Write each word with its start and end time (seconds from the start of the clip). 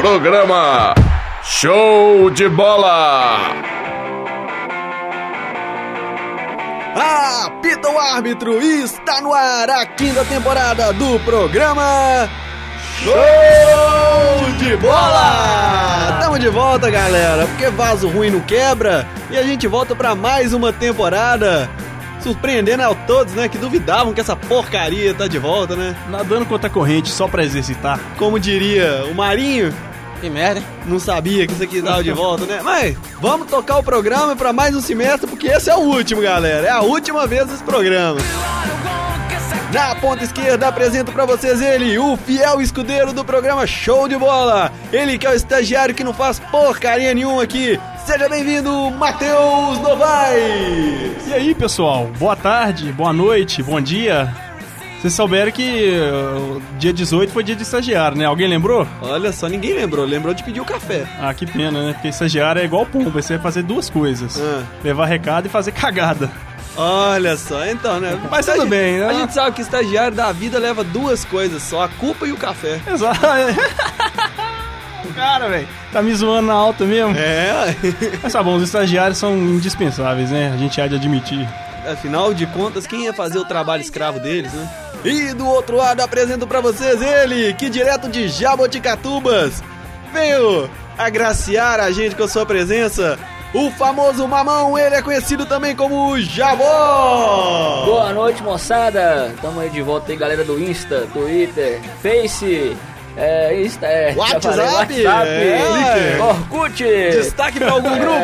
Programa 0.00 0.94
Show 1.44 2.30
de 2.30 2.48
Bola! 2.48 3.36
Apita 7.44 7.90
o 7.90 7.98
árbitro 7.98 8.62
está 8.62 9.20
no 9.20 9.34
ar 9.34 9.68
a 9.68 9.84
quinta 9.84 10.24
temporada 10.24 10.90
do 10.94 11.20
programa 11.20 12.26
Show 13.02 14.50
de 14.58 14.74
Bola! 14.78 16.18
Tamo 16.18 16.38
de 16.38 16.48
volta, 16.48 16.88
galera, 16.88 17.46
porque 17.48 17.68
vaso 17.68 18.08
ruim 18.08 18.30
não 18.30 18.40
quebra 18.40 19.06
e 19.30 19.36
a 19.36 19.42
gente 19.42 19.66
volta 19.66 19.94
para 19.94 20.14
mais 20.14 20.54
uma 20.54 20.72
temporada. 20.72 21.68
Surpreendendo 22.22 22.82
a 22.82 22.94
todos, 22.94 23.34
né, 23.34 23.48
que 23.48 23.56
duvidavam 23.56 24.12
que 24.12 24.20
essa 24.20 24.36
porcaria 24.36 25.14
tá 25.14 25.26
de 25.26 25.38
volta, 25.38 25.74
né? 25.74 25.96
Nadando 26.08 26.44
contra 26.44 26.68
a 26.68 26.70
corrente 26.70 27.08
só 27.08 27.26
pra 27.26 27.42
exercitar. 27.42 27.98
Como 28.18 28.38
diria 28.38 29.06
o 29.10 29.14
Marinho, 29.14 29.74
Que 30.20 30.28
merda, 30.28 30.60
hein? 30.60 30.66
não 30.86 30.98
sabia 30.98 31.46
que 31.46 31.52
isso 31.54 31.62
aqui 31.62 31.80
tava 31.80 32.02
de 32.02 32.12
volta, 32.12 32.44
né? 32.44 32.60
Mas 32.62 32.96
vamos 33.20 33.48
tocar 33.48 33.78
o 33.78 33.82
programa 33.82 34.36
para 34.36 34.52
mais 34.52 34.74
um 34.76 34.80
semestre, 34.80 35.26
porque 35.26 35.46
esse 35.46 35.70
é 35.70 35.74
o 35.74 35.80
último, 35.80 36.20
galera. 36.20 36.66
É 36.66 36.70
a 36.70 36.82
última 36.82 37.26
vez 37.26 37.46
desse 37.46 37.62
programa. 37.62 38.18
Na 39.72 39.94
ponta 39.94 40.24
esquerda 40.24 40.66
apresento 40.68 41.12
pra 41.12 41.24
vocês 41.24 41.62
ele, 41.62 41.96
o 41.96 42.16
fiel 42.16 42.60
escudeiro 42.60 43.12
do 43.12 43.24
programa 43.24 43.66
Show 43.66 44.08
de 44.08 44.16
Bola. 44.18 44.70
Ele 44.92 45.16
que 45.16 45.26
é 45.26 45.30
o 45.30 45.34
estagiário 45.34 45.94
que 45.94 46.04
não 46.04 46.12
faz 46.12 46.38
porcaria 46.38 47.14
nenhuma 47.14 47.44
aqui. 47.44 47.80
Seja 48.04 48.28
bem-vindo, 48.28 48.90
Matheus 48.90 49.78
Novaes. 49.80 51.28
E 51.28 51.32
aí, 51.32 51.54
pessoal? 51.54 52.10
Boa 52.18 52.34
tarde, 52.34 52.92
boa 52.92 53.12
noite, 53.12 53.62
bom 53.62 53.80
dia. 53.80 54.49
Vocês 55.00 55.14
souberam 55.14 55.50
que 55.50 55.98
uh, 55.98 56.60
dia 56.78 56.92
18 56.92 57.32
foi 57.32 57.42
dia 57.42 57.56
de 57.56 57.62
estagiário, 57.62 58.18
né? 58.18 58.26
Alguém 58.26 58.46
lembrou? 58.46 58.86
Olha 59.00 59.32
só, 59.32 59.48
ninguém 59.48 59.72
lembrou. 59.72 60.04
Lembrou 60.04 60.34
de 60.34 60.44
pedir 60.44 60.60
o 60.60 60.64
café. 60.64 61.06
Ah, 61.18 61.32
que 61.32 61.46
pena, 61.46 61.82
né? 61.82 61.92
Porque 61.94 62.08
estagiário 62.08 62.60
é 62.60 62.66
igual 62.66 62.84
pomba, 62.84 63.10
você 63.22 63.34
vai 63.34 63.42
fazer 63.42 63.62
duas 63.62 63.88
coisas. 63.88 64.38
Ah. 64.38 64.62
Levar 64.84 65.06
recado 65.06 65.46
e 65.46 65.48
fazer 65.48 65.72
cagada. 65.72 66.30
Olha 66.76 67.34
só, 67.36 67.66
então, 67.66 67.98
né? 67.98 68.18
Mas 68.30 68.44
tudo 68.44 68.66
bem, 68.66 68.98
né? 68.98 69.06
A 69.06 69.12
gente 69.14 69.32
sabe 69.32 69.56
que 69.56 69.62
estagiário 69.62 70.14
da 70.14 70.32
vida 70.32 70.58
leva 70.58 70.84
duas 70.84 71.24
coisas 71.24 71.62
só, 71.62 71.84
a 71.84 71.88
culpa 71.88 72.26
e 72.26 72.32
o 72.32 72.36
café. 72.36 72.78
Exato. 72.86 73.20
Cara, 75.14 75.48
velho, 75.48 75.68
tá 75.92 76.02
me 76.02 76.14
zoando 76.14 76.46
na 76.48 76.54
alta 76.54 76.84
mesmo. 76.84 77.14
É, 77.16 77.74
Mas 78.22 78.32
tá 78.32 78.42
bom, 78.42 78.56
os 78.56 78.62
estagiários 78.62 79.18
são 79.18 79.36
indispensáveis, 79.36 80.30
né? 80.30 80.52
A 80.54 80.56
gente 80.56 80.80
há 80.80 80.86
de 80.86 80.94
admitir. 80.94 81.48
afinal 81.90 82.32
de 82.32 82.46
contas, 82.46 82.86
quem 82.86 83.04
ia 83.04 83.12
fazer 83.12 83.38
o 83.38 83.44
trabalho 83.44 83.82
escravo 83.82 84.20
deles, 84.20 84.52
né? 84.52 84.68
E 85.04 85.32
do 85.32 85.46
outro 85.46 85.76
lado 85.76 86.00
apresento 86.00 86.46
pra 86.46 86.60
vocês 86.60 87.00
ele, 87.00 87.54
que 87.54 87.70
direto 87.70 88.08
de 88.08 88.28
Jaboticatubas 88.28 89.62
veio 90.12 90.68
agraciar 90.98 91.80
a 91.80 91.90
gente 91.90 92.14
com 92.14 92.24
a 92.24 92.28
sua 92.28 92.44
presença, 92.44 93.18
o 93.54 93.70
famoso 93.70 94.28
Mamão, 94.28 94.78
ele 94.78 94.94
é 94.94 95.02
conhecido 95.02 95.46
também 95.46 95.74
como 95.74 96.20
Jabó! 96.20 97.84
Boa 97.86 98.12
noite, 98.12 98.42
moçada. 98.42 99.34
Tamo 99.40 99.60
aí 99.60 99.70
de 99.70 99.80
volta 99.80 100.12
aí, 100.12 100.18
galera 100.18 100.44
do 100.44 100.60
Insta, 100.60 101.08
Twitter, 101.12 101.80
Face, 102.02 102.76
é, 103.16 103.60
Insta, 103.62 103.86
é, 103.86 104.12
já 104.12 104.40
falei, 104.40 104.66
WhatsApp, 104.66 105.04
WhatsApp, 105.04 105.28
é. 105.30 106.18
Orkut. 106.22 106.84
Destaque 106.84 107.58
pra 107.58 107.72
algum 107.72 107.98
grupo? 107.98 108.14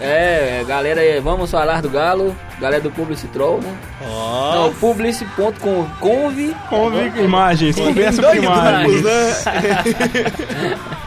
É, 0.00 0.60
é, 0.60 0.64
galera, 0.66 1.00
aí, 1.00 1.20
vamos 1.20 1.50
falar 1.50 1.82
do 1.82 1.90
Galo, 1.90 2.34
galera 2.60 2.80
do 2.80 2.90
Publici 2.90 3.26
Troll, 3.28 3.60
né? 3.60 3.76
Ó, 4.08 4.54
Não, 4.54 4.74
publici.conv. 4.74 6.54
Conve 6.68 7.22
imagens, 7.22 7.76
conversa 7.76 8.22
com 8.22 8.30
grupos, 8.30 8.44
imagens. 8.44 9.02
né? 9.02 10.78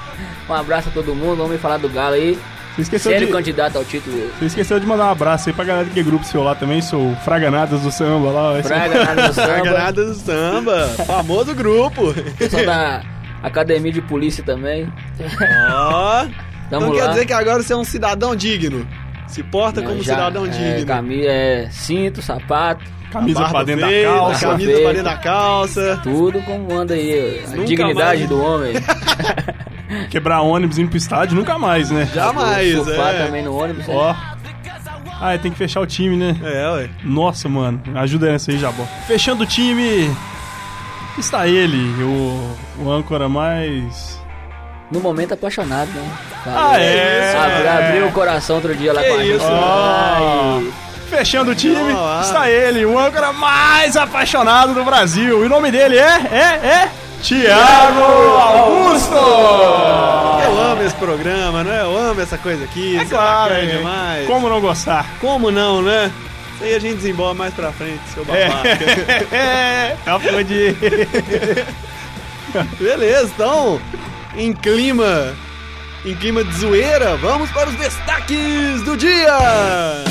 Um 0.50 0.54
abraço 0.54 0.88
a 0.88 0.92
todo 0.94 1.14
mundo, 1.14 1.36
vamos 1.44 1.60
falar 1.60 1.76
do 1.78 1.90
Galo 1.90 2.16
aí. 2.16 2.40
Você 2.78 2.82
esqueceu 2.84 3.12
Sério 3.12 3.26
de... 3.28 3.34
candidato 3.34 3.76
ao 3.78 3.84
título. 3.84 4.30
Você 4.38 4.46
esqueceu 4.46 4.80
de 4.80 4.86
mandar 4.86 5.08
um 5.08 5.10
abraço 5.12 5.50
aí 5.50 5.56
pra 5.56 5.66
galera 5.66 5.90
que 5.90 6.00
é 6.00 6.04
grupo 6.04 6.24
seu 6.24 6.44
lá 6.44 6.54
também, 6.54 6.80
sou 6.80 7.16
Fraganadas 7.26 7.82
do 7.82 7.92
Samba 7.92 8.30
lá. 8.30 8.54
ó. 8.54 8.62
Praga, 8.62 9.04
nada 9.04 9.28
do 9.30 9.34
samba. 9.36 9.48
Sagrada 9.58 10.06
do 10.06 10.14
samba, 10.14 10.88
famoso 11.06 11.56
grupo. 11.56 12.14
Pessoal 12.38 12.66
da 12.66 13.02
Academia 13.42 13.92
de 13.92 14.02
Polícia 14.02 14.44
também. 14.44 14.88
Ó, 15.74 16.26
Tamo 16.70 16.86
então 16.86 16.92
quer 16.96 17.04
lá. 17.06 17.10
dizer 17.10 17.26
que 17.26 17.34
agora 17.34 17.64
você 17.64 17.74
é 17.74 17.76
um 17.76 17.84
cidadão 17.84 18.36
digno. 18.36 18.88
Se 19.28 19.42
porta 19.42 19.82
como 19.82 19.98
Já, 20.04 20.14
cidadão 20.14 20.46
é, 20.46 20.50
digno. 20.50 20.86
Camisa, 20.86 21.28
é, 21.30 21.68
cinto, 21.72 22.22
sapato, 22.22 22.84
Camisa 23.12 23.44
pra 23.46 23.64
dentro 23.64 23.88
feita, 23.88 24.12
da 24.12 24.18
calça. 24.18 24.48
Camisa 24.48 24.72
pra 24.82 24.90
dentro 24.90 25.04
da 25.04 25.18
calça. 25.18 26.00
tudo 26.04 26.42
como 26.44 26.74
anda 26.78 26.94
aí. 26.94 27.42
A 27.46 27.50
Nunca 27.52 27.66
dignidade 27.66 28.18
mais. 28.20 28.30
do 28.30 28.40
homem. 28.42 28.74
Quebrar 30.10 30.42
ônibus 30.42 30.78
indo 30.78 30.90
pro 30.90 30.98
estádio, 30.98 31.36
nunca 31.36 31.58
mais, 31.58 31.90
né? 31.92 32.10
Jamais, 32.14 32.74
Surfar 32.74 33.16
é. 33.16 33.26
também 33.26 33.44
no 33.44 33.56
ônibus. 33.58 33.88
né? 33.88 33.94
Ó. 33.96 34.14
Ah, 35.20 35.34
é, 35.34 35.38
tem 35.38 35.52
que 35.52 35.58
fechar 35.58 35.80
o 35.82 35.86
time, 35.88 36.16
né? 36.16 36.36
É, 36.44 36.70
ué. 36.72 36.90
Nossa, 37.04 37.50
mano. 37.50 37.82
Ajuda 37.96 38.30
essa 38.32 38.52
aí, 38.52 38.58
Jabó. 38.60 38.86
Fechando 39.08 39.44
o 39.44 39.48
time, 39.48 40.10
está 41.18 41.48
ele, 41.48 42.04
o, 42.04 42.56
o 42.84 42.92
âncora 42.92 43.28
mais... 43.28 44.16
No 44.92 45.00
momento 45.00 45.34
apaixonado, 45.34 45.90
né? 45.90 46.10
Ah, 46.46 46.80
é? 46.80 47.36
Abri- 47.36 47.68
Abriu 47.68 48.08
o 48.08 48.12
coração 48.12 48.56
outro 48.58 48.74
dia 48.76 48.94
lá 48.94 49.02
Que 49.02 49.10
com 49.10 49.16
a 49.16 49.24
gente. 49.24 49.36
isso? 49.36 49.46
Ai, 49.50 50.72
Fechando 51.10 51.52
o 51.52 51.56
time, 51.56 51.94
ah. 51.96 52.20
está 52.24 52.50
ele, 52.50 52.86
o 52.86 52.98
âncora 53.00 53.34
mais 53.34 53.98
apaixonado 53.98 54.74
do 54.74 54.84
Brasil. 54.86 55.42
E 55.44 55.46
o 55.46 55.50
nome 55.50 55.72
dele 55.72 55.98
é, 55.98 56.22
é, 56.32 56.68
é... 56.68 56.92
Tiago 57.22 58.04
Augusto! 58.04 59.16
Eu 60.44 60.62
amo 60.72 60.84
esse 60.84 60.96
programa, 60.96 61.64
né? 61.64 61.82
Eu 61.82 61.98
amo 61.98 62.22
essa 62.22 62.38
coisa 62.38 62.64
aqui. 62.64 62.98
É 62.98 63.06
claro, 63.06 63.56
hein? 63.56 63.68
demais. 63.68 64.28
Como 64.28 64.48
não 64.48 64.62
gostar? 64.62 65.06
Como 65.20 65.52
não, 65.52 65.82
né? 65.82 66.12
Isso 66.56 66.64
aí 66.64 66.76
a 66.76 66.80
gente 66.80 66.96
desembola 66.96 67.34
mais 67.34 67.54
pra 67.54 67.72
frente, 67.72 68.02
seu 68.14 68.26
babaca. 68.26 68.48
É, 69.36 69.98
de... 70.44 70.76
Beleza, 72.84 73.32
então, 73.36 73.80
em 74.36 74.54
clima, 74.54 75.36
em 76.06 76.16
clima 76.16 76.44
de 76.44 76.54
zoeira, 76.54 77.16
vamos 77.18 77.52
para 77.52 77.70
os 77.70 77.76
destaques 77.76 78.82
do 78.84 78.96
dia. 78.98 80.08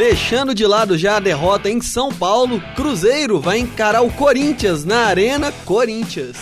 Deixando 0.00 0.54
de 0.54 0.66
lado 0.66 0.96
já 0.96 1.18
a 1.18 1.20
derrota 1.20 1.68
em 1.68 1.78
São 1.82 2.10
Paulo, 2.10 2.58
Cruzeiro 2.74 3.38
vai 3.38 3.58
encarar 3.58 4.00
o 4.00 4.10
Corinthians 4.10 4.82
na 4.82 5.00
Arena 5.00 5.52
Corinthians. 5.66 6.38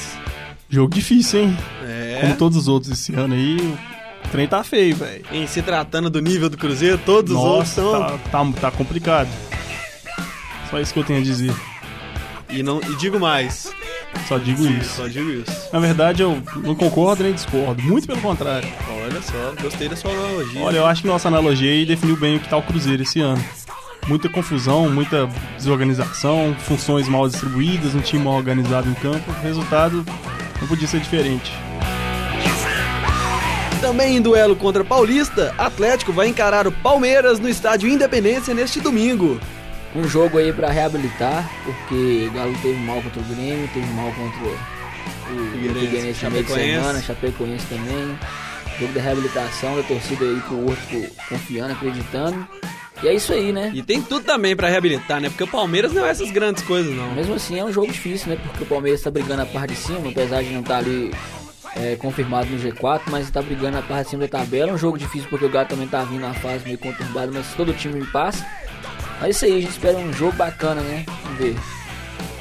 Jogo 0.70 0.94
difícil, 0.94 1.40
hein? 1.40 1.58
É. 1.84 2.18
Como 2.20 2.36
todos 2.36 2.56
os 2.56 2.68
outros 2.68 2.92
esse 2.92 3.12
ano 3.16 3.34
aí, 3.34 3.56
o 4.24 4.28
trem 4.28 4.46
tá 4.46 4.62
feio, 4.62 4.94
velho. 4.94 5.24
Em 5.32 5.44
se 5.48 5.60
tratando 5.60 6.08
do 6.08 6.20
nível 6.20 6.48
do 6.48 6.56
Cruzeiro, 6.56 7.00
todos 7.04 7.32
os 7.32 7.42
outros 7.42 7.76
Nossa, 7.76 7.82
são. 7.82 8.00
tá, 8.00 8.18
tá, 8.30 8.60
tá 8.60 8.70
complicado. 8.70 9.28
Só 10.70 10.78
isso 10.78 10.92
que 10.92 11.00
eu 11.00 11.04
tenho 11.04 11.18
a 11.18 11.24
dizer. 11.24 11.52
E, 12.48 12.62
não, 12.62 12.80
e 12.80 12.94
digo 12.94 13.18
mais. 13.18 13.72
Só 14.26 14.38
digo 14.38 14.66
isso. 14.66 14.96
Só 14.96 15.06
digo 15.06 15.30
isso. 15.30 15.68
Na 15.72 15.78
verdade, 15.78 16.22
eu 16.22 16.42
não 16.56 16.74
concordo 16.74 17.22
nem 17.22 17.32
discordo. 17.32 17.82
Muito 17.82 18.06
pelo 18.06 18.20
contrário. 18.20 18.68
Olha 19.02 19.22
só, 19.22 19.54
gostei 19.62 19.88
da 19.88 19.96
sua 19.96 20.10
analogia. 20.10 20.60
Olha, 20.60 20.76
eu 20.78 20.86
acho 20.86 21.02
que 21.02 21.08
nossa 21.08 21.28
analogia 21.28 21.70
aí 21.70 21.86
definiu 21.86 22.16
bem 22.16 22.36
o 22.36 22.40
que 22.40 22.48
tá 22.48 22.56
o 22.56 22.62
Cruzeiro 22.62 23.02
esse 23.02 23.20
ano. 23.20 23.42
Muita 24.06 24.28
confusão, 24.28 24.88
muita 24.88 25.28
desorganização, 25.56 26.54
funções 26.60 27.08
mal 27.08 27.28
distribuídas, 27.28 27.94
um 27.94 28.00
time 28.00 28.24
mal 28.24 28.34
organizado 28.34 28.88
em 28.88 28.94
campo. 28.94 29.30
O 29.30 29.42
resultado 29.42 30.04
não 30.60 30.68
podia 30.68 30.88
ser 30.88 31.00
diferente. 31.00 31.52
Também 33.80 34.16
em 34.16 34.20
duelo 34.20 34.56
contra 34.56 34.84
Paulista, 34.84 35.54
Atlético 35.56 36.12
vai 36.12 36.26
encarar 36.28 36.66
o 36.66 36.72
Palmeiras 36.72 37.38
no 37.38 37.48
estádio 37.48 37.88
Independência 37.88 38.52
neste 38.52 38.80
domingo. 38.80 39.40
Um 39.94 40.06
jogo 40.06 40.38
aí 40.38 40.52
pra 40.52 40.70
reabilitar, 40.70 41.48
porque 41.64 42.28
o 42.28 42.32
Galo 42.32 42.54
teve 42.60 42.78
mal 42.80 43.00
contra 43.02 43.20
o 43.20 43.24
Grêmio, 43.24 43.68
teve 43.72 43.86
mal 43.92 44.12
contra 44.12 44.40
o 44.44 44.58
Figueirense, 45.52 46.24
no 46.24 46.30
meio 46.30 46.44
de 46.44 46.52
semana, 46.52 47.02
Chapecoense 47.02 47.66
também. 47.66 48.18
Jogo 48.78 48.92
da 48.92 49.00
reabilitação 49.00 49.76
da 49.76 49.82
torcida 49.82 50.24
aí 50.24 50.40
pro 50.46 50.68
Horto 50.68 51.14
confiando, 51.28 51.72
acreditando. 51.72 52.46
E 53.02 53.08
é 53.08 53.14
isso 53.14 53.32
aí, 53.32 53.52
né? 53.52 53.70
E 53.74 53.82
tem 53.82 54.02
tudo 54.02 54.24
também 54.24 54.56
pra 54.56 54.68
reabilitar, 54.68 55.20
né? 55.20 55.28
Porque 55.28 55.44
o 55.44 55.48
Palmeiras 55.48 55.92
não 55.92 56.04
é 56.04 56.10
essas 56.10 56.30
grandes 56.30 56.62
coisas, 56.62 56.94
não. 56.94 57.12
Mesmo 57.14 57.34
assim 57.34 57.58
é 57.58 57.64
um 57.64 57.72
jogo 57.72 57.90
difícil, 57.92 58.28
né? 58.28 58.38
Porque 58.42 58.64
o 58.64 58.66
Palmeiras 58.66 59.00
tá 59.02 59.10
brigando 59.10 59.42
a 59.42 59.46
parte 59.46 59.74
de 59.74 59.80
cima, 59.80 60.10
apesar 60.10 60.42
de 60.42 60.50
não 60.50 60.60
estar 60.60 60.78
ali 60.78 61.12
é, 61.76 61.96
confirmado 61.96 62.50
no 62.50 62.58
G4, 62.58 63.02
mas 63.06 63.30
tá 63.30 63.40
brigando 63.40 63.78
a 63.78 63.82
parte 63.82 64.04
de 64.04 64.10
cima 64.10 64.26
da 64.26 64.38
tabela. 64.38 64.70
É 64.70 64.74
um 64.74 64.78
jogo 64.78 64.98
difícil 64.98 65.28
porque 65.28 65.44
o 65.44 65.48
Galo 65.48 65.68
também 65.68 65.86
tá 65.86 66.02
vindo 66.02 66.20
na 66.20 66.34
fase 66.34 66.64
meio 66.64 66.78
conturbada, 66.78 67.30
mas 67.32 67.46
todo 67.54 67.72
time 67.72 68.04
passa. 68.06 68.44
Mas 69.20 69.24
é 69.24 69.30
isso 69.30 69.44
aí, 69.44 69.52
a 69.52 69.60
gente 69.60 69.70
espera 69.70 69.96
um 69.96 70.12
jogo 70.12 70.32
bacana, 70.36 70.80
né? 70.80 71.04
Vamos 71.24 71.38
ver. 71.38 71.56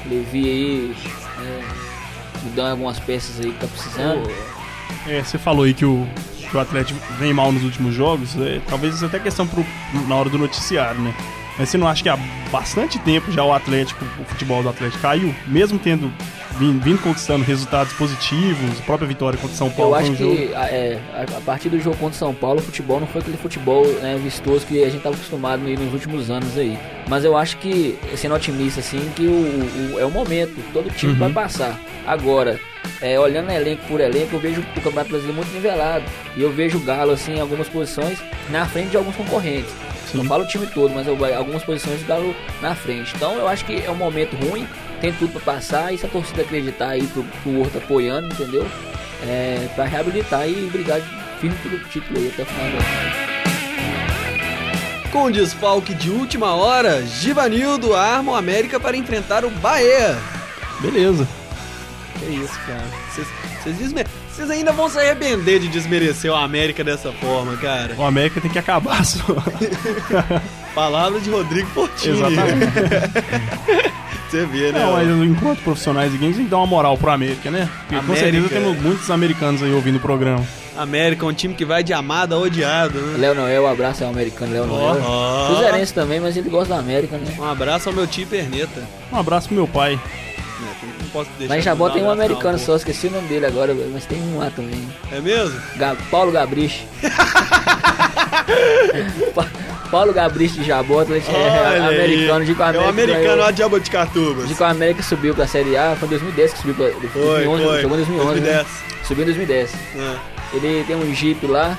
Levi 0.06 0.44
aí, 0.46 0.96
é, 1.40 1.64
mudando 2.44 2.70
algumas 2.70 2.98
peças 3.00 3.40
aí 3.40 3.52
que 3.52 3.58
tá 3.58 3.66
precisando. 3.66 4.30
É, 5.06 5.22
você 5.22 5.38
falou 5.38 5.64
aí 5.64 5.74
que 5.74 5.84
o, 5.84 6.06
que 6.50 6.56
o 6.56 6.60
Atlético 6.60 6.98
vem 7.18 7.32
mal 7.32 7.52
nos 7.52 7.64
últimos 7.64 7.94
jogos, 7.94 8.36
é, 8.36 8.60
talvez 8.68 8.94
isso 8.94 9.06
até 9.06 9.18
questão 9.18 9.46
pro, 9.46 9.64
na 10.06 10.14
hora 10.14 10.30
do 10.30 10.38
noticiário, 10.38 11.00
né? 11.00 11.14
Mas 11.58 11.68
você 11.68 11.76
não 11.78 11.88
acha 11.88 12.02
que 12.02 12.08
há 12.08 12.16
bastante 12.52 12.98
tempo 13.00 13.32
já 13.32 13.42
o 13.42 13.52
Atlético, 13.52 14.04
o 14.20 14.24
futebol 14.24 14.62
do 14.62 14.68
Atlético 14.68 15.02
caiu, 15.02 15.34
mesmo 15.46 15.78
tendo 15.78 16.12
vindo, 16.58 16.82
vindo 16.82 17.00
conquistando 17.02 17.44
resultados 17.44 17.92
positivos, 17.94 18.78
a 18.80 18.82
própria 18.82 19.06
vitória 19.06 19.38
contra 19.38 19.54
o 19.54 19.56
São 19.58 19.70
Paulo 19.70 19.92
Eu 19.92 19.94
acho 19.98 20.12
um 20.12 20.16
jogo. 20.16 20.36
que 20.36 20.54
a, 20.54 20.64
é, 20.66 20.98
a, 21.36 21.40
partir 21.40 21.68
do 21.68 21.78
jogo 21.80 21.96
contra 21.96 22.14
o 22.14 22.18
São 22.18 22.34
Paulo, 22.34 22.60
o 22.60 22.62
futebol 22.62 23.00
não 23.00 23.06
foi 23.06 23.20
aquele 23.20 23.36
futebol 23.36 23.86
né, 23.86 24.18
vistoso 24.22 24.66
que 24.66 24.80
a 24.82 24.86
gente 24.86 24.98
estava 24.98 25.14
acostumado 25.14 25.62
nos 25.62 25.92
últimos 25.92 26.30
anos 26.30 26.56
aí. 26.58 26.78
Mas 27.08 27.24
eu 27.24 27.36
acho 27.36 27.56
que, 27.58 27.98
sendo 28.16 28.34
otimista 28.34 28.80
assim, 28.80 29.10
que 29.16 29.26
o, 29.26 29.94
o- 29.94 30.00
é 30.00 30.04
o 30.04 30.10
momento, 30.10 30.54
todo 30.72 30.90
time 30.90 31.12
Uhum. 31.12 31.18
vai 31.18 31.30
passar. 31.32 31.78
Agora, 32.06 32.58
é, 33.00 33.18
olhando 33.20 33.50
elenco 33.50 33.82
por 33.86 34.00
elenco, 34.00 34.36
eu 34.36 34.40
vejo 34.40 34.60
o 34.60 34.64
Campeonato 34.80 35.10
Brasileiro 35.10 35.34
muito 35.36 35.52
nivelado. 35.52 36.04
E 36.36 36.42
eu 36.42 36.52
vejo 36.52 36.78
o 36.78 36.80
Galo, 36.80 37.12
assim, 37.12 37.34
em 37.36 37.40
algumas 37.40 37.68
posições, 37.68 38.18
na 38.50 38.66
frente 38.66 38.90
de 38.90 38.96
alguns 38.96 39.14
concorrentes. 39.16 39.70
Não 40.14 40.24
falo 40.24 40.44
o 40.44 40.46
time 40.46 40.66
todo, 40.66 40.94
mas 40.94 41.06
eu, 41.06 41.16
algumas 41.36 41.62
posições 41.62 42.00
o 42.02 42.06
Galo 42.06 42.34
na 42.62 42.74
frente. 42.74 43.12
Então 43.14 43.34
eu 43.34 43.46
acho 43.46 43.64
que 43.66 43.82
é 43.84 43.90
um 43.90 43.94
momento 43.94 44.34
ruim, 44.36 44.66
tem 45.00 45.12
tudo 45.12 45.32
pra 45.32 45.54
passar, 45.54 45.92
e 45.94 45.98
se 45.98 46.06
a 46.06 46.08
torcida 46.08 46.42
acreditar 46.42 46.88
aí 46.90 47.06
pro, 47.06 47.22
pro 47.42 47.60
Horto 47.60 47.78
apoiando, 47.78 48.26
entendeu? 48.32 48.66
É, 49.26 49.68
pra 49.74 49.84
reabilitar 49.84 50.48
e 50.48 50.68
brigar 50.72 51.00
firme 51.40 51.56
pelo 51.62 51.78
título 51.84 52.18
aí 52.18 52.28
até 52.32 52.42
o 52.42 52.46
final 52.46 52.70
do 52.70 52.76
ano. 52.76 53.28
Com 55.12 55.30
desfalque 55.30 55.94
de 55.94 56.10
última 56.10 56.54
hora, 56.54 57.02
Givanildo 57.06 57.94
arma 57.96 58.32
o 58.32 58.34
América 58.34 58.78
para 58.78 58.96
enfrentar 58.96 59.44
o 59.44 59.50
Bahia. 59.50 60.18
Beleza. 60.80 61.26
Que 62.18 62.26
isso, 62.26 62.58
cara. 62.66 62.84
Vocês- 63.10 64.50
ainda 64.50 64.70
vão 64.70 64.88
se 64.88 64.98
arrepender 64.98 65.58
de 65.60 65.66
desmerecer 65.68 66.30
o 66.30 66.34
América 66.36 66.84
dessa 66.84 67.10
forma, 67.12 67.56
cara. 67.56 67.94
O 67.96 68.04
América 68.04 68.40
tem 68.40 68.50
que 68.50 68.58
acabar 68.58 69.04
só. 69.04 69.24
Palavra 70.74 71.18
de 71.20 71.28
Rodrigo 71.30 71.68
Fortini. 71.70 72.16
Exatamente. 72.18 72.72
Você 74.30 74.44
vê, 74.44 74.72
né? 74.72 74.80
Não, 74.80 74.92
mas 74.92 75.08
enquanto 75.08 75.60
profissionais 75.62 76.12
de 76.12 76.18
games, 76.18 76.36
tem 76.36 76.44
que 76.44 76.50
dar 76.50 76.58
uma 76.58 76.66
moral 76.66 76.96
pro 76.98 77.10
América, 77.10 77.50
né? 77.50 77.68
Porque 77.86 77.94
com 77.96 78.12
América. 78.12 78.24
certeza 78.30 78.48
temos 78.48 78.80
muitos 78.82 79.10
americanos 79.10 79.62
aí 79.62 79.72
ouvindo 79.72 79.96
o 79.96 80.00
programa. 80.00 80.44
América 80.76 81.24
é 81.24 81.28
um 81.28 81.32
time 81.32 81.54
que 81.54 81.64
vai 81.64 81.82
de 81.82 81.92
amado 81.92 82.34
a 82.34 82.38
odiado, 82.38 82.98
né? 83.00 83.18
Léo 83.18 83.34
Noel, 83.34 83.66
abraço 83.66 84.04
ao 84.04 84.10
americano 84.10 84.52
Léo 84.52 84.66
Noel. 84.66 85.02
Ó. 85.02 85.46
Cruzeirense 85.48 85.92
também, 85.92 86.20
mas 86.20 86.36
ele 86.36 86.48
gosta 86.50 86.74
da 86.74 86.80
América, 86.80 87.16
né? 87.16 87.34
Um 87.38 87.44
abraço 87.44 87.88
ao 87.88 87.94
meu 87.94 88.06
tio 88.06 88.26
Perneta. 88.26 88.82
Um 89.12 89.16
abraço 89.16 89.48
pro 89.48 89.56
meu 89.56 89.66
pai. 89.66 89.98
Não 90.60 91.08
posso 91.10 91.30
deixar 91.38 91.56
de 91.56 91.62
Jabó 91.62 91.90
tem 91.90 92.02
um 92.02 92.10
americano 92.10 92.58
não, 92.58 92.64
só, 92.64 92.76
esqueci 92.76 93.06
o 93.06 93.10
nome 93.10 93.28
dele 93.28 93.46
agora, 93.46 93.74
mas 93.92 94.04
tem 94.06 94.20
um 94.20 94.38
lá 94.38 94.50
também. 94.50 94.80
É 95.10 95.20
mesmo? 95.20 95.58
Ga- 95.76 95.96
Paulo 96.10 96.30
Gabrich. 96.30 96.86
Pa- 99.88 99.98
Paulo 99.98 100.12
Gabrich 100.12 100.54
de 100.58 100.64
Jabó, 100.64 101.00
Atlético- 101.00 101.34
é, 101.34 101.80
Olha 101.80 101.88
americano, 101.88 102.44
de 102.44 102.54
com 102.54 102.62
a 102.62 102.66
É 102.66 102.68
o 102.68 102.72
América. 102.72 102.90
americano 102.90 103.22
ganhou- 103.22 103.36
lá 103.38 103.50
de 103.50 103.58
Jaboticatubas. 103.58 104.48
de 104.48 104.54
com 104.54 104.64
a 104.64 104.70
América 104.70 105.02
subiu 105.02 105.34
pra 105.34 105.46
Série 105.46 105.76
A, 105.76 105.96
foi 105.98 106.06
em 106.06 106.10
2010 106.10 106.52
que 106.52 106.58
subiu 106.60 106.74
pra. 106.74 106.86
Foi, 107.10 107.44
2011, 107.44 107.64
foi. 107.64 107.82
Jogou 107.82 107.96
em 107.96 108.00
2011. 108.00 108.40
né? 108.40 108.52
2010. 108.54 108.66
Subiu 109.06 109.22
em 109.22 109.26
2010. 109.26 109.74
É. 109.96 110.56
Ele 110.56 110.84
tem 110.86 110.96
um 110.96 111.14
Jeep 111.14 111.46
lá, 111.46 111.76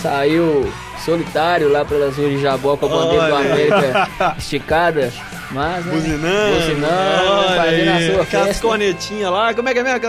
saiu 0.00 0.72
solitário 1.04 1.68
lá 1.70 1.84
pelas 1.84 2.16
ruas 2.16 2.30
de 2.30 2.40
Jabó 2.40 2.76
com 2.76 2.86
a 2.86 2.88
bandeira 2.88 3.26
do 3.26 3.34
Olha. 3.34 3.52
América 3.52 4.08
esticada. 4.38 5.12
Mas, 5.50 5.84
né? 5.84 5.92
Buzinando. 5.92 6.54
Buzinando, 6.56 7.30
Olha 7.30 7.62
fazendo 7.62 7.90
a 7.90 8.14
sua 8.14 8.24
festa. 8.24 8.62
cornetinhas 8.62 9.30
lá. 9.30 9.52
Como 9.52 9.68
é 9.68 9.72
que 9.74 9.78
é 9.80 9.82
mesmo 9.82 10.00
com 10.00 10.06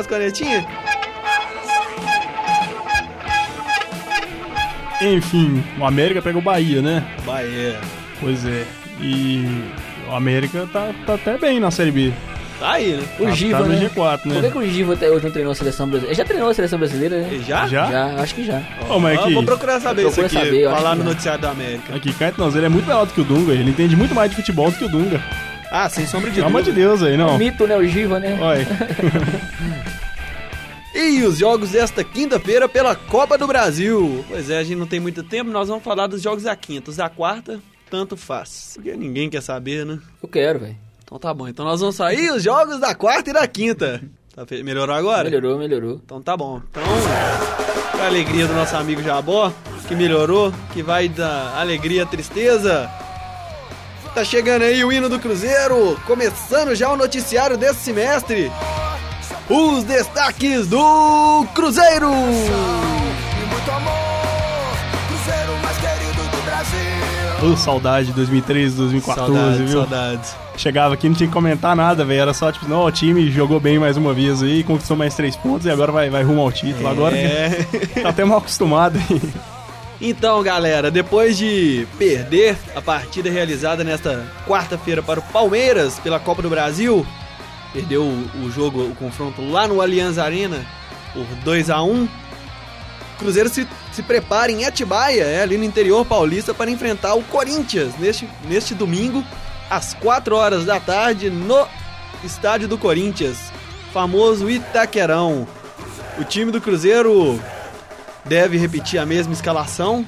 Enfim, 5.04 5.64
o 5.80 5.86
América 5.86 6.22
pega 6.22 6.38
o 6.38 6.42
Bahia, 6.42 6.82
né? 6.82 7.04
Bahia. 7.26 7.76
Pois 8.20 8.46
é. 8.46 8.64
E 9.02 9.46
o 10.10 10.16
América 10.16 10.68
tá, 10.72 10.92
tá 11.06 11.16
até 11.16 11.38
bem 11.38 11.60
na 11.60 11.72
Série 11.72 11.92
B. 11.92 12.14
Tá 12.60 12.74
aí, 12.74 12.94
né? 12.94 13.04
O 13.20 13.26
Tá- 13.26 13.32
Giva, 13.32 13.58
tá 13.58 13.64
no 13.66 13.74
né? 13.74 13.90
G4, 13.90 14.20
Por 14.22 14.32
que, 14.32 14.42
né? 14.42 14.50
que 14.52 14.58
o 14.58 14.70
Giva 14.70 14.94
até 14.94 15.10
hoje 15.10 15.24
não 15.26 15.32
treinou 15.32 15.52
a 15.52 15.56
seleção 15.56 15.88
brasileira? 15.88 16.14
Ele 16.14 16.18
já 16.18 16.24
treinou 16.26 16.50
a 16.50 16.54
seleção 16.54 16.80
brasileira, 16.80 17.18
né? 17.20 17.40
Já? 17.46 17.68
Já? 17.68 17.92
Já, 17.92 18.06
acho 18.22 18.36
que 18.36 18.46
já. 18.46 18.62
Ô, 18.90 19.00
mas 19.00 19.18
Ah, 19.20 19.24
aqui, 19.24 19.34
vou 19.34 19.44
procurar 19.44 19.82
saber 19.82 20.08
isso 20.08 20.22
aqui. 20.22 20.36
saber, 20.36 20.70
falar 20.70 20.96
no 20.96 21.04
noticiário 21.04 21.42
da 21.42 21.50
América. 21.52 21.96
aqui 21.96 22.14
Caetano, 22.14 22.56
ele 22.56 22.66
é 22.66 22.70
muito 22.70 22.86
melhor 22.86 23.06
do 23.06 23.12
que 23.14 23.20
o 23.22 23.24
Dunga. 23.26 23.52
Ele 23.54 23.70
entende 23.72 23.96
muito 23.96 24.14
mais 24.16 24.30
de 24.30 24.38
futebol 24.38 24.70
do 24.72 24.78
que 24.78 24.86
o 24.86 24.90
Dunga. 24.90 25.22
Ah, 25.72 25.90
sem 25.90 26.06
sombra 26.06 26.30
de 26.30 26.36
Pelo 26.36 26.48
amor 26.48 26.62
de 26.62 26.72
dúvida. 26.72 26.88
Deus 26.90 27.04
aí, 27.04 27.18
não. 27.18 27.38
Mito, 27.38 27.66
né? 27.68 27.76
O 27.76 27.86
Giva, 27.86 28.20
né? 28.20 28.38
Olha, 28.40 28.66
E 30.94 31.24
os 31.24 31.38
jogos 31.40 31.72
desta 31.72 32.04
quinta-feira 32.04 32.70
pela 32.70 32.96
Copa 32.96 33.38
do 33.38 33.48
Brasil. 33.48 34.24
Pois 34.30 34.50
é, 34.50 34.60
a 34.60 34.64
gente 34.64 34.78
não 34.78 34.86
tem 34.86 35.00
muito 35.00 35.24
tempo, 35.24 35.50
nós 35.50 35.68
vamos 35.68 35.84
falar 35.84 36.08
dos 36.08 36.22
jogos 36.22 36.44
da 36.44 36.56
quinta. 36.56 36.92
Os 36.92 36.98
da 36.98 37.10
quarta, 37.10 37.60
tanto 37.90 38.16
faz. 38.16 38.74
Porque 38.76 38.96
ninguém 38.96 39.30
quer 39.30 39.42
saber, 39.42 39.86
né? 39.86 40.00
Eu 40.22 40.30
quero, 40.30 40.60
velho. 40.60 40.78
Então 41.04 41.18
tá 41.18 41.34
bom. 41.34 41.48
Então 41.48 41.66
nós 41.66 41.80
vamos 41.80 41.96
sair 41.96 42.30
os 42.32 42.44
jogos 42.44 42.80
da 42.80 42.94
quarta 42.94 43.32
e 43.32 43.34
da 43.34 43.48
quinta. 43.48 44.02
Tá 44.36 44.46
fe- 44.46 44.62
Melhorou 44.64 44.96
agora? 44.96 45.24
Melhorou, 45.30 45.58
melhorou. 45.58 46.02
Então 46.04 46.22
tá 46.22 46.38
bom. 46.38 46.62
Então, 46.70 46.84
pra 47.92 48.06
alegria 48.08 48.48
do 48.48 48.54
nosso 48.54 48.76
amigo 48.76 49.02
Jabó, 49.02 49.52
que 49.88 49.96
melhorou, 49.96 50.54
que 50.74 50.82
vai 50.84 51.10
da 51.10 51.60
alegria 51.60 52.04
à 52.04 52.06
tristeza. 52.06 52.90
Tá 54.14 54.24
chegando 54.24 54.62
aí 54.62 54.84
o 54.84 54.92
hino 54.92 55.10
do 55.10 55.20
Cruzeiro, 55.20 56.00
começando 56.06 56.76
já 56.76 56.92
o 56.92 56.96
noticiário 56.96 57.58
desse 57.58 57.80
semestre. 57.80 58.52
Os 59.50 59.84
destaques 59.84 60.68
do 60.68 61.46
Cruzeiro. 61.54 62.12
Ô, 67.42 67.58
saudade 67.58 68.08
de 68.08 68.14
2013, 68.14 68.76
2014, 68.78 69.34
Saudades, 69.34 69.58
viu? 69.70 69.82
saudades. 69.82 70.36
Chegava 70.56 70.94
aqui 70.94 71.10
não 71.10 71.16
tinha 71.16 71.28
que 71.28 71.34
comentar 71.34 71.76
nada, 71.76 72.06
velho. 72.06 72.22
Era 72.22 72.34
só 72.34 72.52
tipo, 72.52 72.68
não, 72.70 72.86
o 72.86 72.92
time 72.92 73.30
jogou 73.30 73.60
bem 73.60 73.78
mais 73.78 73.98
uma 73.98 74.14
vez 74.14 74.42
aí, 74.42 74.64
conquistou 74.64 74.96
mais 74.96 75.14
três 75.16 75.36
pontos 75.36 75.66
e 75.66 75.70
agora 75.70 75.92
vai, 75.92 76.10
vai 76.10 76.24
rumo 76.24 76.42
ao 76.42 76.52
título. 76.52 76.88
Agora 76.88 77.18
É. 77.18 77.50
tá 78.02 78.10
até 78.10 78.24
mal 78.24 78.38
acostumado 78.38 78.98
aí. 78.98 79.22
Então, 80.00 80.42
galera, 80.42 80.90
depois 80.90 81.38
de 81.38 81.86
perder 81.98 82.58
a 82.76 82.82
partida 82.82 83.30
realizada 83.30 83.84
nesta 83.84 84.26
quarta-feira 84.48 85.02
para 85.04 85.20
o 85.20 85.24
Palmeiras 85.24 86.00
pela 86.00 86.20
Copa 86.20 86.42
do 86.42 86.50
Brasil, 86.50 87.06
perdeu 87.74 88.04
o, 88.04 88.46
o 88.46 88.52
jogo, 88.52 88.84
o 88.84 88.96
confronto 88.96 89.42
lá 89.42 89.68
no 89.68 89.82
Allianz 89.82 90.18
Arena 90.18 90.66
por 91.14 91.26
2 91.44 91.70
a 91.70 91.82
1 91.82 92.08
Cruzeiro 93.18 93.50
se, 93.50 93.68
se 93.92 94.04
prepara 94.04 94.52
em 94.52 94.66
Atibaia, 94.66 95.24
é, 95.24 95.42
ali 95.42 95.58
no 95.58 95.64
interior 95.64 96.06
paulista, 96.06 96.54
para 96.54 96.70
enfrentar 96.70 97.14
o 97.14 97.24
Corinthians 97.24 97.98
neste, 97.98 98.28
neste 98.46 98.74
domingo, 98.74 99.24
às 99.70 99.94
4 99.94 100.36
horas 100.36 100.66
da 100.66 100.80
tarde, 100.80 101.30
no 101.30 101.68
estádio 102.24 102.68
do 102.68 102.78
Corinthians, 102.78 103.38
famoso 103.94 104.50
Itaquerão. 104.50 105.48
O 106.20 106.24
time 106.24 106.52
do 106.52 106.60
Cruzeiro 106.60 107.40
deve 108.26 108.58
repetir 108.58 109.00
a 109.00 109.06
mesma 109.06 109.34
escalação 109.34 110.06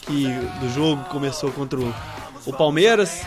que 0.00 0.26
do 0.60 0.68
jogo 0.74 1.04
que 1.04 1.10
começou 1.10 1.52
contra 1.52 1.78
o, 1.78 1.94
o 2.44 2.52
Palmeiras, 2.52 3.22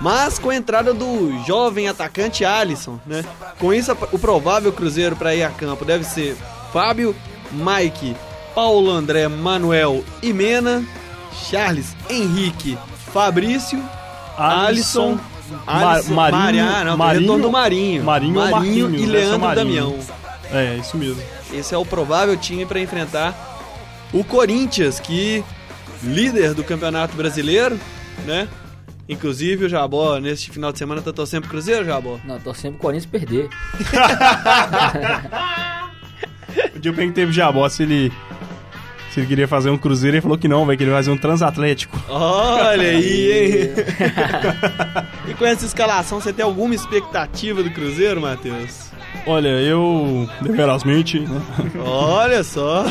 mas 0.00 0.38
com 0.38 0.50
a 0.50 0.56
entrada 0.56 0.92
do 0.94 1.32
jovem 1.46 1.88
atacante 1.88 2.44
Alisson, 2.44 2.98
né? 3.06 3.24
Com 3.58 3.72
isso, 3.74 3.92
o 4.12 4.18
provável 4.18 4.72
Cruzeiro 4.72 5.14
para 5.16 5.34
ir 5.34 5.42
a 5.42 5.50
campo 5.50 5.84
deve 5.84 6.04
ser 6.04 6.36
Fábio, 6.72 7.14
Mike, 7.52 8.16
Paulo 8.54 8.90
André, 8.90 9.28
Manuel 9.28 10.02
e 10.22 10.32
Mena, 10.32 10.84
Charles, 11.48 11.94
Henrique, 12.08 12.78
Fabrício, 13.12 13.82
Alisson, 14.36 15.18
Alisson 15.66 16.14
Ma- 16.14 16.30
Marinho, 16.30 16.64
ah, 16.64 16.84
não, 16.84 16.96
Marinho, 16.96 17.38
do 17.38 17.50
Marinho, 17.50 18.04
Marinho 18.04 18.34
Marinho 18.34 18.50
Marquinhos, 18.88 19.02
e 19.02 19.06
Leandro 19.06 19.40
Marinho. 19.40 19.64
Damião. 19.66 19.98
É, 20.52 20.76
isso 20.76 20.96
mesmo. 20.96 21.22
Esse 21.52 21.74
é 21.74 21.78
o 21.78 21.84
provável 21.84 22.36
time 22.36 22.64
para 22.64 22.80
enfrentar 22.80 23.34
o 24.12 24.24
Corinthians, 24.24 24.98
que 25.00 25.44
líder 26.02 26.54
do 26.54 26.64
Campeonato 26.64 27.16
Brasileiro, 27.16 27.78
né? 28.24 28.48
Inclusive 29.10 29.64
o 29.64 29.68
Jabó 29.68 30.18
neste 30.18 30.52
final 30.52 30.70
de 30.70 30.78
semana 30.78 31.02
tá 31.02 31.12
torcendo 31.12 31.42
pro 31.42 31.50
Cruzeiro, 31.50 31.84
Jabó. 31.84 32.20
Não, 32.24 32.38
tô 32.38 32.54
sempre 32.54 32.78
o 32.78 32.80
Corinthians 32.80 33.06
perder. 33.06 33.48
O 36.74 36.78
dia 36.80 36.92
que 36.92 37.10
teve 37.12 37.32
Jabó, 37.32 37.68
se 37.68 37.82
ele, 37.84 38.12
se 39.12 39.20
ele 39.20 39.26
queria 39.26 39.46
fazer 39.46 39.70
um 39.70 39.78
cruzeiro, 39.78 40.16
ele 40.16 40.20
falou 40.20 40.36
que 40.38 40.48
não, 40.48 40.66
vai 40.66 40.76
que 40.76 40.82
ele 40.82 40.90
vai 40.90 40.98
fazer 41.00 41.10
um 41.10 41.16
transatlético. 41.16 41.96
Olha 42.08 42.88
aí, 42.88 43.32
hein? 43.32 43.70
e 45.30 45.34
com 45.34 45.44
essa 45.46 45.64
escalação, 45.64 46.20
você 46.20 46.32
tem 46.32 46.44
alguma 46.44 46.74
expectativa 46.74 47.62
do 47.62 47.70
Cruzeiro, 47.70 48.20
Matheus? 48.20 48.90
Olha, 49.26 49.48
eu, 49.48 50.28
deverosmente, 50.40 51.20
né? 51.20 51.40
Olha 51.84 52.42
só. 52.42 52.86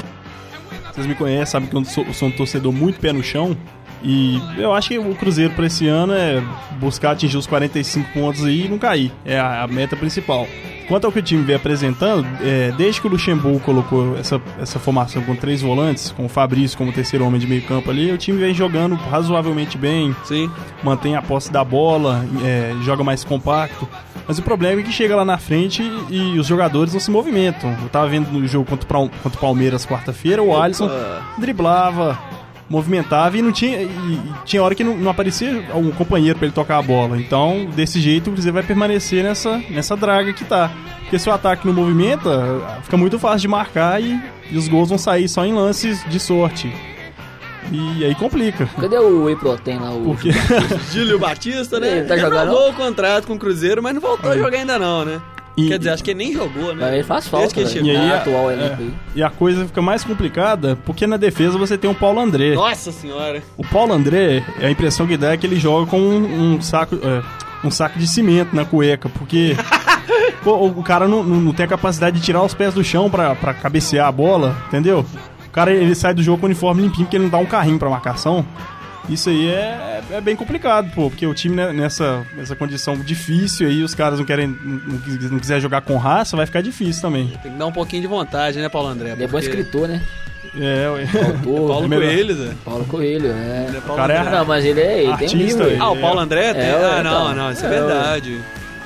Vocês 1.00 1.08
me 1.08 1.16
conhecem, 1.16 1.46
sabem 1.46 1.70
que 1.70 1.76
eu 1.78 1.86
sou, 1.86 2.14
sou 2.14 2.28
um 2.28 2.32
torcedor 2.32 2.74
muito 2.74 3.00
pé 3.00 3.14
no 3.14 3.24
chão. 3.24 3.56
E 4.04 4.38
eu 4.58 4.74
acho 4.74 4.90
que 4.90 5.00
o 5.00 5.16
Cruzeiro 5.16 5.54
pra 5.54 5.66
esse 5.66 5.88
ano 5.88 6.12
é 6.12 6.44
buscar 6.78 7.12
atingir 7.12 7.38
os 7.38 7.48
45 7.48 8.12
pontos 8.12 8.44
aí 8.44 8.66
e 8.66 8.68
não 8.68 8.78
cair. 8.78 9.10
É 9.24 9.40
a, 9.40 9.64
a 9.64 9.68
meta 9.68 9.96
principal. 9.96 10.46
Quanto 10.90 11.06
ao 11.06 11.12
que 11.12 11.20
o 11.20 11.22
time 11.22 11.44
vem 11.44 11.56
apresentando, 11.56 12.28
é, 12.42 12.74
desde 12.76 13.00
que 13.00 13.08
o 13.08 13.12
Luxemburgo 13.12 13.60
colocou 13.60 14.18
essa, 14.18 14.42
essa 14.60 14.80
formação 14.80 15.22
com 15.22 15.36
três 15.36 15.62
volantes, 15.62 16.12
com 16.12 16.26
o 16.26 16.30
Fabrício 16.30 16.76
como 16.76 16.92
terceiro 16.92 17.24
homem 17.24 17.40
de 17.40 17.46
meio 17.46 17.62
campo 17.62 17.92
ali, 17.92 18.12
o 18.12 18.18
time 18.18 18.40
vem 18.40 18.54
jogando 18.54 18.96
razoavelmente 18.96 19.78
bem, 19.78 20.16
Sim. 20.24 20.50
mantém 20.84 21.16
a 21.16 21.22
posse 21.22 21.52
da 21.52 21.64
bola, 21.64 22.26
é, 22.44 22.74
joga 22.82 23.04
mais 23.04 23.24
compacto. 23.24 23.88
Mas 24.28 24.40
o 24.40 24.42
problema 24.42 24.82
é 24.82 24.84
que 24.84 24.92
chega 24.92 25.16
lá 25.16 25.24
na 25.24 25.38
frente 25.38 25.84
e, 26.10 26.38
os 26.40 26.48
jogadores 26.48 26.94
não 26.94 27.00
se 27.00 27.10
movimentam. 27.10 27.76
Eu 27.82 27.90
tava 27.90 28.08
vendo 28.08 28.32
no 28.32 28.48
jogo 28.48 28.66
contra, 28.66 28.88
contra 28.88 29.38
o 29.38 29.42
Palmeiras 29.42 29.86
quarta-feira, 29.86 30.42
o 30.42 30.56
Alisson 30.56 30.90
driblava, 31.38 32.18
movimentava 32.70 33.38
e 33.38 33.42
não 33.42 33.52
tinha. 33.52 33.82
E, 33.82 33.86
e 33.86 34.34
tinha 34.46 34.62
hora 34.62 34.76
que 34.76 34.84
não, 34.84 34.96
não 34.96 35.12
aparecia 35.12 35.66
um 35.76 35.92
companheiro 35.92 36.38
pra 36.38 36.46
ele 36.46 36.56
tocar 36.56 36.78
a 36.78 36.82
bola. 36.82 37.18
Então, 37.18 37.66
desse 37.76 38.00
jeito, 38.00 38.30
o 38.30 38.34
Cruzeiro 38.34 38.54
vai 38.54 38.64
permanecer 38.64 39.24
nessa, 39.24 39.58
nessa 39.70 39.98
draga 39.98 40.32
que 40.34 40.46
tá. 40.46 40.72
Porque 41.02 41.18
se 41.18 41.28
o 41.28 41.34
ataque 41.34 41.66
não 41.66 41.74
movimenta, 41.74 42.80
fica 42.84 42.96
muito 42.96 43.18
fácil 43.18 43.40
de 43.40 43.48
marcar 43.48 44.02
e, 44.02 44.22
e 44.52 44.58
os 44.58 44.68
gols 44.68 44.90
vão 44.90 44.98
sair 44.98 45.28
só 45.28 45.44
em 45.44 45.54
lances 45.54 46.06
de 46.08 46.20
sorte. 46.20 46.72
E 47.72 48.06
aí 48.06 48.16
complica. 48.16 48.68
Cadê 48.80 48.98
o 48.98 49.26
Whey 49.26 49.36
Protein 49.36 49.80
lá? 49.80 49.92
O... 49.92 50.04
Porque 50.04 50.30
Júlio 50.92 51.20
Batista, 51.20 51.80
né? 51.80 52.00
Ele 52.00 52.08
tá 52.08 52.18
jogando? 52.18 52.50
Renovou 52.50 52.70
o 52.70 52.74
contrato 52.74 53.28
com 53.28 53.34
o 53.34 53.40
Cruzeiro, 53.40 53.82
mas 53.82 53.94
não 53.94 54.02
voltou 54.02 54.32
a 54.32 54.38
jogar 54.38 54.58
ainda 54.58 54.80
não, 54.80 55.06
né? 55.06 55.22
E- 55.58 55.68
Quer 55.68 55.78
dizer, 55.78 55.90
acho 55.92 56.04
que 56.04 56.12
ele 56.12 56.20
nem 56.24 56.34
jogou, 56.34 56.74
né? 56.74 56.86
Mas 56.86 56.94
ele 56.94 57.04
faz 57.04 57.28
falta, 57.28 57.54
que 57.54 57.60
ele 57.60 57.70
chegou. 57.70 57.88
E 57.90 57.96
aí, 57.96 58.12
atual 58.14 58.50
é, 58.52 58.78
e 59.16 59.22
a 59.24 59.30
coisa 59.30 59.66
fica 59.66 59.82
mais 59.82 60.04
complicada 60.04 60.78
porque 60.86 61.06
na 61.06 61.18
defesa 61.18 61.58
você 61.58 61.78
tem 61.78 61.90
o 61.90 61.96
Paulo 61.96 62.20
André. 62.20 62.56
Nossa 62.56 62.92
senhora. 62.92 63.42
O 63.58 63.66
Paulo 63.66 63.94
André, 63.94 64.44
a 64.62 64.70
impressão 64.70 65.06
que 65.06 65.18
dá 65.18 65.34
é 65.34 65.38
que 65.38 65.46
ele 65.46 65.60
joga 65.60 65.86
com 65.90 66.00
um, 66.00 66.56
um 66.56 66.62
saco 66.62 66.96
é, 67.04 67.22
um 67.68 67.70
saco 67.72 68.00
de 68.00 68.08
cimento 68.08 68.56
na 68.56 68.64
cueca, 68.64 69.10
porque 69.10 69.56
pô, 70.44 70.66
o 70.68 70.82
cara 70.84 71.08
não, 71.08 71.24
não, 71.24 71.38
não 71.42 71.54
tem 71.54 71.66
a 71.66 71.70
capacidade 71.70 72.18
de 72.20 72.26
tirar 72.26 72.42
os 72.42 72.54
pés 72.54 72.74
do 72.74 72.84
chão 72.84 73.10
pra, 73.10 73.36
pra 73.36 73.54
cabecear 73.54 74.08
a 74.08 74.12
bola, 74.12 74.56
entendeu? 74.68 75.06
O 75.46 75.50
cara 75.52 75.72
ele 75.74 75.94
sai 75.96 76.14
do 76.14 76.24
jogo 76.24 76.38
com 76.38 76.46
o 76.46 76.50
uniforme 76.50 76.82
limpinho 76.84 77.06
porque 77.06 77.18
ele 77.18 77.24
não 77.26 77.32
dá 77.32 77.38
um 77.38 77.46
carrinho 77.46 77.78
pra 77.80 77.90
marcação. 77.90 78.46
Isso 79.10 79.30
aí 79.30 79.48
é, 79.50 80.02
é 80.12 80.22
bem 80.22 80.36
complicado, 80.36 80.92
pô, 80.94 81.10
porque 81.10 81.26
o 81.26 81.34
time 81.34 81.56
né, 81.56 81.74
nessa, 81.74 82.24
nessa 82.36 82.56
condição 82.56 82.96
difícil 82.98 83.68
aí, 83.68 83.82
os 83.84 83.96
caras 83.96 84.20
não 84.20 84.26
querem, 84.26 84.48
não, 84.48 85.30
não 85.32 85.40
quiser 85.40 85.60
jogar 85.60 85.82
com 85.82 85.98
raça, 85.98 86.38
vai 86.38 86.46
ficar 86.46 86.62
difícil 86.62 87.02
também. 87.02 87.28
Tem 87.42 87.52
que 87.52 87.58
dar 87.58 87.66
um 87.66 87.72
pouquinho 87.72 88.02
de 88.04 88.08
vontade, 88.08 88.60
né, 88.60 88.70
Paulo 88.70 88.88
André? 88.90 89.12
Ele 89.14 89.24
é 89.24 89.28
bom 89.28 89.40
escritor, 89.40 89.88
né? 89.88 90.02
É, 90.58 90.90
ué. 90.90 91.04
Autor. 91.04 91.68
Paulo 91.68 91.86
É. 91.94 91.98
Coelho, 91.98 92.36
Zé. 92.36 92.52
Paulo 92.66 92.86
Coelho, 92.86 93.28
é. 93.32 93.66
Ele 93.68 93.78
é 93.78 93.82
Paulo 93.82 93.96
cara 94.02 94.14
é- 94.14 94.18
André. 94.20 94.32
Não, 94.32 94.46
mas 94.46 94.66
ele 94.66 94.80
é. 94.82 94.94
Ele 95.04 95.04
tem 95.04 95.12
Artista, 95.28 95.38
livro. 95.38 95.68
ele- 95.68 95.78
Ah, 95.82 95.90
o 95.92 95.98
Paulo 95.98 96.20
André? 96.20 96.54
tem? 96.54 96.64
É, 96.64 96.72
ah, 96.72 97.04
não, 97.04 97.22
então. 97.24 97.36
não, 97.36 97.52
isso 97.52 97.66
é, 97.66 97.76
É, 97.76 97.82
ué. 97.84 98.22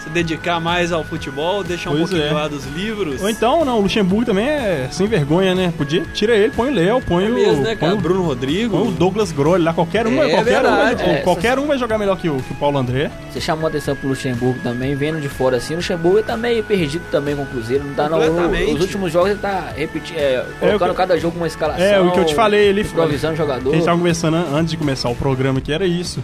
Se 0.04 0.10
dedicar 0.10 0.60
mais 0.60 0.92
ao 0.92 1.02
futebol, 1.04 1.64
deixar 1.64 1.90
um 1.90 1.94
Pois 1.94 2.10
pouquinho 2.10 2.26
é. 2.26 2.28
de 2.30 2.34
lado 2.36 2.56
dos 2.56 2.66
livros. 2.66 3.22
Ou 3.22 3.30
então, 3.30 3.64
não, 3.64 3.78
o 3.78 3.82
Luxemburgo 3.84 4.26
também 4.26 4.46
é 4.50 4.90
sem 4.92 5.08
vergonha, 5.08 5.56
né? 5.56 5.74
Podia, 5.78 6.04
tira 6.14 6.36
ele, 6.36 6.52
põe 6.52 6.70
o 6.72 6.74
Léo, 6.74 7.02
põe 7.02 7.26
é 7.26 7.30
o. 7.30 7.34
mesmo, 7.34 7.64
né, 7.64 7.70
põe 7.70 7.76
cara? 7.90 7.94
o 7.96 7.98
Bruno 7.98 8.24
Rodrigo. 8.24 8.78
Põe 8.78 8.88
o 8.90 8.92
Douglas 8.92 9.32
Grolli 9.32 9.64
lá, 9.64 9.74
qualquer 9.74 10.06
um, 10.06 10.12
É 10.22 10.30
qualquer, 10.30 10.40
um 10.42 10.44
verdade. 10.44 11.04
É, 11.04 11.16
qualquer 11.22 11.58
um 11.58 11.68
vai 11.68 11.78
jogar 11.78 11.98
melhor 11.98 12.18
que 12.18 12.28
o, 12.30 12.36
que 12.36 12.52
o 12.52 12.56
Paulo 12.56 12.78
André. 12.78 13.10
Você 13.32 13.40
chamou 13.40 13.66
a 13.66 13.70
atenção 13.70 13.96
pro 13.96 14.10
Luxemburgo 14.10 14.60
também, 14.62 14.94
vendo 14.94 15.22
de 15.22 15.30
fora 15.30 15.56
assim. 15.56 15.74
O 15.74 15.78
Luxemburgo 15.78 16.22
tá 16.22 16.36
meio 16.36 16.64
perdido 16.66 17.06
também 17.10 17.34
com 17.36 17.44
o 17.44 17.46
Cruzeiro. 17.46 17.86
Não 17.86 17.94
tá 17.94 18.10
não. 18.10 18.20
Os 18.74 18.82
últimos 18.82 19.12
jogos 19.14 19.30
ele 19.32 19.40
tá 19.40 19.72
repetindo, 19.76 20.18
é, 20.18 20.44
colocando 20.60 20.90
que- 20.92 20.98
cada 20.98 21.18
jogo 21.18 21.38
uma 21.38 21.48
escalação. 21.48 21.82
É, 21.86 22.00
o 22.02 22.12
que 22.12 22.20
eu 22.20 22.26
te 22.26 22.36
falei, 22.36 22.68
ele- 22.68 22.82
improvisando 22.82 23.38
jogador. 23.38 23.70
A 23.72 23.76
gente 23.76 23.86
tava 23.86 23.98
conversando 23.98 24.36
an- 24.36 24.48
antes 24.54 24.72
de 24.72 24.78
começar 24.78 25.10
o 25.10 25.16
programa 25.16 25.62
que 25.62 25.72
era 25.72 25.86
isso. 25.86 26.22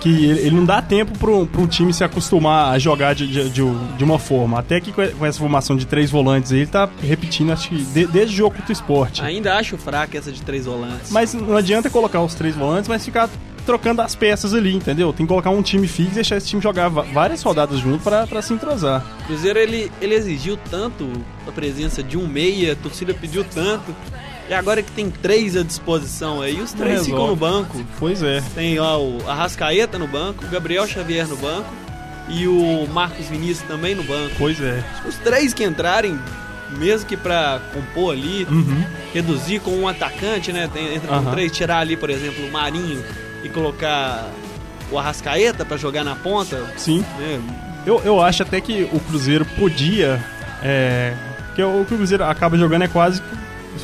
Que 0.00 0.26
ele, 0.26 0.50
não 0.52 0.64
dá 0.64 0.80
tempo 0.80 1.16
pro, 1.18 1.46
pro 1.46 1.66
time 1.66 1.92
se 1.92 2.04
acostumar 2.04 2.72
a 2.72 2.78
jogar 2.78 3.14
de, 3.14 3.26
de, 3.26 3.50
de, 3.50 4.04
uma 4.04 4.18
forma. 4.18 4.58
Até 4.58 4.80
que 4.80 4.92
com 4.92 5.26
essa 5.26 5.38
formação 5.38 5.76
de 5.76 5.86
três 5.86 6.10
volantes 6.10 6.52
ele 6.52 6.66
tá 6.66 6.88
repetindo, 7.02 7.52
acho 7.52 7.68
que 7.68 7.76
de- 7.82 8.06
desde 8.06 8.34
o 8.34 8.36
jogo 8.36 8.56
contra 8.56 8.70
o 8.70 8.72
esporte. 8.72 9.22
Ainda 9.22 9.56
acho 9.56 9.76
fraca 9.76 10.16
essa 10.16 10.30
de 10.30 10.40
três 10.42 10.66
volantes. 10.66 11.10
Mas 11.10 11.34
não 11.34 11.56
adianta 11.56 11.90
colocar 11.90 12.20
os 12.20 12.34
três 12.34 12.54
volantes, 12.54 12.88
mas 12.88 13.04
ficar 13.04 13.28
trocando 13.66 14.00
as 14.00 14.14
peças 14.14 14.54
ali, 14.54 14.74
entendeu? 14.74 15.12
Tem 15.12 15.26
que 15.26 15.28
colocar 15.28 15.50
um 15.50 15.60
time 15.60 15.86
fixo 15.86 16.12
e 16.12 16.14
deixar 16.14 16.36
esse 16.38 16.46
time 16.46 16.62
jogar 16.62 16.88
várias 16.88 17.42
rodadas 17.42 17.78
junto 17.78 18.02
pra 18.02 18.40
se 18.40 18.54
entrosar. 18.54 19.04
O 19.22 19.26
Cruzeiro 19.26 19.58
ele, 19.58 19.92
ele 20.00 20.14
exigiu 20.14 20.56
tanto 20.70 21.06
a 21.46 21.52
presença 21.52 22.02
de 22.02 22.16
um 22.16 22.26
meia, 22.26 22.72
a 22.72 22.76
torcida 22.76 23.12
pediu 23.12 23.44
tanto. 23.44 23.94
E 24.48 24.54
agora 24.54 24.82
que 24.82 24.90
tem 24.92 25.10
três 25.10 25.56
à 25.56 25.62
disposição 25.62 26.40
aí, 26.40 26.60
os 26.60 26.72
três 26.72 27.00
resolve. 27.06 27.10
ficam 27.12 27.26
no 27.28 27.36
banco. 27.36 27.84
Pois 27.98 28.22
é. 28.22 28.42
Tem 28.54 28.78
ó, 28.78 28.98
o 28.98 29.18
Arrascaeta 29.28 29.98
no 29.98 30.06
banco, 30.08 30.44
o 30.44 30.48
Gabriel 30.48 30.86
Xavier 30.86 31.26
no 31.28 31.36
banco 31.36 31.68
e 32.28 32.46
o 32.48 32.86
Marcos 32.92 33.26
Vinícius 33.26 33.68
também 33.68 33.94
no 33.94 34.02
banco. 34.04 34.34
Pois 34.38 34.58
é. 34.60 34.82
Os 35.06 35.16
três 35.16 35.52
que 35.52 35.62
entrarem, 35.64 36.18
mesmo 36.78 37.06
que 37.06 37.16
pra 37.16 37.60
compor 37.74 38.14
ali, 38.14 38.46
Uhum. 38.50 38.84
reduzir 39.12 39.60
com 39.60 39.70
um 39.72 39.86
atacante, 39.86 40.50
né? 40.50 40.68
Tem, 40.72 40.94
entra 40.94 41.08
com 41.08 41.14
Aham. 41.14 41.30
três, 41.32 41.52
tirar 41.52 41.80
ali, 41.80 41.96
por 41.96 42.08
exemplo, 42.08 42.46
o 42.46 42.50
Marinho 42.50 43.04
e 43.44 43.50
colocar 43.50 44.30
o 44.90 44.98
Arrascaeta 44.98 45.62
pra 45.66 45.76
jogar 45.76 46.04
na 46.04 46.14
ponta. 46.16 46.72
Sim. 46.78 47.04
Né? 47.18 47.38
Eu, 47.86 48.00
eu 48.02 48.20
acho 48.22 48.42
até 48.42 48.62
que 48.62 48.88
o 48.94 49.00
Cruzeiro 49.00 49.44
podia. 49.58 50.24
É, 50.62 51.12
que 51.54 51.62
o 51.62 51.84
que 51.86 51.92
o 51.94 51.96
Cruzeiro 51.98 52.24
acaba 52.24 52.56
jogando 52.56 52.82
é 52.84 52.88
quase 52.88 53.20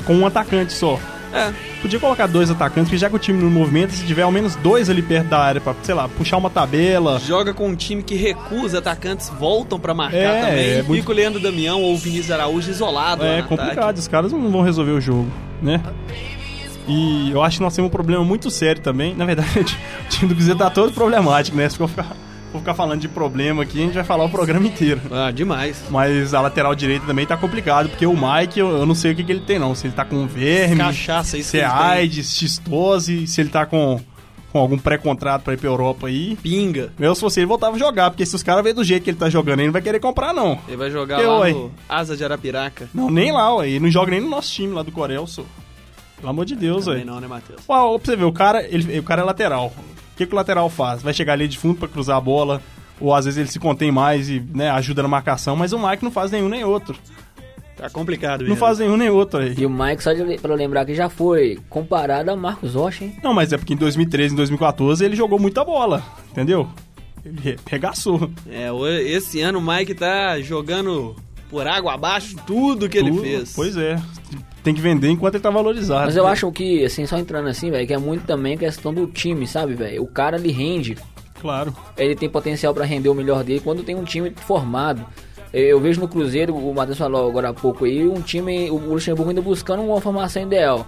com 0.04 0.14
um 0.14 0.26
atacante 0.26 0.72
só. 0.72 0.98
É, 1.32 1.52
Podia 1.82 1.98
colocar 1.98 2.28
dois 2.28 2.48
atacantes, 2.48 2.84
porque 2.88 2.96
já 2.96 3.10
que 3.10 3.16
o 3.16 3.18
time 3.18 3.42
não 3.42 3.50
movimenta, 3.50 3.92
se 3.92 4.06
tiver 4.06 4.22
ao 4.22 4.30
menos 4.30 4.54
dois 4.54 4.88
ali 4.88 5.02
perto 5.02 5.26
da 5.26 5.38
área 5.40 5.60
pra, 5.60 5.74
sei 5.82 5.92
lá, 5.92 6.08
puxar 6.08 6.36
uma 6.36 6.48
tabela. 6.48 7.18
joga 7.18 7.52
com 7.52 7.66
um 7.68 7.74
time 7.74 8.04
que 8.04 8.14
recusa, 8.14 8.78
atacantes 8.78 9.30
voltam 9.30 9.78
pra 9.80 9.92
marcar 9.92 10.16
É, 10.16 10.40
também. 10.40 10.64
é 10.64 10.78
e 10.78 10.82
muito- 10.84 11.00
fica 11.00 11.10
o 11.10 11.14
Leandro 11.14 11.40
Damião 11.40 11.82
ou 11.82 11.94
o 11.94 11.98
Vinícius 11.98 12.30
Araújo 12.30 12.70
isolado. 12.70 13.24
É 13.24 13.42
no 13.42 13.48
complicado, 13.48 13.78
ataque. 13.80 13.98
os 13.98 14.06
caras 14.08 14.30
não 14.32 14.48
vão 14.48 14.62
resolver 14.62 14.92
o 14.92 15.00
jogo, 15.00 15.26
né? 15.60 15.82
E 16.86 17.30
eu 17.32 17.42
acho 17.42 17.56
que 17.58 17.62
nós 17.64 17.74
temos 17.74 17.88
um 17.88 17.92
problema 17.92 18.22
muito 18.24 18.50
sério 18.50 18.80
também. 18.82 19.14
Na 19.14 19.24
verdade, 19.24 19.76
o 20.04 20.08
time 20.08 20.28
do 20.28 20.34
Cruzeiro 20.36 20.58
tá 20.58 20.70
todo 20.70 20.92
problemático, 20.92 21.56
né? 21.56 21.68
Se 21.68 21.76
for 21.76 21.88
ficar, 21.88 22.14
for 22.54 22.60
ficar 22.60 22.74
falando 22.74 23.00
de 23.00 23.08
problema 23.08 23.64
aqui, 23.64 23.80
a 23.82 23.84
gente 23.86 23.94
vai 23.94 24.04
falar 24.04 24.24
o 24.24 24.30
programa 24.30 24.64
inteiro. 24.66 25.00
Ah, 25.10 25.30
demais. 25.32 25.82
Mas 25.90 26.32
a 26.32 26.40
lateral 26.40 26.72
direita 26.74 27.04
também 27.04 27.26
tá 27.26 27.36
complicado, 27.36 27.88
porque 27.88 28.06
o 28.06 28.14
Mike, 28.14 28.60
eu, 28.60 28.68
eu 28.78 28.86
não 28.86 28.94
sei 28.94 29.12
o 29.12 29.16
que, 29.16 29.24
que 29.24 29.32
ele 29.32 29.40
tem, 29.40 29.58
não. 29.58 29.74
Se 29.74 29.86
ele 29.88 29.94
tá 29.94 30.04
com 30.04 30.24
verme, 30.26 30.76
Cachaça, 30.76 31.36
isso 31.36 31.50
se 31.50 31.58
é. 31.58 31.64
AIDS, 31.64 32.36
xistose, 32.36 33.26
se 33.26 33.40
ele 33.40 33.48
tá 33.50 33.66
com, 33.66 34.00
com 34.52 34.58
algum 34.60 34.78
pré-contrato 34.78 35.42
pra 35.42 35.54
ir 35.54 35.56
pra 35.56 35.68
Europa 35.68 36.06
aí. 36.06 36.36
Pinga. 36.36 36.92
Eu, 36.98 37.12
se 37.14 37.20
fosse 37.20 37.40
ele, 37.40 37.46
voltava 37.46 37.74
a 37.74 37.78
jogar, 37.78 38.10
porque 38.10 38.24
se 38.24 38.36
os 38.36 38.42
caras 38.42 38.62
verem 38.62 38.76
do 38.76 38.84
jeito 38.84 39.02
que 39.02 39.10
ele 39.10 39.18
tá 39.18 39.28
jogando, 39.28 39.58
ele 39.58 39.66
não 39.66 39.72
vai 39.72 39.82
querer 39.82 39.98
comprar, 39.98 40.32
não. 40.32 40.56
Ele 40.68 40.76
vai 40.76 40.90
jogar 40.92 41.20
Eu, 41.20 41.32
lá 41.32 41.38
ué. 41.40 41.52
no 41.52 41.72
Asa 41.88 42.16
de 42.16 42.24
Arapiraca. 42.24 42.88
Não, 42.94 43.10
nem 43.10 43.32
lá, 43.32 43.52
ué. 43.56 43.68
Ele 43.70 43.80
não 43.80 43.90
joga 43.90 44.12
nem 44.12 44.20
no 44.20 44.30
nosso 44.30 44.52
time 44.52 44.72
lá 44.72 44.82
do 44.84 44.92
Corel, 44.92 45.26
só. 45.26 45.42
Pelo 46.18 46.30
amor 46.30 46.44
de 46.44 46.54
Deus, 46.54 46.86
ué. 46.86 47.02
não, 47.04 47.20
né, 47.20 47.26
Matheus? 47.26 47.60
Uau, 47.68 47.98
pra 47.98 48.06
você 48.06 48.16
ver, 48.16 48.24
o 48.24 48.32
cara, 48.32 48.62
ele, 48.64 49.00
o 49.00 49.02
cara 49.02 49.22
é 49.22 49.24
lateral. 49.24 49.72
O 50.14 50.16
que, 50.16 50.26
que 50.26 50.32
o 50.32 50.36
lateral 50.36 50.70
faz? 50.70 51.02
Vai 51.02 51.12
chegar 51.12 51.32
ali 51.34 51.48
de 51.48 51.58
fundo 51.58 51.78
pra 51.78 51.88
cruzar 51.88 52.16
a 52.16 52.20
bola, 52.20 52.62
ou 53.00 53.12
às 53.14 53.24
vezes 53.24 53.38
ele 53.38 53.48
se 53.48 53.58
contém 53.58 53.90
mais 53.90 54.30
e 54.30 54.40
né, 54.54 54.70
ajuda 54.70 55.02
na 55.02 55.08
marcação, 55.08 55.56
mas 55.56 55.72
o 55.72 55.78
Mike 55.78 56.04
não 56.04 56.10
faz 56.12 56.30
nenhum 56.30 56.48
nem 56.48 56.64
outro. 56.64 56.96
Tá 57.76 57.90
complicado, 57.90 58.42
Não 58.42 58.50
mesmo. 58.50 58.60
faz 58.60 58.78
nenhum 58.78 58.96
nem 58.96 59.10
outro 59.10 59.40
aí. 59.40 59.52
E 59.58 59.66
o 59.66 59.70
Mike, 59.70 60.00
só 60.02 60.12
de, 60.12 60.38
pra 60.38 60.54
lembrar 60.54 60.84
que 60.86 60.94
já 60.94 61.08
foi 61.08 61.58
comparado 61.68 62.30
a 62.30 62.36
Marcos 62.36 62.74
Rocha, 62.74 63.04
hein? 63.04 63.16
Não, 63.22 63.34
mas 63.34 63.52
é 63.52 63.58
porque 63.58 63.74
em 63.74 63.76
2013 63.76 64.32
e 64.32 64.36
2014 64.36 65.04
ele 65.04 65.16
jogou 65.16 65.40
muita 65.40 65.64
bola, 65.64 66.00
entendeu? 66.30 66.68
Ele 67.24 67.40
re- 67.40 67.56
regaçou. 67.68 68.30
É, 68.48 68.68
esse 69.02 69.40
ano 69.40 69.58
o 69.58 69.62
Mike 69.66 69.94
tá 69.94 70.40
jogando 70.40 71.16
por 71.50 71.66
água 71.66 71.94
abaixo 71.94 72.36
tudo 72.46 72.88
que 72.88 72.96
ele 72.96 73.10
Tudo. 73.10 73.22
fez. 73.22 73.52
Pois 73.56 73.76
é. 73.76 74.00
Tem 74.64 74.74
que 74.74 74.80
vender 74.80 75.08
enquanto 75.10 75.34
ele 75.34 75.42
tá 75.42 75.50
valorizado. 75.50 76.06
Mas 76.06 76.16
eu 76.16 76.26
acho 76.26 76.50
que, 76.50 76.84
assim, 76.84 77.06
só 77.06 77.16
entrando 77.18 77.48
assim, 77.48 77.70
velho, 77.70 77.86
que 77.86 77.92
é 77.92 77.98
muito 77.98 78.24
também 78.26 78.56
questão 78.58 78.92
do 78.92 79.06
time, 79.06 79.46
sabe, 79.46 79.74
velho? 79.74 80.02
O 80.02 80.06
cara, 80.06 80.36
ele 80.38 80.50
rende, 80.50 80.96
Claro. 81.40 81.72
ele 81.98 82.16
tem 82.16 82.28
potencial 82.30 82.72
pra 82.74 82.84
render 82.86 83.10
o 83.10 83.14
melhor 83.14 83.44
dele 83.44 83.60
quando 83.62 83.82
tem 83.84 83.94
um 83.94 84.02
time 84.04 84.32
formado. 84.46 85.04
Eu 85.52 85.62
eu 85.68 85.80
vejo 85.80 86.00
no 86.00 86.08
Cruzeiro, 86.08 86.52
o 86.56 86.74
Matheus 86.74 86.98
falou 86.98 87.28
agora 87.28 87.50
há 87.50 87.54
pouco 87.54 87.84
aí, 87.84 88.08
um 88.08 88.20
time, 88.20 88.68
o 88.70 88.76
Luxemburgo 88.76 89.28
ainda 89.30 89.40
buscando 89.42 89.82
uma 89.84 90.00
formação 90.00 90.42
ideal. 90.42 90.84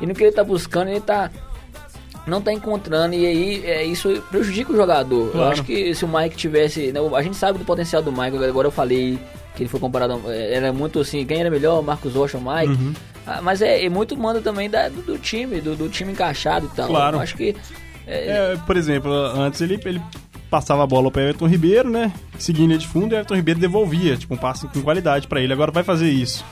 E 0.00 0.06
no 0.06 0.14
que 0.14 0.24
ele 0.24 0.32
tá 0.32 0.42
buscando, 0.44 0.88
ele 0.90 1.00
tá. 1.00 1.30
Não 2.26 2.40
tá 2.40 2.52
encontrando, 2.52 3.14
e 3.14 3.26
aí 3.26 3.62
é, 3.66 3.84
isso 3.84 4.22
prejudica 4.30 4.72
o 4.72 4.76
jogador. 4.76 5.26
Eu 5.26 5.30
Claro. 5.32 5.50
acho 5.52 5.64
que 5.64 5.94
se 5.94 6.04
o 6.04 6.08
Mike 6.08 6.36
tivesse. 6.36 6.92
né, 6.92 7.00
a 7.16 7.22
gente 7.22 7.36
sabe 7.36 7.58
do 7.58 7.64
potencial 7.64 8.02
do 8.02 8.12
Mike, 8.12 8.36
agora 8.44 8.68
eu 8.68 8.72
falei 8.72 9.18
que 9.54 9.62
ele 9.62 9.68
foi 9.68 9.80
comparado. 9.80 10.20
é, 10.26 10.54
Era 10.54 10.72
muito 10.72 11.00
assim, 11.00 11.24
quem 11.26 11.40
era 11.40 11.50
melhor, 11.50 11.82
Marcos 11.82 12.14
Rocha 12.14 12.38
ou 12.38 12.42
Mike. 12.44 12.72
Uhum. 12.72 12.92
Ah, 13.26 13.40
mas 13.42 13.62
é, 13.62 13.84
é 13.84 13.88
muito 13.88 14.16
manda 14.16 14.40
também 14.40 14.68
da- 14.68 14.88
do, 14.88 15.00
do 15.02 15.18
time, 15.18 15.60
do, 15.60 15.76
do 15.76 15.88
time 15.88 16.12
encaixado 16.12 16.68
e 16.72 16.76
tal. 16.76 16.88
Claro. 16.88 17.16
Eu 17.18 17.20
acho 17.20 17.36
que. 17.36 17.54
é, 18.06 18.52
É, 18.54 18.56
por 18.66 18.76
exemplo, 18.76 19.12
antes 19.12 19.60
ele, 19.60 19.78
ele 19.84 20.02
passava 20.50 20.82
a 20.82 20.86
bola 20.86 21.10
para 21.10 21.22
Everton 21.22 21.46
Ribeiro, 21.46 21.88
né? 21.88 22.12
Linha 22.48 22.76
de 22.76 22.86
fundo 22.88 23.12
e 23.12 23.16
Everton 23.16 23.34
Ribeiro 23.36 23.60
devolvia, 23.60 24.16
tipo, 24.16 24.34
um 24.34 24.36
passe 24.36 24.66
com 24.68 24.82
qualidade 24.82 25.28
para 25.28 25.40
ele. 25.40 25.52
Agora 25.52 25.70
vai 25.70 25.84
fazer 25.84 26.10
isso. 26.10 26.44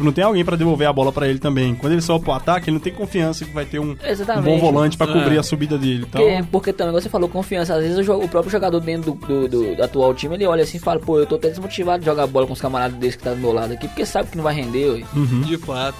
Tipo, 0.00 0.04
não 0.06 0.12
tem 0.12 0.24
alguém 0.24 0.42
pra 0.42 0.56
devolver 0.56 0.88
a 0.88 0.92
bola 0.94 1.12
pra 1.12 1.28
ele 1.28 1.38
também. 1.38 1.74
Quando 1.74 1.92
ele 1.92 2.00
sobe 2.00 2.24
pro 2.24 2.32
ataque, 2.32 2.70
ele 2.70 2.74
não 2.76 2.80
tem 2.80 2.90
confiança 2.92 3.44
que 3.44 3.52
vai 3.52 3.66
ter 3.66 3.78
um, 3.78 3.90
um 3.92 4.42
bom 4.42 4.58
volante 4.58 4.96
pra 4.96 5.06
cobrir 5.06 5.36
É. 5.36 5.38
a 5.38 5.42
subida 5.42 5.76
dele. 5.76 6.06
Então, 6.08 6.22
Porque, 6.22 6.42
porque 6.50 6.72
também, 6.72 6.88
igual 6.90 7.02
você 7.02 7.08
falou, 7.10 7.28
confiança. 7.28 7.74
Às 7.74 7.82
vezes 7.82 8.08
o, 8.08 8.12
o 8.14 8.26
próprio 8.28 8.50
jogador 8.50 8.80
dentro 8.80 9.12
do, 9.12 9.26
do- 9.26 9.48
do- 9.48 9.76
do 9.76 9.82
atual 9.82 10.14
time, 10.14 10.34
ele 10.36 10.46
olha 10.46 10.62
assim 10.62 10.78
e 10.78 10.80
fala, 10.80 10.98
pô, 10.98 11.18
eu 11.18 11.26
tô 11.26 11.34
até 11.34 11.48
desmotivado 11.50 12.00
de 12.00 12.06
jogar 12.06 12.26
bola 12.26 12.46
com 12.46 12.54
os 12.54 12.60
camaradas 12.60 12.96
desse 12.98 13.18
que 13.18 13.24
tá 13.24 13.30
do 13.34 13.36
meu 13.40 13.52
lado 13.52 13.74
aqui, 13.74 13.86
porque 13.88 14.06
sabe 14.06 14.30
que 14.30 14.36
não 14.38 14.44
vai 14.44 14.54
render. 14.54 15.04
Uhum. 15.14 15.42
De 15.42 15.58
fato. 15.58 15.98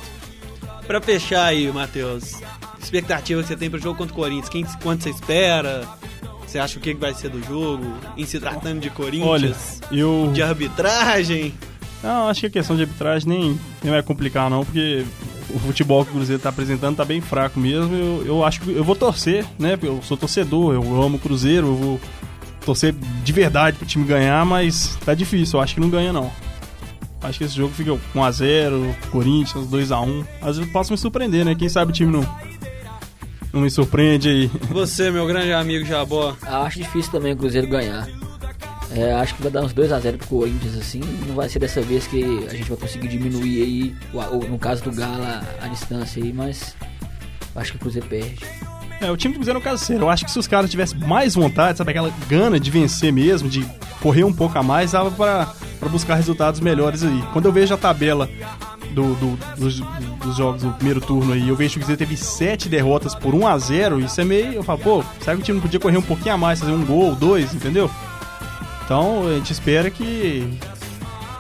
Pra 0.86 1.00
fechar 1.00 1.44
aí, 1.44 1.70
Matheus, 1.70 2.40
expectativa 2.82 3.42
que 3.42 3.48
você 3.48 3.56
tem 3.56 3.68
pro 3.70 3.78
jogo 3.78 3.98
contra 3.98 4.14
o 4.14 4.16
Corinthians? 4.16 4.48
Quem, 4.48 4.64
quanto 4.82 5.02
você 5.04 5.10
espera? 5.10 5.86
Você 6.46 6.58
acha 6.58 6.78
o 6.78 6.80
que 6.82 6.94
que 6.94 7.00
vai 7.00 7.12
ser 7.14 7.28
do 7.28 7.40
jogo? 7.44 7.84
Em 8.16 8.24
se 8.24 8.40
tratando 8.40 8.80
de 8.80 8.88
olha, 8.88 8.96
Corinthians? 8.96 9.80
eu. 9.92 10.30
de 10.32 10.42
arbitragem? 10.42 11.54
Não, 12.02 12.28
acho 12.28 12.40
que 12.40 12.46
a 12.46 12.50
questão 12.50 12.76
de 12.76 12.82
arbitragem 12.82 13.28
nem, 13.28 13.60
nem 13.82 13.92
vai 13.92 14.02
complicar, 14.02 14.48
não, 14.48 14.64
porque 14.64 15.04
o 15.50 15.58
futebol 15.58 16.04
que 16.04 16.10
o 16.10 16.14
Cruzeiro 16.14 16.42
tá 16.42 16.48
apresentando 16.48 16.96
tá 16.96 17.04
bem 17.04 17.20
fraco 17.20 17.60
mesmo. 17.60 17.94
Eu, 17.94 18.26
eu 18.26 18.44
acho 18.44 18.60
que 18.60 18.72
eu 18.72 18.84
vou 18.84 18.96
torcer, 18.96 19.44
né? 19.58 19.78
Eu 19.82 20.00
sou 20.02 20.16
torcedor, 20.16 20.74
eu 20.74 21.02
amo 21.02 21.16
o 21.16 21.20
Cruzeiro, 21.20 21.66
eu 21.66 21.76
vou 21.76 22.00
torcer 22.64 22.94
de 22.94 23.32
verdade 23.32 23.76
pro 23.76 23.86
time 23.86 24.04
ganhar, 24.04 24.44
mas 24.46 24.96
tá 25.04 25.14
difícil, 25.14 25.58
eu 25.58 25.62
acho 25.62 25.74
que 25.74 25.80
não 25.80 25.90
ganha, 25.90 26.12
não. 26.12 26.30
Acho 27.22 27.38
que 27.38 27.44
esse 27.44 27.54
jogo 27.54 27.74
fica 27.74 27.90
1x0, 27.90 28.94
Corinthians, 29.10 29.66
2x1. 29.66 30.26
Às 30.40 30.56
vezes 30.56 30.66
eu 30.66 30.72
posso 30.72 30.90
me 30.90 30.96
surpreender, 30.96 31.44
né? 31.44 31.54
Quem 31.54 31.68
sabe 31.68 31.90
o 31.90 31.94
time 31.94 32.10
não, 32.10 32.26
não 33.52 33.60
me 33.60 33.70
surpreende 33.70 34.28
aí. 34.28 34.50
Você, 34.70 35.10
meu 35.10 35.26
grande 35.26 35.52
amigo 35.52 35.84
Jabó. 35.84 36.34
Eu 36.42 36.56
acho 36.62 36.78
difícil 36.78 37.12
também 37.12 37.34
o 37.34 37.36
Cruzeiro 37.36 37.68
ganhar. 37.68 38.08
É, 38.92 39.12
acho 39.14 39.34
que 39.36 39.42
vai 39.42 39.52
dar 39.52 39.62
uns 39.62 39.72
2x0 39.72 40.16
pro 40.18 40.26
Corinthians, 40.26 40.76
assim. 40.76 41.00
Não 41.26 41.34
vai 41.36 41.48
ser 41.48 41.58
dessa 41.60 41.80
vez 41.80 42.06
que 42.08 42.22
a 42.48 42.54
gente 42.54 42.68
vai 42.68 42.76
conseguir 42.78 43.06
diminuir 43.08 43.62
aí, 43.62 43.94
o- 44.12 44.36
o- 44.38 44.48
no 44.48 44.58
caso 44.58 44.82
do 44.82 44.90
Gala, 44.92 45.42
a 45.62 45.68
distância 45.68 46.22
aí, 46.22 46.32
mas 46.32 46.74
acho 47.54 47.70
que 47.72 47.76
o 47.76 47.80
Cruzeiro 47.80 48.08
perde. 48.08 48.44
É, 49.00 49.10
o 49.10 49.16
time 49.16 49.34
do 49.34 49.38
Cruzeiro 49.38 49.58
é 49.58 49.60
um 49.60 49.64
caso 49.64 49.84
sério. 49.84 50.02
Eu 50.02 50.10
acho 50.10 50.24
que 50.24 50.30
se 50.30 50.38
os 50.38 50.46
caras 50.48 50.68
tivessem 50.70 50.98
mais 50.98 51.34
vontade, 51.36 51.78
sabe, 51.78 51.90
aquela 51.90 52.10
gana 52.28 52.58
de 52.58 52.68
vencer 52.70 53.12
mesmo, 53.12 53.48
de 53.48 53.64
correr 54.02 54.24
um 54.24 54.32
pouco 54.32 54.58
a 54.58 54.62
mais, 54.62 54.90
dava 54.92 55.10
pra 55.10 55.54
buscar 55.88 56.16
resultados 56.16 56.58
melhores 56.60 57.02
aí. 57.04 57.22
Quando 57.32 57.46
eu 57.46 57.52
vejo 57.52 57.72
a 57.72 57.76
tabela 57.78 58.28
do, 58.92 59.14
do- 59.14 59.38
dos, 59.56 59.80
dos 60.22 60.36
jogos 60.36 60.62
do 60.62 60.72
primeiro 60.72 61.00
turno 61.00 61.32
aí, 61.32 61.48
eu 61.48 61.54
vejo 61.54 61.74
que 61.74 61.76
o 61.78 61.80
Cruzeiro 61.82 61.98
teve 61.98 62.16
sete 62.16 62.68
derrotas 62.68 63.14
por 63.14 63.34
1 63.36 63.46
a 63.46 63.56
0 63.56 64.00
isso 64.00 64.20
é 64.20 64.24
meio. 64.24 64.52
Eu 64.54 64.62
falo, 64.64 64.80
pô, 64.80 65.04
será 65.20 65.36
que 65.36 65.42
o 65.42 65.44
time 65.44 65.56
não 65.58 65.62
podia 65.62 65.78
correr 65.78 65.96
um 65.96 66.02
pouquinho 66.02 66.34
a 66.34 66.38
mais, 66.38 66.58
fazer 66.58 66.72
um 66.72 66.84
gol, 66.84 67.14
dois, 67.14 67.54
entendeu? 67.54 67.88
Então 68.90 69.28
a 69.28 69.34
gente 69.34 69.52
espera 69.52 69.88
que, 69.88 70.44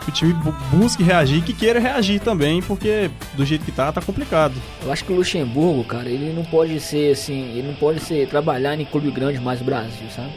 o 0.06 0.10
time 0.12 0.32
bu- 0.34 0.54
busque 0.70 1.02
reagir, 1.02 1.42
que 1.42 1.52
queira 1.52 1.80
reagir 1.80 2.20
também, 2.20 2.62
porque 2.62 3.10
do 3.34 3.44
jeito 3.44 3.64
que 3.64 3.72
tá, 3.72 3.90
tá 3.90 4.00
complicado. 4.00 4.54
Eu 4.84 4.92
acho 4.92 5.04
que 5.04 5.12
o 5.12 5.16
Luxemburgo, 5.16 5.82
cara, 5.82 6.08
ele 6.08 6.32
não 6.32 6.44
pode 6.44 6.78
ser 6.78 7.10
assim, 7.10 7.50
ele 7.58 7.66
não 7.66 7.74
pode 7.74 7.98
ser 7.98 8.28
trabalhar 8.28 8.78
em 8.78 8.84
clube 8.84 9.10
grande 9.10 9.40
mais 9.40 9.58
do 9.58 9.64
Brasil, 9.64 10.06
sabe? 10.14 10.30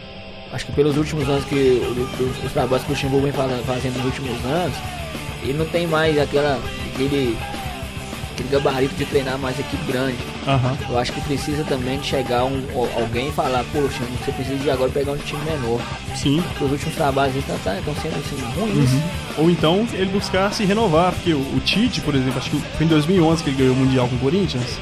Acho 0.51 0.65
que 0.65 0.72
pelos 0.72 0.98
últimos 0.98 1.29
anos 1.29 1.46
que 1.46 1.84
os, 2.20 2.46
os 2.46 2.51
trabalhos 2.51 2.84
que 2.84 2.91
o 2.91 2.96
Luxemburgo 2.96 3.25
vem 3.27 3.32
fazendo 3.63 3.96
nos 3.98 4.05
últimos 4.05 4.43
anos, 4.46 4.75
ele 5.43 5.53
não 5.53 5.65
tem 5.67 5.86
mais 5.86 6.17
aquela 6.20 6.60
aquele 6.91 7.38
aquele 8.34 8.50
gabarito 8.50 8.94
de 8.96 9.06
treinar 9.06 9.38
mais 9.38 9.58
equipe 9.60 9.84
grande. 9.92 10.18
Aham. 10.48 10.78
Eu 10.90 10.98
acho 11.00 11.12
que 11.13 11.22
precisa 11.22 11.63
também 11.63 12.00
de 12.00 12.08
chegar 12.08 12.44
um, 12.46 12.62
al- 12.75 13.02
alguém 13.02 13.30
e 13.30 13.32
falar, 13.32 13.63
poxa, 13.72 14.00
você 14.24 14.32
precisa 14.32 14.58
de 14.58 14.70
agora 14.70 14.90
pegar 14.92 15.13
um 15.13 15.18
time 15.18 15.42
menor. 15.46 15.80
Sim. 16.16 16.42
Porque 16.50 16.63
os 16.66 16.72
últimos 16.72 16.96
trabalhos 16.96 17.36
estão 17.36 17.56
sendo 17.63 18.16
assim, 18.16 18.60
ruins. 18.60 18.90
Ou 19.38 19.50
então 19.50 19.88
ele 19.94 20.12
buscar 20.12 20.52
se 20.54 20.66
renovar, 20.66 21.12
porque 21.13 21.34
o, 21.34 21.40
o 21.40 21.60
Tite, 21.63 22.02
por 22.02 22.13
exemplo, 22.16 22.38
acho 22.38 22.50
que 22.50 22.58
foi 22.60 22.86
em 22.86 22.90
2011 22.90 23.44
que 23.44 23.50
ele 23.50 23.58
ganhou 23.58 23.74
o 23.74 23.78
Mundial 23.78 24.08
com 24.08 24.16
o 24.16 24.20
Corinthians, 24.20 24.78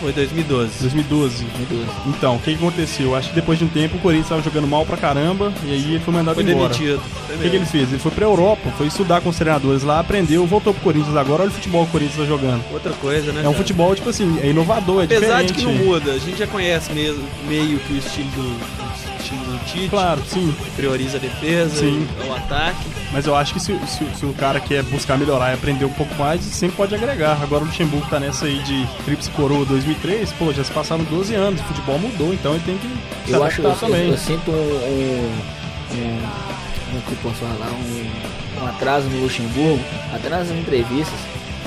Foi 0.00 0.12
2012. 0.12 0.80
2012. 0.80 1.44
Meu 1.56 1.66
Deus. 1.66 1.88
Então, 2.06 2.36
o 2.36 2.38
que, 2.38 2.52
que 2.54 2.56
aconteceu? 2.56 3.14
Acho 3.14 3.28
que 3.30 3.34
depois 3.34 3.58
de 3.58 3.64
um 3.64 3.68
tempo 3.68 3.96
o 3.96 4.00
Corinthians 4.00 4.26
estava 4.26 4.42
jogando 4.42 4.66
mal 4.66 4.84
pra 4.84 4.96
caramba 4.96 5.52
e 5.64 5.70
aí 5.70 5.94
ele 5.94 6.00
foi 6.00 6.12
mandado 6.12 6.34
Foi 6.34 6.44
embora. 6.44 6.72
demitido. 6.72 7.00
O 7.34 7.38
que, 7.38 7.50
que 7.50 7.56
ele 7.56 7.66
fez? 7.66 7.88
Ele 7.90 7.98
foi 7.98 8.10
pra 8.12 8.24
Europa, 8.24 8.70
foi 8.76 8.86
estudar 8.86 9.20
com 9.20 9.28
os 9.30 9.36
treinadores 9.36 9.82
lá, 9.82 10.00
aprendeu, 10.00 10.46
voltou 10.46 10.72
pro 10.74 10.82
Corinthians 10.82 11.16
agora, 11.16 11.42
olha 11.42 11.50
o 11.50 11.54
futebol 11.54 11.82
que 11.84 11.88
o 11.88 11.92
Corinthians 11.92 12.18
tá 12.18 12.24
jogando. 12.24 12.62
Outra 12.72 12.92
coisa, 12.92 13.32
né? 13.32 13.38
É 13.38 13.48
um 13.48 13.52
cara? 13.52 13.56
futebol, 13.56 13.94
tipo 13.94 14.08
assim, 14.10 14.38
é 14.42 14.48
inovador, 14.48 15.02
é 15.02 15.04
Apesar 15.04 15.42
diferente. 15.42 15.52
de 15.52 15.54
que 15.54 15.64
não 15.64 15.74
muda, 15.74 16.12
a 16.12 16.18
gente 16.18 16.38
já 16.38 16.46
conhece 16.46 16.92
mesmo, 16.92 17.22
meio 17.48 17.78
que 17.80 17.92
o 17.94 17.96
estilo 17.98 18.28
do, 18.30 19.13
estilo 19.24 19.44
do 19.44 19.64
Tite. 19.64 19.88
Claro, 19.88 20.22
sim. 20.26 20.54
Prioriza 20.76 21.16
a 21.16 21.20
defesa, 21.20 21.76
Sim. 21.76 22.06
e 22.24 22.28
o 22.28 22.34
ataque. 22.34 22.78
Mas 23.12 23.26
eu 23.26 23.34
acho 23.36 23.54
que 23.54 23.60
se, 23.60 23.76
se- 23.86 24.06
se 24.18 24.26
o 24.26 24.32
cara 24.34 24.60
quer 24.60 24.82
buscar 24.84 25.16
melhorar 25.18 25.50
e 25.52 25.54
aprender 25.54 25.84
um 25.84 25.92
pouco 25.92 26.14
mais, 26.16 26.40
sempre 26.42 26.76
pode 26.76 26.94
agregar. 26.94 27.38
Agora 27.42 27.62
o 27.64 27.66
Luxemburgo 27.66 28.06
tá 28.08 28.18
nessa 28.20 28.46
aí 28.46 28.58
de 28.62 28.86
Trips 29.04 29.28
Coroa 29.28 29.64
2003, 29.64 30.32
pô, 30.32 30.52
já 30.52 30.62
se 30.64 30.72
passaram 30.72 31.04
12 31.04 31.34
anos, 31.34 31.60
o 31.60 31.64
futebol 31.64 31.98
mudou, 31.98 32.32
então 32.34 32.54
ele 32.54 32.62
tem 32.64 32.76
que 32.78 32.88
se 33.26 33.32
Eu 33.32 33.42
acho, 33.44 33.62
eu, 33.62 33.72
também. 33.76 34.08
eu 34.10 34.18
sinto 34.18 34.50
um, 34.50 34.54
um, 34.54 35.32
um- 35.92 36.54
como 36.86 36.98
é 36.98 37.00
que 37.06 37.12
eu 37.12 37.18
posso 37.22 37.36
falar, 37.36 37.70
um, 37.72 38.62
um 38.62 38.66
atraso 38.68 39.08
no 39.08 39.22
Luxemburgo, 39.22 39.80
até 40.12 40.28
nas 40.28 40.48
entrevistas, 40.50 41.18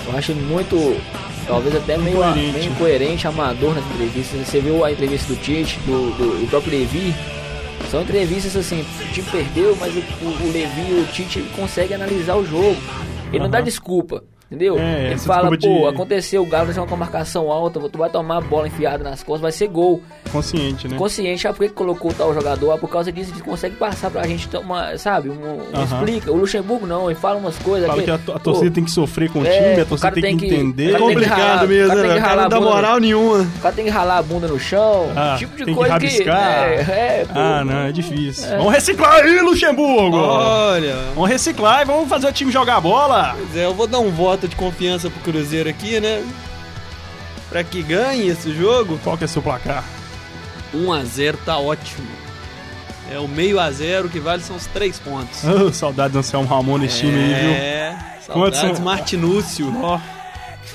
eu 0.05 0.17
acho 0.17 0.31
ele 0.31 0.41
muito, 0.41 0.99
talvez 1.47 1.75
até 1.75 1.97
meio, 1.97 2.17
Incoerente. 2.17 2.51
meio 2.53 2.71
incoerente, 2.71 3.27
amador 3.27 3.73
nas 3.75 3.83
entrevistas. 3.93 4.47
Você 4.47 4.59
viu 4.61 4.83
a 4.85 4.91
entrevista 4.91 5.33
do 5.33 5.39
Tite, 5.41 5.79
do, 5.85 6.11
do, 6.17 6.41
do 6.41 6.49
próprio 6.49 6.77
Levi, 6.79 7.13
são 7.89 8.01
entrevistas 8.01 8.55
assim, 8.55 8.81
o 8.81 9.13
time 9.13 9.27
perdeu, 9.31 9.75
mas 9.77 9.95
o, 9.95 9.99
o, 9.99 10.47
o 10.47 10.51
Levi 10.51 10.91
e 10.91 11.01
o 11.01 11.05
Tite 11.05 11.41
conseguem 11.55 11.95
analisar 11.95 12.35
o 12.35 12.45
jogo. 12.45 12.77
Ele 13.31 13.39
não 13.39 13.49
dá 13.49 13.61
desculpa. 13.61 14.23
Entendeu? 14.49 14.77
É, 14.79 15.07
Ele 15.07 15.17
fala, 15.19 15.49
pô, 15.49 15.57
de- 15.57 15.85
aconteceu, 15.87 16.41
o 16.41 16.45
Galo 16.45 16.65
vai 16.67 16.73
ser 16.73 16.79
uma 16.79 16.95
marcação 16.95 17.51
alta, 17.51 17.81
tu 17.89 17.97
vai 17.97 18.09
tomar 18.09 18.37
a 18.37 18.41
bola 18.41 18.65
enfiada 18.67 19.03
nas 19.03 19.21
costas, 19.21 19.41
vai 19.41 19.51
ser 19.51 19.67
gol 19.67 20.01
Consciente, 20.31 20.87
né? 20.87 20.95
consciente, 20.97 21.45
ah, 21.47 21.51
por 21.53 21.63
que 21.63 21.67
que 21.69 21.75
colocou 21.75 22.13
tal 22.13 22.33
jogador? 22.33 22.71
Ah, 22.71 22.77
por 22.77 22.89
causa 22.89 23.11
disso, 23.11 23.33
ele 23.33 23.41
consegue 23.41 23.75
passar 23.75 24.09
pra 24.09 24.25
gente 24.25 24.47
tomar, 24.47 24.97
sabe? 24.99 25.29
Um, 25.29 25.33
um 25.33 25.59
Aham. 25.73 25.83
explica. 25.83 26.31
O 26.31 26.37
Luxemburgo 26.37 26.87
não, 26.87 27.09
ele 27.11 27.19
fala 27.19 27.37
umas 27.37 27.57
coisas. 27.59 27.87
Fala 27.87 27.99
aqui, 28.01 28.05
que 28.05 28.11
a, 28.11 28.15
a 28.15 28.19
pô, 28.19 28.39
torcida 28.39 28.71
tem 28.71 28.85
que 28.85 28.91
sofrer 28.91 29.29
com 29.29 29.39
o 29.39 29.45
é, 29.45 29.49
time, 29.51 29.81
a 29.81 29.85
torcida 29.85 30.11
cara 30.11 30.13
tem, 30.13 30.23
tem 30.23 30.37
que 30.37 30.47
que- 30.47 30.55
entender. 30.55 30.91
cara 30.93 30.97
que 30.97 31.03
Complicado 31.13 31.37
ralar- 31.39 31.67
mesmo, 31.67 31.83
o 31.85 31.87
cara 31.89 32.01
né? 32.01 32.07
tem 32.07 32.11
que 32.13 32.17
O 32.17 32.21
cara 32.21 32.29
ralar 32.29 32.41
não 32.43 32.49
dá 32.49 32.55
a 32.55 32.59
bunda. 32.59 32.71
moral 32.71 32.99
nenhuma. 33.01 33.41
O 33.43 33.61
cara 33.61 33.75
tem 33.75 33.85
que 33.85 33.91
ralar 33.91 34.17
a 34.17 34.21
bunda 34.23 34.47
no 34.47 34.57
chão, 34.59 35.11
Ah, 35.13 35.35
tipo 35.37 35.57
de 35.57 35.65
tem 35.65 35.73
que 35.73 35.77
coisa 35.77 35.99
que. 35.99 36.05
rabiscar. 36.07 36.53
é, 36.69 36.73
é, 37.21 37.25
pô. 37.27 37.33
Ah, 37.37 37.63
não, 37.65 37.77
é 37.81 37.91
difícil. 37.91 38.47
Vamos 38.57 38.71
reciclar 38.73 39.13
aí, 39.25 39.41
Luxemburgo! 39.41 40.15
Olha, 40.17 40.95
Vamos 41.15 41.29
reciclar 41.29 41.81
e 41.81 41.85
vamos 41.85 42.07
fazer 42.07 42.27
o 42.27 42.31
time 42.31 42.49
jogar 42.49 42.79
bola! 42.79 43.35
pois 43.37 43.57
é, 43.57 43.65
eu 43.65 43.73
vou 43.73 43.87
dar 43.87 43.99
um 43.99 44.09
voto 44.11 44.36
de 44.45 44.55
confiança 44.57 45.09
pro 45.09 45.21
Cruzeiro 45.31 45.69
aqui, 45.69 46.01
né? 46.01 46.21
Pra 47.49 47.63
que 47.63 47.81
ganhe 47.81 48.27
esse 48.27 48.53
jogo, 48.53 48.99
Qual 49.01 49.17
que 49.17 49.23
é 49.23 49.27
seu 49.27 49.41
placar? 49.41 49.85
1x0 50.75 51.35
tá 51.45 51.57
ótimo. 51.57 52.05
É 53.09 53.17
o 53.19 53.27
meio 53.27 53.57
a 53.57 53.71
zero 53.71 54.09
que 54.09 54.19
vale 54.19 54.43
são 54.43 54.57
os 54.57 54.65
três 54.65 54.99
pontos. 54.99 55.39
Oh, 55.47 55.71
saudade 55.71 56.11
do 56.11 56.19
Anselmo 56.19 56.45
Ramon 56.47 56.77
nesse 56.77 56.99
time 56.99 57.17
aí, 57.17 57.33
viu? 57.33 57.51
É, 57.51 57.97
Quantos 58.27 58.59
saudades 58.59 58.75
são? 58.77 58.85
Martinúcio. 58.85 59.73
Ó, 59.81 59.97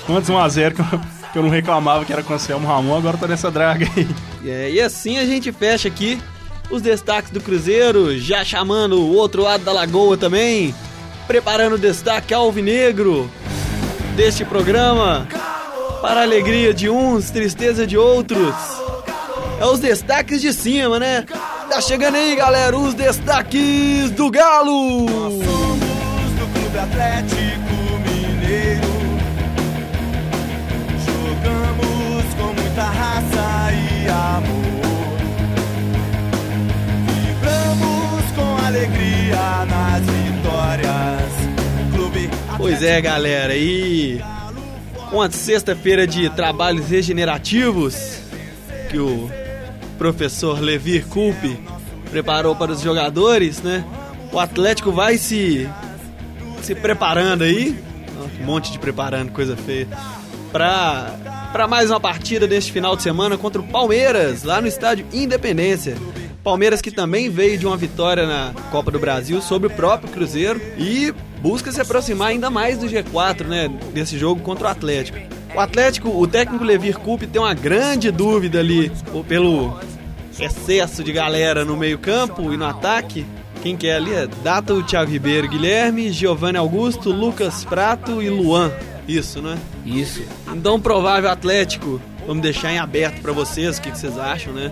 quantos 0.07 0.29
1x0 0.31 0.73
que, 0.73 0.81
eu- 0.95 1.01
que 1.31 1.37
eu 1.37 1.43
não 1.43 1.49
reclamava 1.49 2.03
que 2.05 2.11
era 2.11 2.23
com 2.23 2.33
o 2.33 2.35
Anselmo 2.35 2.67
Ramon, 2.67 2.97
agora 2.97 3.17
tá 3.17 3.27
nessa 3.27 3.51
draga 3.51 3.87
aí. 3.95 4.07
É, 4.43 4.71
e 4.71 4.81
assim 4.81 5.19
a 5.19 5.25
gente 5.25 5.51
fecha 5.51 5.87
aqui 5.87 6.19
os 6.71 6.81
destaques 6.81 7.29
do 7.29 7.39
Cruzeiro, 7.39 8.17
já 8.17 8.43
chamando 8.43 8.99
o 8.99 9.13
outro 9.15 9.43
lado 9.43 9.63
da 9.63 9.71
lagoa 9.71 10.17
também, 10.17 10.73
preparando 11.27 11.73
o 11.73 11.77
destaque 11.77 12.33
alvinegro 12.33 13.29
deste 14.13 14.45
programa, 14.45 15.27
para 16.01 16.19
a 16.19 16.23
alegria 16.23 16.73
de 16.73 16.89
uns, 16.89 17.31
tristeza 17.31 17.85
de 17.85 17.97
outros. 17.97 18.53
É 19.59 19.65
os 19.65 19.79
destaques 19.79 20.41
de 20.41 20.53
cima, 20.53 20.99
né? 20.99 21.25
Tá 21.69 21.81
chegando 21.81 22.15
aí, 22.15 22.35
galera, 22.35 22.77
os 22.77 22.93
destaques 22.93 24.11
do 24.11 24.29
Galo! 24.29 25.07
Somos 25.07 26.31
do 26.39 26.53
Clube 26.53 26.77
Atlético 26.77 27.73
Mineiro. 28.05 28.81
Jogamos 31.05 32.33
com 32.35 32.53
muita 32.61 32.83
raça 32.83 33.71
e 33.73 34.09
amor. 34.09 35.17
Vibramos 37.07 38.31
com 38.35 38.65
alegria 38.65 39.65
nas 39.65 40.01
vitórias. 40.01 41.22
Pois 42.63 42.81
é, 42.81 43.01
galera, 43.01 43.57
e 43.57 44.21
uma 45.11 45.29
sexta-feira 45.29 46.07
de 46.07 46.29
trabalhos 46.29 46.87
regenerativos 46.87 48.21
que 48.89 48.97
o 48.97 49.29
professor 49.97 50.61
Levir 50.61 51.05
Culpe 51.07 51.59
preparou 52.09 52.55
para 52.55 52.71
os 52.71 52.79
jogadores, 52.79 53.61
né? 53.61 53.83
O 54.31 54.39
Atlético 54.39 54.93
vai 54.93 55.17
se 55.17 55.69
se 56.61 56.73
preparando 56.73 57.43
aí, 57.43 57.77
um 58.39 58.45
monte 58.45 58.71
de 58.71 58.79
preparando, 58.79 59.33
coisa 59.33 59.57
feia, 59.57 59.89
para 60.49 61.49
para 61.51 61.67
mais 61.67 61.89
uma 61.89 61.99
partida 61.99 62.47
deste 62.47 62.71
final 62.71 62.95
de 62.95 63.03
semana 63.03 63.37
contra 63.37 63.59
o 63.59 63.67
Palmeiras, 63.67 64.43
lá 64.43 64.61
no 64.61 64.67
estádio 64.67 65.05
Independência. 65.11 65.97
Palmeiras 66.43 66.81
que 66.81 66.91
também 66.91 67.29
veio 67.29 67.57
de 67.57 67.65
uma 67.65 67.77
vitória 67.77 68.27
na 68.27 68.53
Copa 68.69 68.91
do 68.91 68.99
Brasil 68.99 69.41
sobre 69.41 69.67
o 69.67 69.71
próprio 69.71 70.11
Cruzeiro 70.11 70.61
e 70.77 71.13
busca 71.41 71.71
se 71.71 71.79
aproximar 71.79 72.29
ainda 72.29 72.49
mais 72.49 72.77
do 72.77 72.85
G4, 72.85 73.45
né? 73.45 73.69
Desse 73.93 74.17
jogo 74.17 74.41
contra 74.41 74.67
o 74.67 74.69
Atlético. 74.69 75.17
O 75.55 75.59
Atlético, 75.59 76.09
o 76.09 76.27
técnico 76.27 76.63
Levir 76.63 76.97
Coupe 76.99 77.27
tem 77.27 77.41
uma 77.41 77.53
grande 77.53 78.11
dúvida 78.11 78.59
ali 78.59 78.91
pelo 79.27 79.79
excesso 80.37 81.03
de 81.03 81.13
galera 81.13 81.63
no 81.63 81.77
meio-campo 81.77 82.51
e 82.51 82.57
no 82.57 82.65
ataque. 82.65 83.25
Quem 83.61 83.77
que 83.77 83.87
é 83.87 83.95
ali? 83.95 84.13
É 84.13 84.27
Data, 84.43 84.73
o 84.73 84.83
Thiago 84.83 85.11
Ribeiro, 85.11 85.47
Guilherme, 85.47 86.11
Giovanni 86.11 86.57
Augusto, 86.57 87.09
Lucas 87.09 87.63
Prato 87.63 88.21
e 88.21 88.29
Luan. 88.29 88.69
Isso, 89.07 89.41
né? 89.41 89.57
Isso. 89.85 90.23
Então, 90.53 90.79
provável 90.79 91.29
Atlético, 91.29 92.01
vamos 92.27 92.43
deixar 92.43 92.73
em 92.73 92.79
aberto 92.79 93.21
para 93.21 93.31
vocês, 93.31 93.77
o 93.77 93.81
que, 93.81 93.91
que 93.91 93.97
vocês 93.97 94.17
acham, 94.17 94.51
né? 94.51 94.71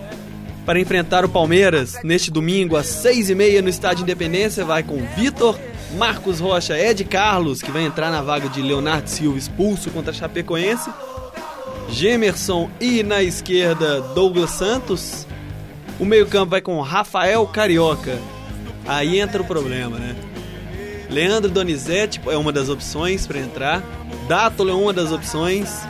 Para 0.64 0.78
enfrentar 0.78 1.24
o 1.24 1.28
Palmeiras 1.28 1.98
neste 2.04 2.30
domingo 2.30 2.76
às 2.76 2.86
seis 2.86 3.28
e 3.28 3.34
meia 3.34 3.60
no 3.60 3.68
Estádio 3.68 4.02
Independência, 4.02 4.64
vai 4.64 4.82
com 4.84 5.04
Vitor, 5.16 5.58
Marcos 5.96 6.38
Rocha, 6.38 6.78
Ed 6.78 7.04
Carlos, 7.04 7.60
que 7.60 7.70
vai 7.70 7.84
entrar 7.84 8.12
na 8.12 8.22
vaga 8.22 8.48
de 8.48 8.62
Leonardo 8.62 9.10
Silva 9.10 9.36
expulso 9.36 9.90
contra 9.90 10.12
Chapecoense, 10.12 10.88
Gemerson 11.88 12.70
e 12.80 13.02
na 13.02 13.22
esquerda 13.22 14.00
Douglas 14.14 14.50
Santos. 14.50 15.26
O 15.98 16.04
meio-campo 16.04 16.50
vai 16.50 16.60
com 16.60 16.80
Rafael 16.80 17.44
Carioca. 17.46 18.18
Aí 18.86 19.18
entra 19.18 19.42
o 19.42 19.44
problema, 19.44 19.98
né? 19.98 20.14
Leandro 21.10 21.50
Donizete 21.50 22.20
é 22.26 22.36
uma 22.36 22.52
das 22.52 22.68
opções 22.68 23.26
para 23.26 23.40
entrar. 23.40 23.82
Dátolo 24.28 24.70
é 24.70 24.74
uma 24.74 24.92
das 24.92 25.10
opções. 25.10 25.82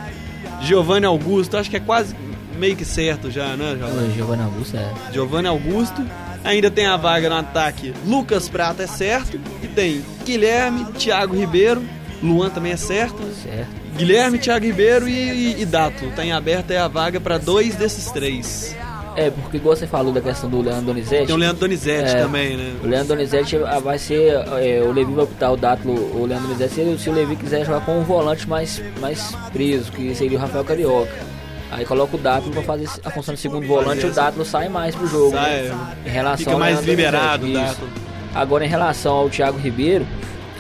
Giovanni 0.63 1.07
Augusto, 1.07 1.57
acho 1.57 1.71
que 1.71 1.77
é 1.77 1.81
quase 1.81 2.15
meio 2.63 2.77
que 2.77 2.85
certo 2.85 3.29
já, 3.29 3.57
né, 3.57 3.77
Giovanni? 3.77 4.09
O 4.09 4.15
Giovanni 4.15 4.43
Augusto 4.45 4.77
é. 4.77 4.93
Giovanni 5.13 5.49
Augusto. 5.49 6.07
Ainda 6.45 6.71
tem 6.71 6.87
a 6.87 6.97
vaga 6.97 7.29
no 7.29 7.35
ataque. 7.37 7.93
Lucas 8.07 8.49
Prata 8.49 8.85
é 8.85 8.87
certo. 8.87 9.39
E 9.63 9.67
tem 9.67 10.01
Guilherme, 10.25 10.85
Thiago 10.93 11.35
Ribeiro. 11.37 11.83
Luan 12.23 12.51
também 12.51 12.71
é 12.71 12.77
certo. 12.77 13.21
Certo. 13.43 13.69
Guilherme, 13.97 14.39
Thiago 14.39 14.65
Ribeiro 14.65 15.09
e, 15.09 15.13
e, 15.59 15.63
e 15.63 15.67
Dato. 15.67 16.07
Tá 16.15 16.25
em 16.25 16.31
aberta 16.31 16.73
é 16.73 16.79
a 16.79 16.87
vaga 16.87 17.19
para 17.21 17.37
dois 17.37 17.75
desses 17.75 18.11
três. 18.13 18.77
É, 19.17 19.29
porque 19.29 19.57
igual 19.57 19.75
você 19.77 19.87
falou 19.89 20.13
da 20.13 20.21
questão 20.21 20.49
do 20.49 20.63
Leandro 20.63 20.87
Donizete. 20.87 21.27
Tem 21.27 21.35
o 21.35 21.39
Leandro 21.39 21.59
Donizete 21.59 22.11
É. 22.17 22.23
também, 22.23 22.57
né? 22.57 22.75
O 22.83 22.87
Leandro 22.87 23.09
Donizete 23.09 23.57
ah, 23.57 23.79
vai 23.81 23.99
ser. 23.99 24.33
é, 24.61 24.81
o 24.87 24.93
Levi 24.93 25.13
vai 25.13 25.25
optar 25.25 25.51
o 25.51 25.57
Dátilo, 25.57 25.95
o 25.95 26.25
Leandro 26.25 26.47
Donizete, 26.47 26.75
se, 26.75 26.81
ele- 26.81 26.99
se 26.99 27.11
o 27.11 27.13
Levi 27.13 27.35
quiser 27.37 27.67
jogar 27.67 27.85
com 27.85 27.99
um 27.99 28.05
volante 28.05 28.49
mais, 28.49 28.81
mais 29.01 29.35
preso, 29.53 29.91
que 29.93 30.15
seria 30.15 30.39
o 30.39 30.41
Rafael 30.41 30.65
Carioca. 30.65 31.32
Aí 31.73 31.87
coloca 31.87 32.17
o 32.17 32.19
Dátilo 32.19 32.53
pra 32.53 32.63
fazer 32.63 32.87
a 33.03 33.11
função 33.11 33.35
de 33.35 33.41
segundo 33.41 33.67
volante, 33.67 34.03
Fazer 34.03 34.13
o 34.13 34.15
Dátilo 34.15 34.45
sai 34.45 34.69
mais 34.69 34.95
pro 34.95 35.07
jogo. 35.07 35.31
Sai, 35.33 35.63
né? 35.63 35.97
Em 36.05 36.11
relação 36.11 36.37
fica 36.39 36.53
ao 36.53 36.59
mais 36.59 36.75
Leandro 36.75 36.91
liberado 36.91 37.47
o. 37.47 37.53
Dátilo. 37.53 37.89
Agora, 38.35 38.65
em 38.65 38.69
relação 38.69 39.15
ao 39.15 39.31
Thiago 39.31 39.59
Ribeiro, 39.59 40.07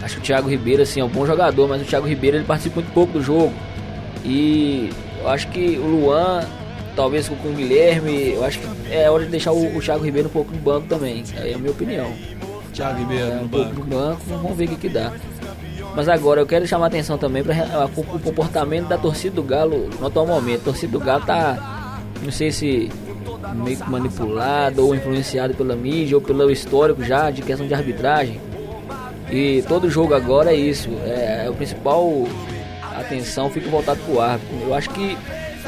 acho 0.02 0.14
que 0.16 0.20
o 0.20 0.24
Thiago 0.24 0.48
Ribeiro 0.48 0.82
assim, 0.82 1.00
é 1.00 1.04
um 1.04 1.08
bom 1.08 1.26
jogador, 1.26 1.68
mas 1.68 1.82
o 1.82 1.84
Thiago 1.84 2.06
Ribeiro 2.06 2.38
ele 2.38 2.44
participa 2.44 2.76
muito 2.80 2.92
pouco 2.92 3.12
do 3.12 3.22
jogo. 3.22 3.52
E 4.24 4.90
eu 5.20 5.28
acho 5.28 5.48
que 5.48 5.78
o 5.78 5.86
Luan, 5.86 6.44
talvez 6.96 7.28
com 7.28 7.34
o 7.48 7.52
Guilherme, 7.52 8.32
eu 8.34 8.44
acho 8.44 8.58
que 8.58 8.66
é 8.90 9.10
hora 9.10 9.24
de 9.24 9.30
deixar 9.30 9.52
o, 9.52 9.76
o 9.76 9.80
Thiago 9.80 10.04
Ribeiro 10.04 10.28
um 10.28 10.32
pouco 10.32 10.52
no 10.52 10.58
banco 10.58 10.86
também. 10.86 11.22
É 11.36 11.54
a 11.54 11.58
minha 11.58 11.72
opinião. 11.72 12.12
Thiago 12.72 12.98
Ribeiro 13.00 13.26
É, 13.26 13.34
no 13.34 13.42
um 13.42 13.48
pouco 13.48 13.66
banco. 13.68 13.80
no 13.80 13.86
banco, 13.86 14.20
vamos 14.28 14.56
ver 14.56 14.64
o 14.64 14.68
que, 14.68 14.76
que 14.76 14.88
dá. 14.88 15.12
Mas 15.94 16.08
agora 16.08 16.40
eu 16.40 16.46
quero 16.46 16.66
chamar 16.66 16.86
a 16.86 16.88
atenção 16.88 17.18
também 17.18 17.42
para 17.42 17.86
o 17.96 18.18
comportamento 18.20 18.88
da 18.88 18.96
torcida 18.96 19.34
do 19.34 19.42
Galo 19.42 19.90
no 20.00 20.06
atual 20.06 20.26
momento. 20.26 20.62
A 20.62 20.64
torcida 20.64 20.92
do 20.92 21.00
Galo 21.00 21.24
tá, 21.24 22.00
não 22.22 22.32
sei 22.32 22.50
se 22.50 22.90
meio 23.54 23.76
que 23.76 23.90
manipulada 23.90 24.80
ou 24.80 24.94
influenciada 24.94 25.52
pela 25.52 25.76
mídia 25.76 26.16
ou 26.16 26.22
pelo 26.22 26.50
histórico 26.50 27.04
já 27.04 27.30
de 27.30 27.42
questão 27.42 27.66
de 27.66 27.74
arbitragem. 27.74 28.40
E 29.30 29.62
todo 29.68 29.90
jogo 29.90 30.14
agora 30.14 30.52
é 30.52 30.56
isso. 30.56 30.88
É, 31.04 31.44
é 31.46 31.50
o 31.50 31.54
principal 31.54 32.26
atenção 32.96 33.50
fica 33.50 33.68
voltado 33.68 34.00
pro 34.00 34.20
árbitro. 34.20 34.56
Eu 34.62 34.74
acho 34.74 34.88
que 34.90 35.16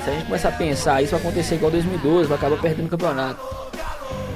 se 0.02 0.10
a 0.10 0.12
gente 0.12 0.26
começar 0.26 0.48
a 0.48 0.52
pensar 0.52 1.02
isso 1.02 1.12
vai 1.12 1.20
acontecer 1.20 1.54
igual 1.56 1.70
2012, 1.70 2.28
vai 2.28 2.38
acabar 2.38 2.60
perdendo 2.60 2.86
o 2.86 2.90
campeonato. 2.90 3.40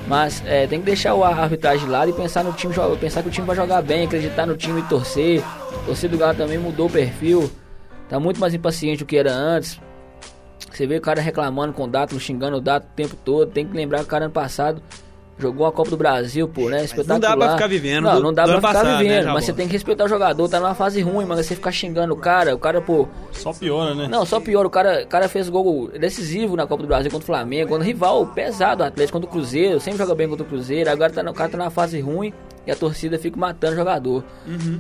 Mas 0.07 0.43
é, 0.47 0.67
tem 0.67 0.81
que 0.81 0.87
deixar 0.87 1.15
o 1.15 1.23
arbitragem 1.23 1.85
de 1.85 1.91
lado 1.91 2.11
e 2.11 2.15
pensar 2.15 2.43
no 2.43 2.53
time, 2.55 2.75
pensar 2.99 3.23
que 3.23 3.29
o 3.29 3.31
time 3.31 3.47
vai 3.47 3.55
jogar 3.55 3.83
bem, 3.83 4.07
acreditar 4.07 4.47
no 4.47 4.57
time 4.57 4.81
e 4.81 4.85
torcer. 4.85 5.43
Torcida 5.89 6.13
do 6.15 6.19
Galo 6.19 6.37
também 6.37 6.59
mudou 6.59 6.87
o 6.87 6.91
perfil. 6.91 7.51
Tá 8.11 8.21
muito 8.21 8.39
mais 8.39 8.53
impaciente 8.53 8.99
do 8.99 9.07
que 9.07 9.17
era 9.17 9.33
antes. 9.33 9.81
Você 10.71 10.87
vê 10.87 10.99
o 10.99 11.01
cara 11.01 11.19
reclamando 11.19 11.73
com 11.73 11.85
o 11.85 11.89
Dato, 11.89 12.21
xingando 12.21 12.59
o 12.59 12.61
Dato 12.61 12.85
o 12.85 12.95
tempo 12.95 13.17
todo. 13.25 13.51
Tem 13.51 13.67
que 13.67 13.75
lembrar 13.75 14.01
que 14.01 14.05
o 14.05 14.09
cara 14.09 14.27
ano 14.27 14.35
passado 14.35 14.83
jogou 15.39 15.67
a 15.67 15.73
Copa 15.73 15.91
do 15.91 15.97
Brasil, 15.97 16.49
pô, 16.49 16.69
né? 16.69 16.85
Espetacular. 16.85 17.19
não 17.21 17.21
dá 17.21 17.37
pra 17.47 17.53
ficar 17.55 17.67
vivendo 17.69 18.05
Não, 18.05 18.21
não 18.21 18.33
dá 18.33 18.45
pra 18.45 18.57
ficar 18.57 18.69
passado, 18.69 18.87
né, 18.89 18.99
vivendo. 18.99 19.19
Jabor? 19.21 19.35
mas 19.35 19.45
você 19.45 19.53
tem 19.53 19.67
que 19.67 19.73
respeitar 19.73 20.05
o 20.05 20.09
jogador. 20.09 20.49
Tá 20.49 20.59
numa 20.61 20.75
fase 20.75 21.01
ruim, 21.01 21.25
mano. 21.25 21.43
Você 21.43 21.55
ficar 21.55 21.71
xingando 21.73 22.13
o 22.13 22.17
cara. 22.17 22.55
O 22.55 22.59
cara, 22.59 22.81
pô, 22.81 23.07
Só 23.33 23.53
piora, 23.53 23.95
né? 23.95 24.09
não, 24.11 24.27
só 24.27 24.41
pior, 24.41 24.67
o 24.67 24.71
cara, 24.71 25.07
cara 25.07 25.29
fez 25.29 25.49
gol 25.49 25.89
decisivo 25.89 26.57
na 26.57 26.67
Copa 26.67 26.83
do 26.83 26.87
Brasil 26.89 27.11
contra 27.11 27.23
o 27.25 27.27
Flamengo, 27.27 27.69
contra 27.69 27.85
o 27.85 27.87
rival 27.87 28.27
pesado, 28.27 28.83
o 28.83 28.87
Atlético 28.87 29.19
contra 29.19 29.29
o 29.29 29.33
Cruzeiro, 29.33 29.79
sempre 29.81 29.99
joga 29.99 30.15
bem 30.15 30.29
contra 30.29 30.45
o 30.45 30.49
Cruzeiro, 30.49 30.91
agora 30.91 31.13
tá, 31.13 31.23
no- 31.23 31.31
o 31.31 31.35
cara 31.35 31.49
tá 31.51 31.57
na 31.59 31.71
fase 31.71 32.01
ruim 32.01 32.33
e 32.67 32.71
a 32.71 32.77
torcida 32.77 33.19
fica 33.19 33.37
matando 33.39 33.75
o 33.75 33.77
jogador. 33.77 34.25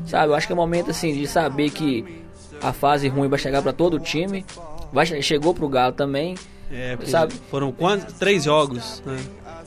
Sabe, 0.06 0.32
eu 0.32 0.34
acho 0.34 0.46
que 0.46 0.52
é 0.52 0.54
o 0.54 0.56
momento 0.56 0.90
assim 0.90 1.14
de 1.14 1.26
saber 1.26 1.70
que 1.70 2.04
a 2.62 2.72
fase 2.72 3.06
ruim 3.08 3.28
vai 3.28 3.38
chegar 3.38 3.62
pra 3.62 3.72
todo 3.72 3.94
o 3.94 4.00
time, 4.00 4.44
vai, 4.92 5.06
che- 5.06 5.22
chegou 5.22 5.54
pro 5.54 5.68
Galo 5.68 5.92
também, 5.92 6.34
É, 6.70 6.96
porque 6.96 7.10
Sabe? 7.10 7.32
foram 7.50 7.72
quantos? 7.72 8.12
Três 8.18 8.44
jogos, 8.44 9.02
né? 9.06 9.16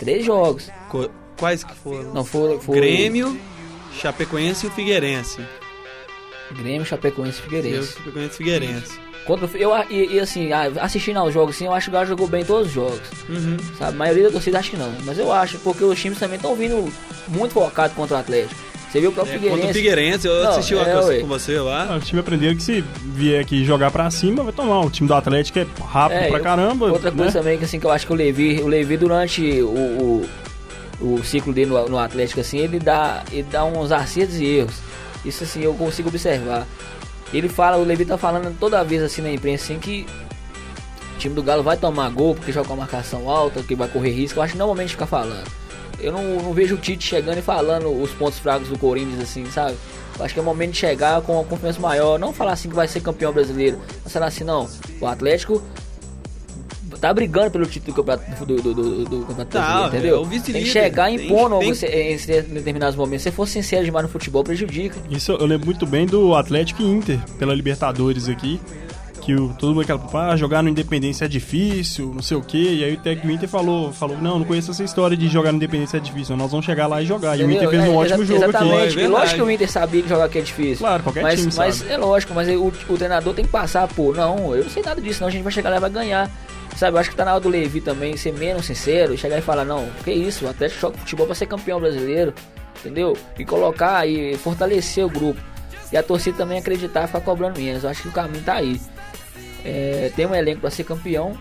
Três 0.05 0.25
jogos. 0.25 0.69
Co- 0.89 1.09
Quais 1.37 1.63
que 1.63 1.73
foram? 1.75 2.13
Não, 2.13 2.23
foi 2.25 2.57
Grêmio, 2.67 3.39
Chapecoense 3.99 4.65
e 4.65 4.69
o 4.69 4.71
Figueirense. 4.71 5.39
Grêmio, 6.51 6.85
Chapecoense 6.85 7.39
e 7.39 7.41
Figueirense. 7.43 7.93
Chapecoense 7.93 8.33
e 8.33 8.37
Figueirense. 8.37 8.99
Contra, 9.25 9.47
eu, 9.57 9.71
e, 9.89 10.15
e 10.15 10.19
assim, 10.19 10.51
ah, 10.51 10.63
assistindo 10.81 11.17
aos 11.17 11.33
jogos, 11.33 11.55
assim, 11.55 11.65
eu 11.65 11.73
acho 11.73 11.85
que 11.85 11.89
o 11.91 11.93
Galo 11.93 12.07
jogou 12.07 12.27
bem 12.27 12.43
todos 12.43 12.67
os 12.67 12.73
jogos. 12.73 12.99
Uhum. 13.29 13.57
Sabe? 13.77 13.91
A 13.93 13.97
maioria 13.97 14.23
da 14.25 14.31
torcida 14.31 14.59
acha 14.59 14.71
que 14.71 14.77
não. 14.77 14.91
Mas 15.05 15.17
eu 15.17 15.31
acho, 15.31 15.57
porque 15.59 15.83
os 15.83 15.99
times 15.99 16.17
também 16.19 16.35
estão 16.37 16.55
vindo 16.55 16.91
muito 17.27 17.53
focados 17.53 17.95
contra 17.95 18.17
o 18.17 18.19
Atlético. 18.19 18.59
Você 18.91 18.99
viu 18.99 19.09
o 19.09 19.13
próprio 19.13 19.35
É, 19.35 19.37
contra 19.37 19.47
o 19.47 19.55
Figueirense. 19.73 19.79
Figueirense, 19.79 20.27
eu 20.27 20.43
Não, 20.43 20.49
assisti 20.51 20.75
uma 20.75 20.87
é, 20.89 20.93
coisa 20.93 21.07
ué. 21.09 21.19
com 21.21 21.27
você 21.27 21.59
lá. 21.59 21.87
Ah, 21.91 21.95
O 21.95 21.99
time 22.01 22.19
aprendeu 22.19 22.53
que 22.55 22.61
se 22.61 22.81
vier 23.05 23.39
aqui 23.41 23.63
jogar 23.63 23.89
pra 23.89 24.11
cima, 24.11 24.43
vai 24.43 24.51
tomar. 24.51 24.81
O 24.81 24.89
time 24.89 25.07
do 25.07 25.13
Atlético 25.13 25.59
é 25.59 25.67
rápido 25.85 26.17
É, 26.17 26.27
pra 26.27 26.39
eu- 26.39 26.43
caramba. 26.43 26.91
Outra 26.91 27.09
né? 27.09 27.17
coisa 27.17 27.39
também 27.39 27.57
que 27.57 27.63
assim 27.63 27.79
que 27.79 27.85
eu 27.85 27.91
acho 27.91 28.05
que 28.05 28.11
o 28.11 28.15
Levi, 28.15 28.59
o 28.61 28.67
Levi 28.67 28.97
durante 28.97 29.61
o, 29.61 30.25
o, 30.99 31.09
o 31.15 31.23
ciclo 31.23 31.53
dele 31.53 31.71
no, 31.71 31.87
no 31.87 31.97
Atlético 31.97 32.41
assim, 32.41 32.57
ele 32.59 32.79
dá, 32.79 33.23
ele 33.31 33.43
dá 33.49 33.63
uns 33.63 33.93
acertos 33.93 34.35
e 34.41 34.45
erros. 34.45 34.75
Isso 35.23 35.43
assim 35.45 35.61
eu 35.61 35.73
consigo 35.73 36.09
observar. 36.09 36.67
Ele 37.33 37.47
fala, 37.47 37.77
o 37.77 37.85
Levi 37.85 38.03
tá 38.03 38.17
falando 38.17 38.53
toda 38.59 38.83
vez 38.83 39.01
assim 39.01 39.21
na 39.21 39.31
imprensa 39.31 39.63
assim 39.63 39.79
que 39.79 40.05
o 41.15 41.17
time 41.17 41.33
do 41.33 41.41
Galo 41.41 41.63
vai 41.63 41.77
tomar 41.77 42.09
gol 42.09 42.35
porque 42.35 42.51
joga 42.51 42.67
com 42.67 42.73
a 42.73 42.77
marcação 42.77 43.29
alta, 43.29 43.63
que 43.63 43.73
vai 43.73 43.87
correr 43.87 44.09
risco. 44.11 44.39
Eu 44.39 44.43
acho 44.43 44.51
que 44.53 44.59
não 44.59 44.77
é 44.77 44.87
ficar 44.87 45.05
falando. 45.05 45.49
Eu 46.01 46.11
não, 46.11 46.23
não 46.41 46.53
vejo 46.53 46.75
o 46.75 46.77
Tite 46.77 47.03
chegando 47.07 47.37
e 47.37 47.41
falando 47.41 47.87
os 47.89 48.11
pontos 48.11 48.39
fracos 48.39 48.67
do 48.69 48.77
Corinthians 48.77 49.21
assim, 49.21 49.45
sabe? 49.45 49.75
Eu 50.17 50.25
acho 50.25 50.33
que 50.33 50.39
é 50.39 50.43
o 50.43 50.45
momento 50.45 50.71
de 50.71 50.77
chegar 50.77 51.21
com 51.21 51.33
uma 51.33 51.43
confiança 51.43 51.79
maior, 51.79 52.19
não 52.19 52.33
falar 52.33 52.53
assim 52.53 52.69
que 52.69 52.75
vai 52.75 52.87
ser 52.87 53.01
campeão 53.01 53.31
brasileiro, 53.31 53.79
mas 54.03 54.11
falar 54.11 54.27
assim, 54.27 54.43
não, 54.43 54.67
o 54.99 55.05
Atlético 55.07 55.61
tá 56.99 57.11
brigando 57.13 57.49
pelo 57.49 57.65
título 57.65 57.93
do 57.93 58.03
campeonato, 58.03 58.45
do, 58.45 58.55
do, 58.61 58.73
do, 58.75 59.05
do 59.05 59.19
campeonato 59.21 59.45
Tá, 59.51 59.59
brasileiro, 59.61 59.85
é 59.95 59.97
entendeu? 59.97 60.21
o 60.21 60.25
vice-líder. 60.25 60.53
Tem 60.53 60.63
que 60.63 60.69
chegar 60.69 61.05
Tem- 61.05 61.25
impondo 61.25 61.57
tem- 61.59 61.73
você, 61.73 61.87
em 61.87 62.13
em 62.13 62.53
determinados 62.53 62.95
momentos. 62.95 63.23
Se 63.23 63.31
for 63.31 63.47
sincero 63.47 63.83
demais 63.83 64.05
no 64.05 64.11
futebol, 64.11 64.43
prejudica. 64.43 64.97
Isso 65.09 65.31
eu 65.31 65.45
lembro 65.47 65.65
muito 65.65 65.87
bem 65.87 66.05
do 66.05 66.35
Atlético 66.35 66.83
e 66.83 66.85
Inter, 66.85 67.19
pela 67.39 67.55
Libertadores 67.55 68.27
aqui. 68.29 68.61
Que 69.31 69.35
o, 69.35 69.53
todo 69.57 69.69
mundo 69.73 69.81
aquela, 69.83 70.29
ah, 70.29 70.35
jogar 70.35 70.61
no 70.61 70.67
Independência 70.67 71.23
é 71.23 71.27
difícil, 71.27 72.11
não 72.13 72.21
sei 72.21 72.35
o 72.35 72.41
que. 72.41 72.79
E 72.79 72.83
aí 72.83 72.93
o 72.95 72.97
técnico 72.97 73.27
do 73.27 73.33
Inter 73.33 73.47
falou, 73.47 73.93
falou, 73.93 74.17
não, 74.17 74.39
não 74.39 74.45
conheço 74.45 74.71
essa 74.71 74.83
história 74.83 75.15
de 75.15 75.29
jogar 75.29 75.53
no 75.53 75.57
Independência 75.57 75.95
é 75.95 75.99
difícil, 76.01 76.35
nós 76.35 76.51
vamos 76.51 76.65
chegar 76.65 76.85
lá 76.87 77.01
e 77.01 77.05
jogar. 77.05 77.37
E 77.39 77.43
o 77.43 77.45
Entendeu? 77.49 77.69
Inter 77.69 77.69
fez 77.69 77.81
um 77.83 77.93
É, 77.93 77.97
ótimo 77.97 78.23
exa- 78.23 78.25
jogo 78.33 78.43
Exatamente. 78.43 78.87
aqui. 78.89 79.01
É 79.01 79.07
lógico 79.07 79.35
que 79.37 79.41
o 79.41 79.51
Inter 79.51 79.71
sabia 79.71 80.01
que 80.03 80.09
jogar 80.09 80.25
aqui 80.25 80.39
é 80.39 80.41
difícil. 80.41 80.77
Claro, 80.79 81.03
qualquer 81.03 81.23
mas, 81.23 81.39
time 81.39 81.53
mas 81.55 81.75
sabe. 81.75 81.91
é 81.91 81.97
lógico, 81.97 82.33
mas 82.33 82.49
o, 82.49 82.73
o 82.89 82.97
treinador 82.97 83.33
tem 83.33 83.45
que 83.45 83.51
passar, 83.51 83.87
pô, 83.87 84.11
não, 84.11 84.53
eu 84.53 84.63
não 84.65 84.69
sei 84.69 84.83
nada 84.83 84.99
disso, 84.99 85.21
não, 85.21 85.29
a 85.29 85.31
gente 85.31 85.43
vai 85.43 85.51
chegar 85.53 85.69
lá 85.69 85.77
e 85.77 85.79
vai 85.79 85.89
ganhar. 85.89 86.29
Sabe, 86.75 86.95
eu 86.97 86.99
acho 86.99 87.09
que 87.09 87.15
tá 87.15 87.23
na 87.23 87.31
hora 87.31 87.39
do 87.39 87.47
Levi 87.47 87.79
também 87.79 88.17
ser 88.17 88.33
menos 88.33 88.65
sincero, 88.65 89.17
chegar 89.17 89.37
e 89.37 89.41
falar, 89.41 89.63
não, 89.63 89.87
que 90.03 90.11
isso, 90.11 90.45
o 90.45 90.49
Atlético 90.49 90.81
joga 90.81 90.97
futebol 90.97 91.25
pra 91.25 91.35
ser 91.35 91.45
campeão 91.45 91.79
brasileiro, 91.79 92.33
entendeu? 92.81 93.15
E 93.39 93.45
colocar 93.45 94.05
e 94.05 94.35
fortalecer 94.37 95.05
o 95.05 95.09
grupo. 95.09 95.39
E 95.91 95.97
a 95.97 96.03
torcida 96.03 96.37
também 96.37 96.57
acreditar 96.57 97.03
e 97.03 97.07
ficar 97.07 97.19
cobrando 97.21 97.59
menos. 97.59 97.83
Eu 97.83 97.89
acho 97.89 98.01
que 98.03 98.07
o 98.07 98.11
caminho 98.11 98.41
tá 98.43 98.53
aí. 98.55 98.79
É, 99.63 100.11
tem 100.15 100.25
um 100.25 100.33
elenco 100.35 100.61
pra 100.61 100.69
ser 100.71 100.83
campeão. 100.83 101.37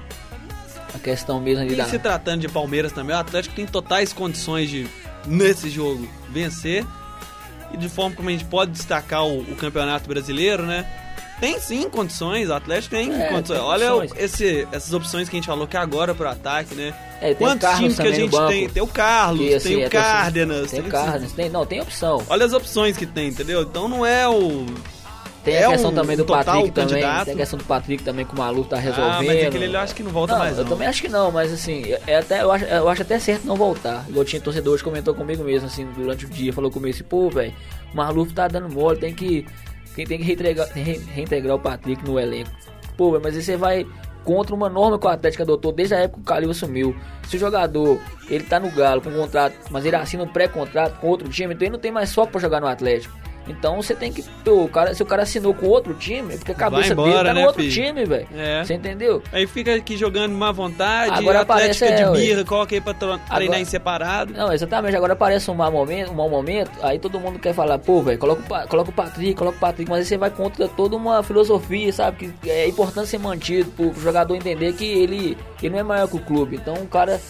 A 0.94 0.98
questão 0.98 1.40
mesmo 1.40 1.62
ali 1.62 1.74
E 1.74 1.76
da. 1.76 1.84
se 1.84 1.98
tratando 1.98 2.40
de 2.40 2.48
Palmeiras 2.48 2.90
também, 2.92 3.14
o 3.14 3.18
Atlético 3.18 3.54
tem 3.54 3.64
totais 3.66 4.12
condições 4.12 4.68
de, 4.68 4.88
nesse 5.26 5.70
jogo, 5.70 6.08
vencer. 6.30 6.84
E 7.72 7.76
de 7.76 7.88
forma 7.88 8.16
como 8.16 8.28
a 8.28 8.32
gente 8.32 8.44
pode 8.46 8.72
destacar 8.72 9.24
o, 9.24 9.40
o 9.42 9.54
Campeonato 9.56 10.08
Brasileiro, 10.08 10.64
né? 10.64 10.84
Tem 11.38 11.58
sim 11.60 11.88
condições, 11.88 12.50
o 12.50 12.52
Atlético 12.54 12.90
tem 12.96 13.10
É, 13.14 13.28
condições. 13.28 13.58
tem 13.60 13.66
Olha 13.68 14.08
esse, 14.16 14.66
essas 14.72 14.92
opções 14.92 15.28
que 15.28 15.36
a 15.36 15.38
gente 15.38 15.46
falou 15.46 15.66
que 15.66 15.76
agora 15.76 16.12
pro 16.14 16.28
ataque, 16.28 16.74
né? 16.74 16.92
É, 17.20 17.28
tem 17.32 17.36
Quantos 17.46 17.70
times 17.76 17.96
que 17.96 18.02
a 18.08 18.12
gente 18.12 18.36
tem? 18.48 18.68
Tem 18.68 18.82
o 18.82 18.86
Carlos, 18.88 19.46
Que, 19.46 19.54
assim, 19.54 19.68
tem 19.68 19.82
é 19.84 19.86
o 19.86 19.90
torcida- 19.90 20.12
Cárdenas. 20.12 20.70
Tem 20.72 20.80
o 20.80 20.84
Cárdenas, 20.84 21.32
tem, 21.32 21.48
não, 21.48 21.64
tem 21.64 21.80
opção. 21.80 22.22
Olha 22.28 22.44
as 22.44 22.52
opções 22.52 22.96
que 22.96 23.06
tem, 23.06 23.28
entendeu? 23.28 23.62
Então 23.62 23.88
não 23.88 24.04
é 24.04 24.28
o. 24.28 24.66
Tem 25.44 25.54
É 25.54 25.64
a 25.64 25.70
questão 25.70 25.90
um 25.90 25.94
também 25.94 26.16
do 26.16 26.24
Patrick 26.26 26.70
também. 26.70 26.88
candidato. 26.88 27.24
Tem 27.24 27.34
a 27.34 27.36
questão 27.38 27.58
do 27.58 27.64
Patrick 27.64 28.02
também 28.04 28.26
que 28.26 28.34
o 28.34 28.38
Maluco 28.38 28.68
tá 28.68 28.76
resolvendo. 28.76 29.12
Ah, 29.14 29.22
mas 29.22 29.46
aquele 29.46 29.64
ele 29.64 29.76
eu 29.76 29.80
acho 29.80 29.94
que 29.94 30.02
não 30.02 30.10
volta 30.10 30.34
não, 30.34 30.38
mais. 30.40 30.58
eu 30.58 30.64
não. 30.64 30.70
também 30.70 30.86
acho 30.86 31.00
que 31.00 31.08
não, 31.08 31.30
mas 31.32 31.52
assim, 31.52 31.82
é 32.06 32.16
até, 32.16 32.42
eu, 32.42 32.52
acho, 32.52 32.64
eu 32.66 32.88
acho 32.88 33.02
até 33.02 33.18
certo 33.18 33.46
não 33.46 33.56
voltar. 33.56 34.04
Igual 34.08 34.24
tinha 34.24 34.40
torcedor 34.42 34.74
hoje 34.74 34.84
comentou 34.84 35.14
comigo 35.14 35.42
mesmo, 35.42 35.66
assim, 35.66 35.86
durante 35.96 36.26
o 36.26 36.28
dia, 36.28 36.52
falou 36.52 36.70
comigo 36.70 36.94
assim, 36.94 37.04
pô, 37.04 37.30
velho, 37.30 37.54
o 37.92 37.96
Marluf 37.96 38.32
tá 38.34 38.48
dando 38.48 38.68
mole, 38.72 38.98
tem 38.98 39.14
que. 39.14 39.46
Quem 39.96 40.06
tem 40.06 40.18
que 40.18 40.24
reintegrar, 40.24 40.68
re- 40.74 41.00
reintegrar 41.14 41.56
o 41.56 41.58
Patrick 41.58 42.04
no 42.04 42.18
elenco. 42.20 42.50
Pô, 42.96 43.10
velho, 43.12 43.22
mas 43.24 43.34
aí 43.34 43.42
você 43.42 43.56
vai 43.56 43.86
contra 44.24 44.54
uma 44.54 44.68
norma 44.68 44.98
que 44.98 45.06
o 45.06 45.08
Atlético 45.08 45.42
adotou 45.42 45.72
desde 45.72 45.94
a 45.94 45.98
época 46.00 46.16
que 46.18 46.22
o 46.22 46.24
Calil 46.26 46.50
assumiu. 46.50 46.94
Se 47.26 47.36
o 47.36 47.40
jogador, 47.40 47.98
ele 48.28 48.44
tá 48.44 48.60
no 48.60 48.70
Galo 48.70 49.00
com 49.00 49.08
um 49.08 49.14
contrato, 49.16 49.54
mas 49.70 49.84
ele 49.86 49.96
assina 49.96 50.22
um 50.22 50.28
pré-contrato 50.28 51.00
com 51.00 51.08
outro 51.08 51.28
time, 51.30 51.54
então 51.54 51.64
ele 51.66 51.72
não 51.72 51.80
tem 51.80 51.90
mais 51.90 52.12
foco 52.14 52.30
pra 52.32 52.40
jogar 52.40 52.60
no 52.60 52.66
Atlético. 52.66 53.18
Então 53.48 53.82
você 53.82 53.94
tem 53.94 54.12
que. 54.12 54.22
Pô, 54.44 54.64
o 54.64 54.68
cara, 54.68 54.94
se 54.94 55.02
o 55.02 55.06
cara 55.06 55.22
assinou 55.22 55.52
com 55.52 55.66
outro 55.66 55.94
time, 55.94 56.34
é 56.34 56.36
porque 56.36 56.52
a 56.52 56.54
cabeça 56.54 56.92
embora, 56.92 57.10
dele 57.10 57.24
tá 57.24 57.34
no 57.34 57.40
né, 57.40 57.46
outro 57.46 57.62
filho? 57.62 57.72
time, 57.72 58.04
velho. 58.04 58.28
É. 58.34 58.62
Você 58.64 58.74
entendeu? 58.74 59.22
Aí 59.32 59.46
fica 59.46 59.74
aqui 59.74 59.96
jogando 59.96 60.32
má 60.32 60.52
vontade, 60.52 61.12
Agora 61.14 61.40
Atlética 61.40 61.42
aparece, 61.42 61.84
é, 61.84 61.96
de 61.96 62.04
ué. 62.04 62.12
birra, 62.12 62.44
coloca 62.44 62.74
aí 62.74 62.80
pra 62.80 62.94
treinar 62.94 63.20
Agora- 63.28 63.58
em 63.60 63.64
separado. 63.64 64.32
Não, 64.32 64.52
exatamente. 64.52 64.96
Agora 64.96 65.14
aparece 65.14 65.50
um 65.50 65.54
mau 65.54 65.70
momento, 65.72 66.10
um 66.10 66.14
mau 66.14 66.28
momento, 66.28 66.70
aí 66.82 66.98
todo 66.98 67.18
mundo 67.18 67.38
quer 67.38 67.54
falar, 67.54 67.78
pô, 67.78 68.02
velho, 68.02 68.18
coloca, 68.18 68.66
coloca 68.68 68.90
o 68.90 68.92
Patrick, 68.92 69.34
coloca 69.34 69.56
o 69.56 69.60
Patrick, 69.60 69.90
mas 69.90 70.00
aí 70.00 70.04
você 70.04 70.16
vai 70.16 70.30
contra 70.30 70.68
toda 70.68 70.94
uma 70.96 71.22
filosofia, 71.22 71.92
sabe? 71.92 72.32
Que 72.42 72.50
é 72.50 72.68
importante 72.68 73.08
ser 73.08 73.18
mantido, 73.18 73.70
pro 73.72 73.92
jogador 74.00 74.34
entender 74.36 74.72
que 74.74 74.84
ele, 74.84 75.36
ele 75.62 75.70
não 75.72 75.78
é 75.78 75.82
maior 75.82 76.06
que 76.08 76.16
o 76.16 76.20
clube. 76.20 76.56
Então 76.56 76.74
o 76.74 76.86
cara, 76.86 77.20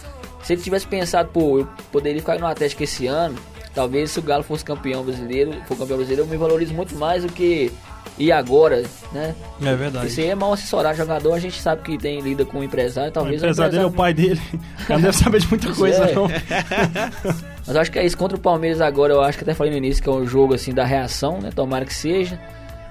se 0.43 0.53
ele 0.53 0.61
tivesse 0.63 0.87
pensado, 0.87 1.31
pô, 1.33 1.61
eu 1.61 1.69
poderia 1.93 2.21
ficar 2.21 2.39
no 2.39 2.47
Atlético 2.47 2.83
esse 2.83 3.07
ano, 3.07 3.37
talvez 3.75 4.11
se 4.11 4.19
o 4.19 4.23
Galo 4.23 4.43
fosse 4.43 4.65
campeão 4.65 5.05
brasileiro, 5.05 5.53
for 5.67 5.77
campeão 5.77 5.97
brasileiro, 5.97 6.23
eu 6.23 6.27
me 6.27 6.37
valorizo 6.37 6.75
muito 6.75 6.95
mais 6.97 7.25
do 7.25 7.33
que 7.33 7.73
e 8.19 8.31
agora, 8.31 8.83
né? 9.13 9.35
É 9.63 9.75
verdade. 9.75 10.07
Isso 10.07 10.21
aí 10.21 10.29
é 10.29 10.35
mal 10.35 10.53
assessorar 10.53 10.95
jogador, 10.95 11.33
a 11.33 11.39
gente 11.39 11.61
sabe 11.61 11.83
que 11.83 11.97
tem 11.97 12.21
lida 12.21 12.45
com 12.45 12.59
o 12.59 12.65
empresário, 12.65 13.11
O 13.11 13.13
talvez 13.13 13.37
empresário 13.37 13.73
dele 13.73 13.85
é 13.85 13.87
o 13.87 13.91
pai 13.91 14.13
dele. 14.13 14.41
Ele 14.53 14.63
não 14.91 15.01
deve 15.01 15.17
saber 15.17 15.41
de 15.41 15.49
muita 15.49 15.73
coisa, 15.73 16.05
é. 16.05 16.15
não. 16.15 16.29
Mas 17.67 17.77
acho 17.77 17.91
que 17.91 17.99
é 17.99 18.05
isso. 18.05 18.19
Contra 18.19 18.37
o 18.37 18.41
Palmeiras 18.41 18.81
agora, 18.81 19.13
eu 19.15 19.23
acho 19.23 19.39
que 19.39 19.45
até 19.45 19.55
falei 19.55 19.73
no 19.73 19.79
início 19.79 20.03
que 20.03 20.09
é 20.09 20.13
um 20.13 20.27
jogo 20.27 20.55
assim 20.55 20.75
da 20.75 20.85
reação, 20.85 21.39
né? 21.41 21.51
Tomara 21.55 21.85
que 21.85 21.95
seja. 21.95 22.39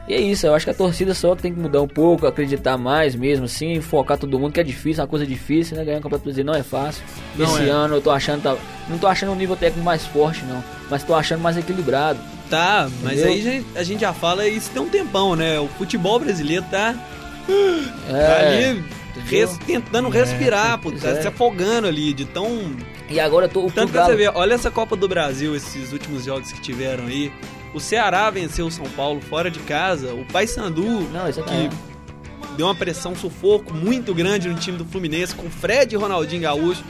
E 0.09 0.13
é 0.15 0.19
isso, 0.19 0.47
eu 0.47 0.55
acho 0.55 0.65
que 0.65 0.71
a 0.71 0.73
torcida 0.73 1.13
só 1.13 1.35
tem 1.35 1.53
que 1.53 1.59
mudar 1.59 1.83
um 1.83 1.87
pouco, 1.87 2.25
acreditar 2.25 2.77
mais 2.79 3.13
mesmo, 3.13 3.45
assim, 3.45 3.79
focar 3.79 4.17
todo 4.17 4.39
mundo, 4.39 4.51
que 4.51 4.59
é 4.59 4.63
difícil, 4.63 5.01
é 5.01 5.03
uma 5.03 5.07
coisa 5.07 5.23
difícil, 5.23 5.77
né? 5.77 5.85
Ganhar 5.85 5.99
um 5.99 6.01
campeonato 6.01 6.23
brasileiro 6.23 6.51
não 6.51 6.59
é 6.59 6.63
fácil. 6.63 7.03
Não 7.35 7.45
Esse 7.45 7.67
é. 7.69 7.71
ano 7.71 7.95
eu 7.97 8.01
tô 8.01 8.09
achando, 8.09 8.41
tá, 8.41 8.57
não 8.89 8.97
tô 8.97 9.05
achando 9.05 9.31
um 9.31 9.35
nível 9.35 9.55
técnico 9.55 9.85
mais 9.85 10.07
forte, 10.07 10.43
não. 10.45 10.63
Mas 10.89 11.03
tô 11.03 11.13
achando 11.13 11.41
mais 11.41 11.57
equilibrado. 11.57 12.19
Tá, 12.49 12.89
mas 13.03 13.19
Entendeu? 13.19 13.51
aí 13.53 13.65
a 13.75 13.83
gente 13.83 14.01
já 14.01 14.11
fala 14.11 14.47
isso 14.47 14.71
tem 14.71 14.81
um 14.81 14.89
tempão, 14.89 15.35
né? 15.35 15.59
O 15.59 15.67
futebol 15.67 16.17
brasileiro 16.19 16.65
tá, 16.71 16.95
tá 18.07 18.17
É, 18.17 18.71
ali 18.71 18.83
res- 19.27 19.59
tentando 19.67 20.09
respirar, 20.09 20.79
pô, 20.79 20.89
Pois 20.89 21.03
tá 21.03 21.09
é. 21.09 21.21
se 21.21 21.27
afogando 21.27 21.87
ali, 21.87 22.11
de 22.13 22.25
tão. 22.25 22.71
e 23.07 23.19
agora 23.19 23.45
eu 23.45 23.49
tô, 23.49 23.63
o 23.65 23.71
Tanto 23.71 23.91
pra 23.91 24.05
você 24.07 24.15
ver, 24.15 24.31
olha 24.33 24.55
essa 24.55 24.71
Copa 24.71 24.95
do 24.95 25.07
Brasil, 25.07 25.55
esses 25.55 25.93
últimos 25.93 26.25
jogos 26.25 26.51
que 26.51 26.59
tiveram 26.61 27.05
aí. 27.05 27.31
O 27.73 27.79
Ceará 27.79 28.29
venceu 28.29 28.67
o 28.67 28.71
São 28.71 28.85
Paulo 28.89 29.21
fora 29.21 29.49
de 29.51 29.59
casa, 29.59 30.13
o 30.13 30.25
Paysandu, 30.25 31.01
Não, 31.11 31.29
isso 31.29 31.39
é 31.39 31.43
que 31.43 31.69
deu 32.57 32.65
uma 32.65 32.75
pressão, 32.75 33.11
um 33.11 33.15
sufoco 33.15 33.73
muito 33.73 34.13
grande 34.13 34.49
no 34.49 34.55
time 34.55 34.77
do 34.77 34.85
Fluminense, 34.85 35.35
com 35.35 35.49
Fred 35.49 35.93
e 35.93 35.97
Ronaldinho 35.97 36.41
Gaúcho. 36.41 36.83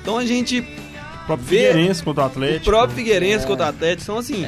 Então 0.00 0.16
a 0.18 0.24
gente 0.26 0.60
O 0.60 1.26
próprio 1.26 1.46
Vê- 1.46 1.68
Figueirense 1.68 2.02
contra 2.02 2.22
o 2.22 2.26
O 2.26 2.28
Atlético. 2.28 2.64
próprio 2.64 2.96
Figueirense 2.96 3.44
É. 3.44 3.46
contra 3.46 3.66
o 3.66 3.68
Atlético 3.68 4.02
são 4.02 4.18
assim. 4.18 4.46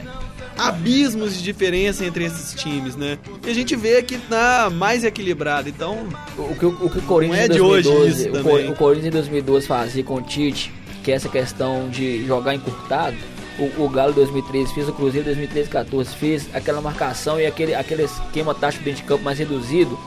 Abismos 0.57 1.37
de 1.37 1.43
diferença 1.43 2.05
entre 2.07 2.25
esses 2.25 2.55
times, 2.61 2.95
né? 2.95 3.19
E 3.45 3.51
a 3.51 3.55
gente 3.55 3.75
vê 3.75 4.01
que 4.03 4.17
tá 4.19 4.71
mais 4.73 5.03
equilibrado. 5.03 5.69
Então, 5.69 6.07
O 6.39 6.55
que 6.55 6.65
o, 6.65 6.69
o, 6.81 6.89
que 6.91 6.99
o 6.99 7.03
Corinthians 7.03 7.39
Não 7.39 7.43
é 7.43 7.47
em 7.47 7.51
de 7.51 7.61
hoje 7.61 7.83
2012, 7.89 8.21
isso 8.21 8.29
o, 8.29 8.33
também. 8.33 8.71
O 8.71 8.75
Corinthians 8.77 9.07
em 9.09 9.11
2012 9.11 9.67
fazia 9.67 10.05
com 10.05 10.15
o 10.15 10.23
Tite, 10.23 10.73
que 11.03 11.11
é 11.11 11.15
essa 11.17 11.29
questão 11.29 11.89
de 11.89 12.25
jogar 12.25 12.55
encurtado. 12.55 13.17
O, 13.59 13.85
o 13.85 13.89
Galo 13.89 14.11
em 14.11 14.15
2013 14.15 14.75
fez, 14.75 14.89
o 14.89 14.93
Cruzeiro 14.93 15.29
em 15.29 15.33
2013 15.33 15.71
14 15.71 16.17
fez 16.17 16.49
aquela 16.55 16.81
marcação 16.81 17.41
e 17.41 17.47
aquele, 17.47 17.75
aquele 17.75 18.03
esquema 18.03 18.55
tático 18.55 18.85
dentro 18.85 19.03
de 19.03 19.09
campo 19.09 19.23
mais 19.23 19.39
reduzido. 19.39 19.99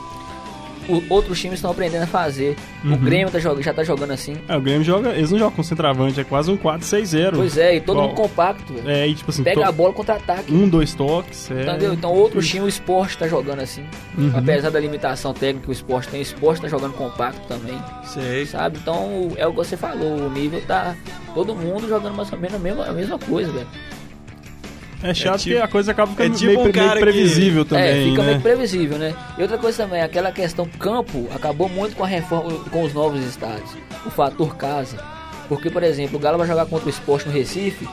O- 0.88 1.02
outros 1.10 1.38
times 1.40 1.58
estão 1.58 1.70
aprendendo 1.70 2.02
a 2.04 2.06
fazer. 2.06 2.56
O 2.84 2.96
Grêmio 2.96 3.30
tá 3.30 3.38
já 3.38 3.74
tá 3.74 3.84
jogando 3.84 4.12
assim. 4.12 4.34
É, 4.48 4.56
o 4.56 4.60
Grêmio 4.60 4.82
joga. 4.84 5.10
Eles 5.10 5.30
não 5.30 5.38
jogam 5.38 5.54
com 5.56 5.62
centroavante, 5.62 6.18
é 6.18 6.24
quase 6.24 6.50
um 6.50 6.56
4-6-0. 6.56 7.32
Pois 7.36 7.58
é, 7.58 7.76
e 7.76 7.80
todo 7.80 8.00
mundo 8.00 8.14
compacto. 8.14 8.72
velho. 8.72 8.88
É, 8.88 9.06
e 9.06 9.14
tipo 9.14 9.30
assim, 9.30 9.42
Pega 9.44 9.60
to- 9.60 9.66
a 9.68 9.72
bola 9.72 9.92
contra-ataque. 9.92 10.52
um, 10.54 10.68
dois 10.68 10.94
toques. 10.94 11.50
É... 11.50 11.62
Entendeu? 11.62 11.92
Então 11.92 12.10
outros 12.12 12.48
times, 12.48 12.64
o 12.64 12.68
esporte 12.68 13.18
tá 13.18 13.28
jogando 13.28 13.60
assim. 13.60 13.84
Uhum. 14.16 14.32
Apesar 14.34 14.70
da 14.70 14.80
limitação 14.80 15.34
técnica 15.34 15.64
que 15.66 15.70
o 15.70 15.72
esporte 15.72 16.08
tem, 16.08 16.20
o 16.20 16.22
esporte 16.22 16.62
tá 16.62 16.68
jogando 16.68 16.94
compacto 16.94 17.40
também. 17.46 17.78
sei. 18.04 18.46
Sabe? 18.46 18.78
Então 18.80 19.30
é 19.36 19.46
o 19.46 19.50
que 19.50 19.56
você 19.56 19.76
falou, 19.76 20.16
o 20.26 20.30
nível 20.30 20.62
tá. 20.66 20.96
Todo 21.34 21.54
mundo 21.54 21.86
jogando 21.88 22.14
mais 22.16 22.32
ou 22.32 22.38
menos 22.38 22.56
a 22.56 22.58
mesma, 22.58 22.84
a 22.86 22.92
mesma 22.92 23.18
coisa, 23.18 23.52
velho. 23.52 23.66
É 25.02 25.14
chato 25.14 25.34
É 25.36 25.38
tipo- 25.38 25.56
que 25.56 25.62
a 25.62 25.68
coisa 25.68 25.92
acaba 25.92 26.10
ficando 26.10 26.34
é 26.34 26.36
tipo 26.36 26.46
meio, 26.46 26.58
um 26.60 26.62
meio 26.64 26.74
cara 26.74 26.94
que- 26.94 27.00
previsível 27.00 27.64
também, 27.64 27.84
é, 27.86 28.10
fica 28.10 28.22
né? 28.22 28.28
meio 28.30 28.40
previsível, 28.40 28.98
né? 28.98 29.14
E 29.38 29.42
outra 29.42 29.56
coisa 29.58 29.84
também, 29.84 30.02
aquela 30.02 30.32
questão 30.32 30.66
campo 30.66 31.28
acabou 31.34 31.68
muito 31.68 31.94
com 31.94 32.02
a 32.02 32.06
reforma, 32.06 32.52
com 32.70 32.82
os 32.82 32.92
novos 32.92 33.24
estádios. 33.24 33.70
O 34.04 34.10
fator 34.10 34.56
casa. 34.56 34.96
Porque, 35.48 35.70
por 35.70 35.82
exemplo, 35.82 36.16
o 36.16 36.20
Galo 36.20 36.36
vai 36.36 36.46
jogar 36.46 36.66
contra 36.66 36.86
o 36.86 36.90
esporte 36.90 37.26
no 37.26 37.32
Recife, 37.32 37.88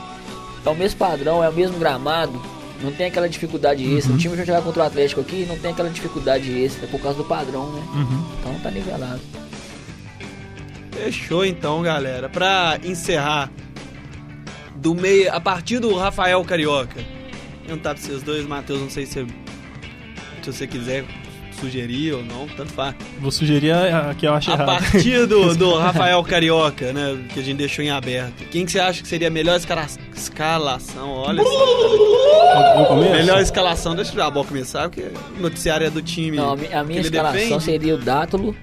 é 0.64 0.68
o 0.68 0.74
mesmo 0.74 0.98
padrão, 0.98 1.42
é 1.44 1.48
o 1.48 1.52
mesmo 1.52 1.78
gramado, 1.78 2.42
não 2.82 2.90
tem 2.92 3.06
aquela 3.06 3.28
dificuldade 3.28 3.82
extra. 3.94 4.10
Uhum. 4.10 4.16
O 4.18 4.20
time 4.20 4.36
vai 4.36 4.44
jogar 4.44 4.60
contra 4.62 4.82
o 4.82 4.86
Atlético 4.86 5.20
aqui, 5.20 5.46
não 5.48 5.56
tem 5.56 5.70
aquela 5.70 5.88
dificuldade 5.88 6.50
extra 6.60 6.86
por 6.88 7.00
causa 7.00 7.16
do 7.16 7.24
padrão, 7.24 7.70
né? 7.72 7.82
Uhum. 7.94 8.24
Então 8.40 8.54
tá 8.62 8.70
nivelado. 8.70 9.20
Fechou 10.92 11.44
então, 11.44 11.82
galera. 11.82 12.28
Pra 12.28 12.78
encerrar, 12.84 13.50
do 14.76 14.94
meio, 14.94 15.32
a 15.34 15.40
partir 15.40 15.78
do 15.78 15.94
Rafael 15.94 16.42
Carioca. 16.44 17.00
Não 17.68 17.76
tá 17.78 17.94
pra 17.94 18.02
vocês 18.02 18.22
dois, 18.22 18.46
Matheus, 18.46 18.80
não 18.80 18.90
sei 18.90 19.06
se, 19.06 19.22
você- 19.22 19.26
se 20.42 20.52
você 20.52 20.66
quiser 20.66 21.04
sugerir 21.60 22.12
ou 22.12 22.22
não, 22.22 22.46
tanto 22.48 22.72
faz. 22.72 22.94
Vou 23.18 23.30
sugerir 23.30 23.72
a, 23.72 24.10
a 24.10 24.14
que 24.14 24.26
eu 24.26 24.34
acho 24.34 24.50
A 24.50 24.54
errado. 24.54 24.66
partir 24.66 25.26
do, 25.26 25.54
do 25.56 25.74
Rafael 25.76 26.22
Carioca, 26.22 26.92
né, 26.92 27.18
que 27.32 27.40
a 27.40 27.42
gente 27.42 27.56
deixou 27.56 27.82
em 27.84 27.90
aberto. 27.90 28.44
Quem 28.50 28.64
que 28.66 28.72
você 28.72 28.78
acha 28.78 29.02
que 29.02 29.08
seria 29.08 29.28
a 29.28 29.30
melhor 29.30 29.56
escala- 29.56 29.86
escalação? 30.14 31.10
Olha 31.10 31.42
só. 31.42 32.94
Melhor 33.10 33.40
escalação, 33.40 33.94
deixa 33.96 34.12
o 34.12 34.16
Jabó 34.16 34.44
começar, 34.44 34.88
porque 34.88 35.10
o 35.38 35.40
noticiário 35.42 35.86
é 35.86 35.90
do 35.90 36.02
time. 36.02 36.36
Não, 36.36 36.52
a, 36.52 36.56
mi- 36.56 36.66
a 36.72 36.84
minha 36.84 37.00
que 37.00 37.08
ele 37.08 37.16
escalação 37.16 37.40
defende. 37.40 37.64
seria 37.64 37.94
o 37.94 37.98
Dátulo, 37.98 38.54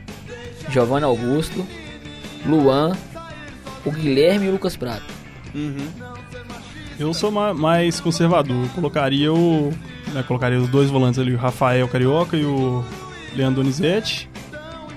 Giovanni 0.70 1.06
Augusto, 1.06 1.66
Luan, 2.46 2.96
o 3.86 3.92
Guilherme 3.92 4.46
e 4.46 4.50
o 4.50 4.52
Lucas 4.54 4.78
Prato. 4.78 5.04
Uhum. 5.54 5.88
Eu 7.00 7.14
sou 7.14 7.32
ma- 7.32 7.54
mais 7.54 8.00
conservador. 8.00 8.64
Eu 8.64 8.70
Colocaria 8.70 9.34
o. 9.34 9.74
né, 10.14 10.24
colocaria 10.24 10.60
os 10.60 10.70
dois 10.70 10.90
volantes 10.90 11.20
ali, 11.20 11.34
o 11.34 11.38
Rafael 11.38 11.88
Carioca 11.88 12.38
e 12.38 12.46
o 12.46 12.84
Leandro 13.36 13.62
Donizete. 13.62 14.30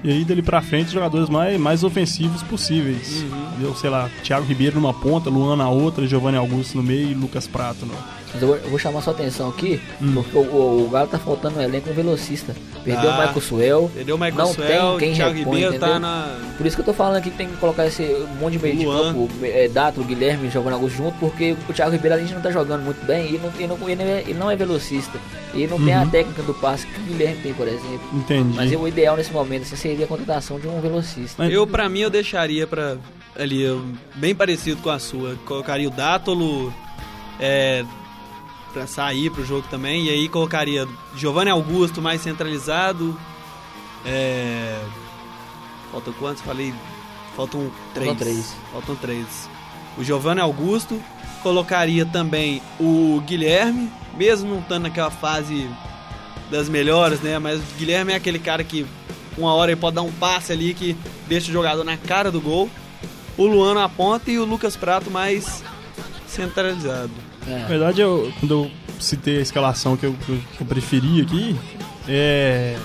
E 0.04 0.10
aí 0.10 0.24
dali 0.24 0.42
pra 0.42 0.60
frente, 0.62 0.86
os 0.88 0.92
jogadores 0.92 1.28
mais, 1.28 1.58
mais 1.58 1.82
ofensivos 1.82 2.42
possíveis. 2.42 3.24
Eu 3.60 3.74
sei 3.74 3.90
lá, 3.90 4.08
Thiago 4.22 4.46
Ribeiro 4.46 4.78
numa 4.80 4.92
ponta, 4.94 5.28
Luan 5.30 5.56
na 5.56 5.68
outra, 5.68 6.06
Giovanni 6.06 6.36
Augusto 6.36 6.76
no 6.76 6.82
meio 6.82 7.10
e 7.10 7.14
Lucas 7.14 7.46
Prato. 7.48 7.84
Não. 7.86 7.94
Mas 8.36 8.42
eu 8.42 8.48
vou, 8.48 8.56
eu 8.58 8.68
vou 8.70 8.78
chamar 8.78 9.00
sua 9.00 9.12
atenção 9.14 9.48
aqui, 9.48 9.80
Hum. 10.00 10.12
porque 10.14 10.36
o, 10.36 10.40
o, 10.42 10.86
o 10.86 10.90
Galo 10.90 11.08
tá 11.08 11.18
faltando 11.18 11.58
um 11.58 11.62
elenco 11.62 11.88
um 11.88 11.94
velocista. 11.94 12.54
Perdeu 12.84 13.10
Ah, 13.10 13.14
o 13.14 13.20
Michael 13.20 13.40
Suel. 13.40 13.90
Entendeu? 13.94 14.16
Michael 14.18 14.34
Não 14.36 14.52
Suel, 14.52 14.90
tem 14.90 14.98
quem 14.98 15.14
Thiago 15.14 15.34
repõe, 15.38 15.54
Ribeiro 15.60 15.78
tá 15.80 15.98
na. 15.98 16.38
Por 16.56 16.66
isso 16.66 16.76
que 16.76 16.80
eu 16.82 16.84
tô 16.86 16.92
falando 16.92 17.16
aqui 17.16 17.30
que 17.30 17.36
tem 17.36 17.48
que 17.48 17.56
colocar 17.56 17.86
esse 17.86 18.02
monte 18.38 18.52
de 18.52 18.58
meio 18.62 18.76
de 18.76 18.84
campo, 18.84 19.28
é, 19.42 19.68
Dátulo, 19.68 20.06
Guilherme, 20.06 20.48
Giovanni 20.50 20.74
Augusto 20.74 20.96
junto, 20.98 21.18
porque 21.18 21.56
o 21.68 21.72
Thiago 21.72 21.90
Ribeiro 21.92 22.14
a 22.16 22.18
gente 22.20 22.34
não 22.34 22.40
tá 22.42 22.50
jogando 22.50 22.82
muito 22.84 23.04
bem 23.06 23.34
e 23.34 23.38
não, 23.38 23.50
ele, 23.58 23.66
não, 23.66 23.88
ele, 23.88 23.96
não 23.96 24.04
é, 24.04 24.20
ele 24.20 24.34
não 24.34 24.50
é 24.50 24.54
velocista. 24.56 25.18
E 25.54 25.66
não 25.66 25.82
tem 25.82 25.94
a 25.94 26.02
Uhum. 26.02 26.10
técnica 26.10 26.42
do 26.42 26.52
passe 26.54 26.86
que 26.86 27.00
o 27.00 27.04
Guilherme 27.04 27.40
tem, 27.42 27.54
por 27.54 27.66
exemplo. 27.66 28.00
Entendi. 28.12 28.54
Mas 28.56 28.70
o 28.72 28.86
ideal 28.86 29.16
nesse 29.16 29.32
momento 29.32 29.62
assim, 29.62 29.74
seria 29.76 30.04
a 30.04 30.08
contratação 30.08 30.60
de 30.60 30.68
um 30.68 30.80
velocista. 30.80 31.42
Mas- 31.42 31.52
Eu, 31.52 31.66
pra 31.66 31.88
mim, 31.88 32.00
eu 32.00 32.10
deixaria 32.10 32.66
pra. 32.66 32.98
Ali, 33.38 33.64
bem 34.14 34.34
parecido 34.34 34.80
com 34.82 34.90
a 34.90 34.98
sua. 34.98 35.34
Colocaria 35.46 35.88
o 35.88 35.90
Dátolo 35.90 36.72
é, 37.40 37.84
pra 38.76 38.86
sair 38.86 39.30
pro 39.30 39.42
jogo 39.42 39.66
também. 39.70 40.04
E 40.04 40.10
aí 40.10 40.28
colocaria 40.28 40.86
Giovanni 41.14 41.50
Augusto 41.50 42.02
mais 42.02 42.20
centralizado. 42.20 43.18
É, 44.04 44.78
faltam 45.90 46.12
quantos? 46.12 46.42
Falei. 46.42 46.74
Faltam 47.34 47.72
três. 47.94 48.18
três. 48.18 48.56
Faltam 48.70 48.94
três. 48.96 49.48
O 49.96 50.04
Giovanni 50.04 50.42
Augusto. 50.42 51.02
Colocaria 51.42 52.04
também 52.04 52.60
o 52.78 53.22
Guilherme, 53.24 53.90
mesmo 54.16 54.50
não 54.50 54.58
estando 54.58 54.82
naquela 54.82 55.12
fase 55.12 55.70
das 56.50 56.68
melhores, 56.68 57.20
né? 57.20 57.38
Mas 57.38 57.60
o 57.60 57.74
Guilherme 57.78 58.12
é 58.12 58.16
aquele 58.16 58.40
cara 58.40 58.64
que 58.64 58.84
uma 59.38 59.54
hora 59.54 59.70
ele 59.70 59.80
pode 59.80 59.94
dar 59.94 60.02
um 60.02 60.10
passe 60.10 60.52
ali 60.52 60.74
que 60.74 60.96
deixa 61.28 61.48
o 61.48 61.52
jogador 61.52 61.84
na 61.84 61.96
cara 61.96 62.32
do 62.32 62.40
gol. 62.40 62.68
o 63.38 63.46
Luan 63.46 63.74
na 63.74 63.88
ponta 63.88 64.30
e 64.30 64.38
o 64.38 64.44
Lucas 64.44 64.76
Prato 64.76 65.08
mais 65.08 65.62
centralizado. 66.26 67.35
Na 67.46 67.58
É. 67.60 67.64
verdade, 67.66 68.00
eu, 68.00 68.32
quando 68.40 68.50
eu 68.52 68.70
citei 68.98 69.38
a 69.38 69.42
escalação 69.42 69.96
que 69.96 70.04
eu, 70.06 70.14
que 70.26 70.40
eu, 70.60 70.66
preferi 70.66 71.20
aqui, 71.20 71.56
é, 72.08 72.76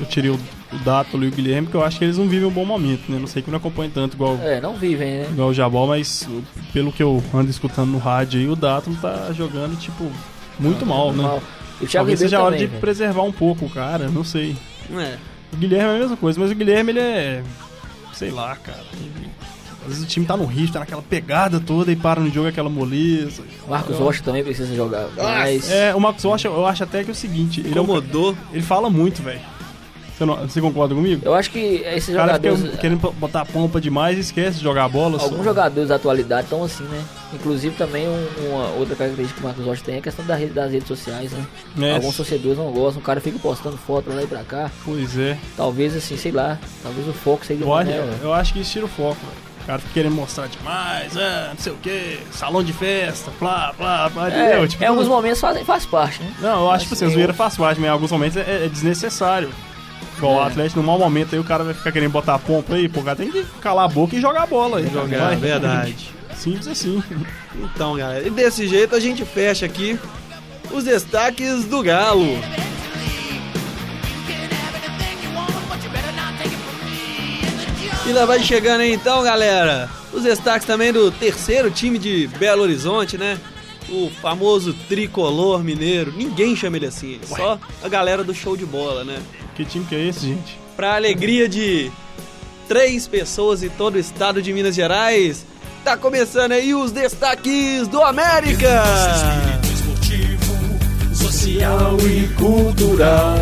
eu 0.00 0.06
tirei 0.06 0.30
o, 0.30 0.34
o 0.72 0.78
Dátolo 0.84 1.24
e 1.24 1.28
o 1.28 1.30
Guilherme, 1.30 1.66
porque 1.66 1.76
eu 1.76 1.84
acho 1.84 1.98
que 1.98 2.04
eles 2.04 2.16
não 2.18 2.26
vivem 2.28 2.46
um 2.48 2.50
bom 2.52 2.64
momento, 2.64 3.10
né? 3.10 3.18
Não 3.18 3.26
sei 3.26 3.42
que 3.42 3.50
não 3.50 3.58
acompanha 3.58 3.90
tanto 3.92 4.14
igual, 4.14 4.38
É, 4.42 4.60
não 4.60 4.74
vivem, 4.76 5.18
né? 5.20 5.28
igual 5.30 5.48
o 5.48 5.54
Jabol, 5.54 5.86
mas 5.88 6.28
pelo 6.72 6.92
que 6.92 7.02
eu 7.02 7.22
ando 7.34 7.50
escutando 7.50 7.90
no 7.90 7.98
rádio 7.98 8.40
aí, 8.40 8.48
o 8.48 8.56
Dátolo 8.56 8.96
tá 8.96 9.30
jogando, 9.32 9.78
tipo, 9.78 10.10
muito 10.58 10.84
mal, 10.86 11.12
né? 11.12 11.22
Mal. 11.22 11.42
O 11.80 11.86
Thiago 11.86 11.92
Talvez 11.92 12.18
seja 12.18 12.38
a 12.38 12.42
hora 12.42 12.56
de 12.56 12.66
velho. 12.66 12.80
preservar 12.80 13.22
um 13.22 13.32
pouco 13.32 13.64
o 13.66 13.70
cara, 13.70 14.08
não 14.08 14.24
sei. 14.24 14.56
É. 14.90 15.16
O 15.52 15.56
Guilherme 15.56 15.92
é 15.92 15.96
a 15.96 15.98
mesma 16.00 16.16
coisa, 16.16 16.40
mas 16.40 16.50
o 16.50 16.54
Guilherme 16.54 16.90
ele 16.92 16.98
é. 17.00 17.42
Sei 18.12 18.30
lá, 18.30 18.56
cara. 18.56 18.82
Ele- 18.94 19.27
Às 19.88 19.94
vezes 19.94 20.04
o 20.04 20.06
time 20.06 20.26
tá 20.26 20.36
no 20.36 20.44
risco, 20.44 20.74
tá 20.74 20.80
naquela 20.80 21.00
pegada 21.02 21.58
toda 21.58 21.90
e 21.90 21.96
para 21.96 22.20
no 22.20 22.30
jogo 22.30 22.48
aquela 22.48 22.68
moleza. 22.68 23.42
Marcos 23.68 23.96
Rocha 23.96 24.22
também 24.22 24.44
precisa 24.44 24.74
jogar. 24.74 25.06
Mas 25.16 25.70
É, 25.70 25.94
o 25.94 26.00
Marcos 26.00 26.22
Rocha, 26.24 26.48
eu 26.48 26.66
acho 26.66 26.84
até 26.84 27.02
que 27.02 27.10
é 27.10 27.12
o 27.12 27.16
seguinte, 27.16 27.60
ele, 27.60 27.68
é 27.76 27.80
um- 27.80 27.84
Incomodou. 27.84 28.36
ele 28.52 28.62
fala 28.62 28.90
muito, 28.90 29.22
velho. 29.22 29.40
Você, 30.16 30.24
não- 30.24 30.36
você 30.36 30.60
concorda 30.60 30.96
comigo? 30.96 31.22
eu 31.24 31.32
acho 31.32 31.48
que 31.48 31.58
esses 31.86 32.08
O 32.12 32.16
cara 32.16 32.32
jogadores. 32.32 32.60
fica 32.64 32.76
querendo 32.78 33.12
botar 33.12 33.44
pompa 33.44 33.80
demais 33.80 34.16
e 34.18 34.20
esquece 34.20 34.56
de 34.58 34.64
jogar 34.64 34.86
a 34.86 34.88
bola. 34.88 35.16
Alguns 35.22 35.38
só. 35.38 35.44
jogadores 35.44 35.88
da 35.90 35.94
atualidade 35.94 36.42
estão 36.42 36.64
assim, 36.64 36.82
né? 36.82 37.04
Inclusive 37.32 37.76
também 37.76 38.08
um- 38.08 38.48
uma 38.48 38.66
outra 38.70 38.96
característica 38.96 39.38
que 39.38 39.44
o 39.44 39.46
Marcos 39.48 39.64
Rocha 39.64 39.82
tem 39.84 39.94
é 39.94 39.98
a 39.98 40.02
questão 40.02 40.24
da 40.26 40.34
rede- 40.34 40.52
das 40.54 40.72
redes 40.72 40.88
sociais, 40.88 41.30
né? 41.30 41.46
É, 41.80 41.94
Alguns 41.94 42.16
torcedores 42.16 42.58
não 42.58 42.72
gostam, 42.72 43.00
o 43.00 43.04
cara 43.04 43.20
fica 43.20 43.38
postando 43.38 43.76
foto 43.76 44.06
pra 44.06 44.14
lá 44.16 44.22
e 44.24 44.26
pra 44.26 44.42
cá. 44.42 44.72
Pois 44.84 45.16
é. 45.16 45.38
Talvez 45.56 45.94
assim, 45.96 46.16
sei 46.16 46.32
lá, 46.32 46.58
talvez 46.82 47.06
o 47.06 47.12
foco 47.12 47.46
seja 47.46 47.62
Eu 47.62 47.72
acho, 47.72 47.88
né, 47.88 48.18
eu 48.20 48.34
acho 48.34 48.52
que 48.52 48.58
isso 48.58 48.72
tira 48.72 48.86
o 48.86 48.88
foco, 48.88 49.14
velho. 49.24 49.47
O 49.68 49.70
cara 49.70 49.80
fica 49.80 49.92
querendo 49.92 50.14
mostrar 50.14 50.46
demais, 50.46 51.14
ah, 51.14 51.48
não 51.50 51.58
sei 51.58 51.72
o 51.72 51.76
que, 51.76 52.20
salão 52.32 52.64
de 52.64 52.72
festa, 52.72 53.30
blá, 53.38 53.70
blá, 53.76 54.08
blá, 54.08 54.30
É, 54.32 54.46
entendeu? 54.46 54.66
Tipo, 54.66 54.82
em 54.82 54.86
alguns 54.86 55.06
momentos 55.06 55.38
faz, 55.42 55.60
faz 55.66 55.84
parte, 55.84 56.22
né? 56.22 56.32
Não, 56.40 56.62
eu 56.62 56.70
acho 56.70 56.88
que 56.88 56.94
assim, 56.94 57.04
a 57.04 57.08
eu- 57.08 57.12
zoeira 57.12 57.34
faz 57.34 57.54
parte, 57.54 57.78
mas 57.78 57.86
em 57.90 57.92
alguns 57.92 58.10
momentos 58.10 58.38
é, 58.38 58.64
é 58.64 58.68
desnecessário. 58.70 59.50
Igual 60.16 60.36
o 60.36 60.42
É. 60.42 60.46
Atlético, 60.46 60.80
no 60.80 60.86
mau 60.86 60.98
momento 60.98 61.34
aí 61.34 61.38
o 61.38 61.44
cara 61.44 61.64
vai 61.64 61.74
ficar 61.74 61.92
querendo 61.92 62.12
botar 62.12 62.36
a 62.36 62.38
pompa 62.38 62.76
aí, 62.76 62.88
pô, 62.88 63.00
o 63.00 63.04
cara 63.04 63.16
tem 63.16 63.30
que 63.30 63.44
calar 63.60 63.84
a 63.84 63.88
boca 63.88 64.16
e 64.16 64.20
jogar 64.22 64.44
a 64.44 64.46
bola. 64.46 64.78
aí, 64.78 64.88
Jogar, 64.90 65.18
vai. 65.26 65.36
verdade. 65.36 66.14
Simples 66.34 66.66
assim. 66.66 67.02
Então, 67.54 67.94
galera, 67.94 68.26
e 68.26 68.30
desse 68.30 68.66
jeito 68.66 68.96
a 68.96 69.00
gente 69.00 69.22
fecha 69.26 69.66
aqui 69.66 70.00
os 70.70 70.84
destaques 70.84 71.66
do 71.66 71.82
Galo. 71.82 72.38
E 78.08 78.12
lá 78.12 78.24
vai 78.24 78.42
chegando 78.42 78.80
aí 78.80 78.94
então, 78.94 79.22
galera, 79.22 79.90
os 80.14 80.22
destaques 80.22 80.66
também 80.66 80.90
do 80.90 81.10
terceiro 81.10 81.70
time 81.70 81.98
de 81.98 82.26
Belo 82.38 82.62
Horizonte, 82.62 83.18
né? 83.18 83.38
O 83.90 84.10
famoso 84.22 84.72
tricolor 84.88 85.62
mineiro. 85.62 86.10
Ninguém 86.16 86.56
chama 86.56 86.78
ele 86.78 86.86
assim, 86.86 87.20
só 87.26 87.60
a 87.82 87.88
galera 87.88 88.24
do 88.24 88.34
show 88.34 88.56
de 88.56 88.64
bola, 88.64 89.04
né? 89.04 89.20
Que 89.54 89.62
time 89.62 89.84
que 89.84 89.94
é 89.94 90.06
esse, 90.06 90.20
gente? 90.20 90.58
Pra 90.74 90.96
alegria 90.96 91.46
de 91.46 91.92
três 92.66 93.06
pessoas 93.06 93.62
em 93.62 93.68
todo 93.68 93.96
o 93.96 93.98
estado 93.98 94.40
de 94.40 94.54
Minas 94.54 94.74
Gerais, 94.74 95.44
tá 95.84 95.94
começando 95.94 96.52
aí 96.52 96.74
os 96.74 96.90
destaques 96.90 97.86
do 97.88 98.02
América! 98.02 98.84
social 101.12 101.96
e 102.00 102.26
cultural. 102.34 103.36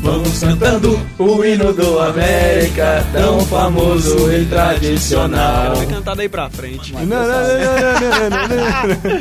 Vamos 0.00 0.38
cantando 0.40 0.98
o 1.18 1.44
hino 1.44 1.72
do 1.72 1.98
América, 2.00 3.04
tão 3.12 3.40
famoso 3.40 4.32
e 4.32 4.44
tradicional. 4.46 5.74
Vai 5.76 5.86
cantar 5.86 6.14
daí 6.16 6.28
pra 6.28 6.48
frente. 6.48 6.92
Não, 6.92 7.00
não, 7.04 7.16
não, 7.16 7.26
não, 7.26 8.30
não, 8.30 8.48
não, 8.48 9.18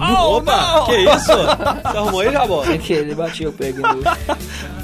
não. 0.00 0.30
Opa, 0.32 0.84
que 0.86 0.96
isso? 0.96 1.26
Você 1.26 1.96
arrumou 1.96 2.20
aí, 2.20 2.32
Jabó? 2.32 2.64
Sem 2.64 2.78
querer, 2.78 3.00
ele 3.02 3.14
batia 3.14 3.48
o 3.48 3.50
aqui 3.52 3.72
no 3.74 4.02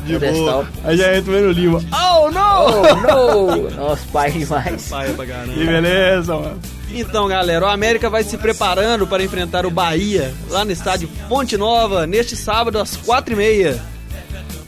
De 0.05 0.19
pedestal. 0.19 0.45
boa. 0.45 0.67
Aí 0.85 0.97
já 0.97 1.17
entra 1.17 1.33
o 1.33 1.51
Lima. 1.53 1.83
Oh, 1.93 2.31
não! 2.31 2.67
Oh, 2.67 2.95
no! 2.95 3.71
Nossa, 3.71 4.03
pai 4.13 4.31
demais. 4.31 4.89
Paia 4.89 5.13
pra 5.15 5.27
caramba. 5.27 5.53
Que 5.55 5.65
beleza, 5.67 6.37
mano. 6.37 6.61
Então, 6.93 7.27
galera, 7.27 7.65
o 7.67 7.69
América 7.69 8.09
vai 8.09 8.23
se 8.23 8.37
preparando 8.39 9.07
para 9.09 9.25
enfrentar 9.25 9.67
o 9.67 9.71
Bahia 9.71 10.33
lá 10.51 10.65
no 10.65 10.71
estádio 10.71 11.09
Fonte 11.29 11.57
Nova 11.57 12.07
neste 12.07 12.37
sábado 12.37 12.79
às 12.79 12.97
quatro 12.97 13.33
e 13.33 13.37
meia. 13.37 13.83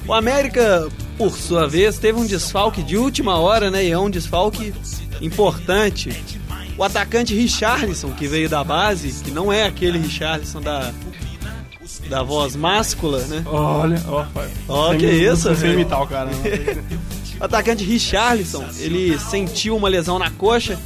O 0.08 0.14
América, 0.14 0.88
por 1.18 1.36
sua 1.36 1.68
vez, 1.68 1.98
teve 1.98 2.18
um 2.18 2.24
desfalque 2.24 2.82
de 2.82 2.96
última 2.96 3.38
hora, 3.38 3.70
né? 3.70 3.84
E 3.84 3.90
é 3.90 3.98
um 3.98 4.08
desfalque 4.08 4.72
importante. 5.20 6.24
O 6.78 6.82
atacante 6.82 7.34
Richarlison, 7.34 8.12
que 8.12 8.26
veio 8.26 8.48
da 8.48 8.64
base, 8.64 9.22
que 9.22 9.30
não 9.30 9.52
é 9.52 9.64
aquele 9.64 9.98
Richarlison 9.98 10.62
da, 10.62 10.92
da 12.08 12.22
voz 12.22 12.56
máscula, 12.56 13.18
né? 13.26 13.42
Olha, 13.44 14.02
ó. 14.08 14.24
Ó, 14.66 14.94
que 14.94 15.04
isso, 15.04 15.52
velho. 15.54 15.74
imitar 15.74 16.02
o 16.02 16.06
cara, 16.06 16.30
não. 16.30 16.88
O 17.38 17.44
atacante 17.44 17.84
Richarlison, 17.84 18.64
ele 18.80 19.16
sentiu 19.16 19.76
uma 19.76 19.88
lesão 19.88 20.18
na 20.18 20.28
coxa 20.28 20.76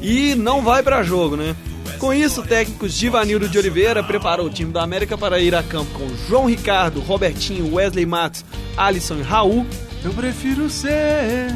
e 0.00 0.34
não 0.34 0.62
vai 0.62 0.82
pra 0.82 1.02
jogo, 1.02 1.36
né? 1.36 1.54
Com 1.98 2.12
isso, 2.12 2.40
o 2.40 2.46
técnico 2.46 2.88
Givanildo 2.88 3.48
de 3.48 3.56
Oliveira 3.58 4.02
preparou 4.02 4.46
o 4.46 4.50
time 4.50 4.70
do 4.72 4.78
América 4.78 5.16
para 5.16 5.40
ir 5.40 5.54
a 5.54 5.62
campo 5.62 5.90
com 5.98 6.06
João 6.28 6.46
Ricardo, 6.46 7.00
Robertinho, 7.00 7.74
Wesley 7.74 8.04
Matos, 8.06 8.44
Alisson 8.76 9.16
e 9.16 9.22
Raul. 9.22 9.66
Eu 10.04 10.12
prefiro 10.12 10.68
ser 10.68 11.46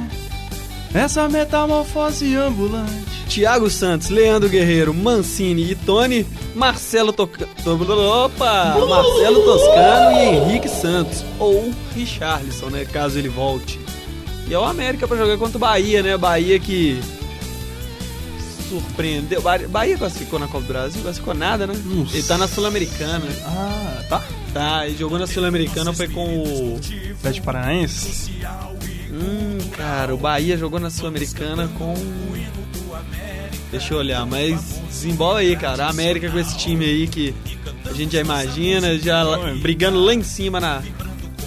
essa 0.95 1.29
metamorfose 1.29 2.35
ambulante. 2.35 3.09
Thiago 3.29 3.69
Santos, 3.69 4.09
Leandro 4.09 4.49
Guerreiro, 4.49 4.95
Mancini 4.95 5.71
e 5.73 5.75
Tony, 5.75 6.27
Marcelo 6.55 7.13
Toca... 7.13 7.47
to- 7.63 7.73
Opa! 8.25 8.75
Marcelo 8.89 9.43
Toscano 9.45 10.17
e 10.19 10.25
Henrique 10.37 10.69
Santos, 10.69 11.23
ou 11.39 11.71
Richarlison, 11.95 12.71
né, 12.71 12.87
caso 12.91 13.19
ele 13.19 13.29
volte. 13.29 13.79
E 14.49 14.55
é 14.55 14.59
o 14.59 14.65
América 14.65 15.07
pra 15.07 15.19
jogar 15.19 15.37
contra 15.37 15.59
o 15.59 15.61
Bahia, 15.61 16.03
né? 16.03 16.17
Bahia 16.17 16.59
que 16.59 16.99
surpreendeu. 18.69 19.41
Ba- 19.43 19.59
Bahia 19.69 19.97
classificou 19.97 20.39
na 20.39 20.47
Copa 20.47 20.61
do 20.65 20.69
Brasil, 20.69 21.03
classificou 21.03 21.35
nada, 21.35 21.67
né? 21.67 21.75
Nossa. 21.85 22.15
Ele 22.17 22.23
tá 22.23 22.37
na 22.39 22.49
Sul-Americana. 22.49 23.25
Ah, 23.45 24.03
tá. 24.09 24.25
Tá, 24.53 24.87
ele 24.87 24.97
jogou 24.97 25.19
na 25.19 25.27
Sul-Americana, 25.27 25.93
foi 25.93 26.09
com 26.09 26.25
o 26.43 26.81
Atlético 27.19 27.45
Paranaense? 27.47 28.31
Hum, 29.11 29.59
cara, 29.77 30.15
o 30.15 30.19
Bahia 30.19 30.57
jogou 30.57 30.81
na 30.81 30.91
Sul-Americana 30.91 31.69
com. 31.79 31.95
Deixa 33.71 33.93
eu 33.93 33.99
olhar, 33.99 34.25
mas 34.25 34.81
desembola 34.89 35.41
aí, 35.41 35.55
cara. 35.55 35.85
A 35.87 35.91
América 35.91 36.31
com 36.31 36.39
esse 36.39 36.57
time 36.57 36.85
aí 36.87 37.07
que 37.07 37.35
a 37.85 37.93
gente 37.93 38.13
já 38.13 38.21
imagina, 38.21 38.99
já 38.99 39.23
brigando 39.61 39.99
lá 40.03 40.15
em 40.15 40.23
cima 40.23 40.59
na, 40.59 40.83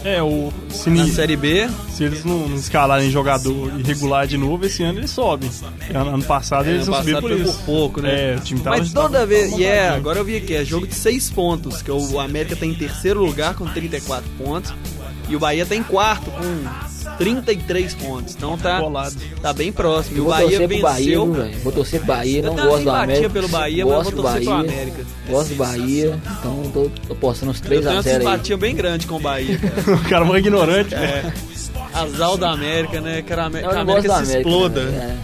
É, 0.04 0.22
o. 0.22 0.52
Se, 0.70 0.90
na 0.90 1.04
ni- 1.04 1.12
Série 1.12 1.36
B. 1.36 1.70
se 1.90 2.04
eles 2.04 2.26
não 2.26 2.48
não 2.48 2.56
escalarem 2.56 3.12
jogador 3.12 3.72
irregular 3.80 4.26
de 4.26 4.36
novo, 4.38 4.66
esse 4.66 4.82
ano 4.84 5.00
eles 5.00 5.12
sobem. 5.12 5.50
Ano, 5.94 6.16
ano 6.16 6.24
passado 6.24 6.68
eles 6.68 6.88
Ano 6.88 6.92
não 6.92 6.98
subiram 7.00 7.22
por 7.22 7.30
por 7.54 7.66
pouco, 7.66 8.02
né? 8.02 8.34
É, 8.34 8.36
o 8.36 8.40
time 8.40 8.60
tava. 8.62 8.78
Mas 8.78 8.92
tava- 8.92 9.08
toda 9.08 9.26
vez. 9.26 9.52
tava 9.52 9.62
E 9.62 9.66
é, 9.66 9.76
bacana. 9.82 9.98
agora 9.98 10.20
eu 10.20 10.26
vi 10.26 10.38
aqui, 10.38 10.56
é 10.56 10.66
jogo 10.66 10.88
de 10.88 10.96
6 10.96 11.30
pontos, 11.30 11.82
que 11.84 11.92
o 11.92 12.20
América 12.20 12.56
tá 12.56 12.66
em 12.66 12.74
terceiro 12.74 13.24
lugar 13.24 13.54
com 13.56 13.68
34 13.68 14.28
pontos. 14.38 14.74
E 15.30 15.36
o 15.36 15.40
Bahia 15.40 15.66
tá 15.66 15.76
em 15.76 15.84
quarto 15.84 16.30
com 16.32 16.90
33 17.24 17.94
pontos. 17.96 18.36
Então 18.36 18.58
tá, 18.58 18.82
tá 19.42 19.54
bem 19.54 19.72
próximo. 19.72 20.16
E 20.16 20.20
Eu 20.20 20.24
o 20.26 20.28
vou 20.28 20.36
Bahia 20.36 20.68
pro 20.68 20.82
Bahia, 20.82 21.06
venceu. 21.20 21.34
viu? 21.34 21.60
Vou 21.64 21.72
torcer 21.74 22.00
pro 22.00 22.08
Bahia, 22.08 22.42
não 22.42 22.56
também 22.56 22.70
gosto 22.70 22.80
do 22.84 22.86
batia 22.92 23.04
América. 23.04 23.30
pelo 23.30 23.48
Bahia, 23.48 23.86
mas 23.86 23.94
gosto 23.96 24.04
vou 24.04 24.12
do 24.16 24.22
torcer 24.22 24.42
pro 24.44 24.52
Bahia. 24.58 24.72
América. 24.72 25.06
Gosto 25.30 25.50
do 25.50 25.56
Bahia, 25.56 26.20
então 26.40 26.64
tô, 26.74 26.90
tô 27.08 27.16
postando 27.16 27.52
uns 27.52 27.62
Eu 27.62 27.70
tenho 27.70 27.82
uma 27.82 28.02
3x0 28.04 28.08
aí. 28.08 28.18
simpatia 28.20 28.58
bem 28.58 28.76
grande 28.76 29.08
com 29.08 29.16
o 29.16 29.20
Bahia, 29.20 29.58
cara. 29.58 29.96
O 29.98 30.10
cara 30.10 30.26
é 30.26 30.30
um 30.30 30.38
ignorante, 30.38 30.96
né? 30.96 31.32
É. 31.36 31.98
Azal 31.98 32.38
da 32.38 32.52
América, 32.52 33.02
né? 33.02 33.22
Quero 33.22 33.42
a 33.42 33.46
Amé- 33.46 33.60
Eu 33.60 33.70
que 33.70 33.70
a 33.70 33.74
não 33.76 33.82
América 33.82 34.08
se 34.10 34.22
América. 34.32 34.38
exploda. 34.50 34.84
né? 34.86 35.18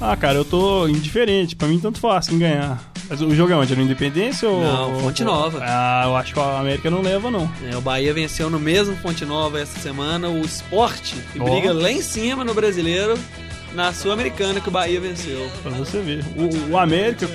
Ah, 0.00 0.16
cara, 0.16 0.34
eu 0.38 0.44
tô 0.44 0.86
indiferente. 0.88 1.54
Pra 1.56 1.66
mim, 1.68 1.78
tanto 1.78 1.98
faz 1.98 2.28
quem 2.28 2.38
ganhar. 2.38 2.92
Mas 3.08 3.20
o 3.20 3.34
jogo 3.34 3.52
é 3.52 3.56
onde? 3.56 3.72
É 3.72 3.76
no 3.76 3.82
Independência 3.82 4.48
ou. 4.48 4.62
Não, 4.62 5.00
Fonte 5.00 5.22
Nova. 5.24 5.60
Ah, 5.62 6.04
eu 6.06 6.16
acho 6.16 6.32
que 6.32 6.40
a 6.40 6.58
América 6.58 6.90
não 6.90 7.02
leva, 7.02 7.30
não. 7.30 7.50
É, 7.70 7.76
o 7.76 7.80
Bahia 7.80 8.12
venceu 8.14 8.48
no 8.48 8.58
mesmo 8.58 8.96
Fonte 8.96 9.24
Nova 9.24 9.60
essa 9.60 9.78
semana 9.78 10.28
o 10.28 10.40
Sport, 10.42 11.14
que 11.32 11.40
Ó. 11.40 11.44
briga 11.44 11.72
lá 11.72 11.90
em 11.90 12.00
cima 12.02 12.44
no 12.44 12.54
brasileiro, 12.54 13.18
na 13.74 13.92
Sul-Americana 13.92 14.60
que 14.60 14.68
o 14.68 14.72
Bahia 14.72 15.00
venceu. 15.00 15.50
Pra 15.62 15.72
você 15.72 16.00
ver. 16.00 16.24
O, 16.36 16.72
o 16.72 16.78
América 16.78 17.28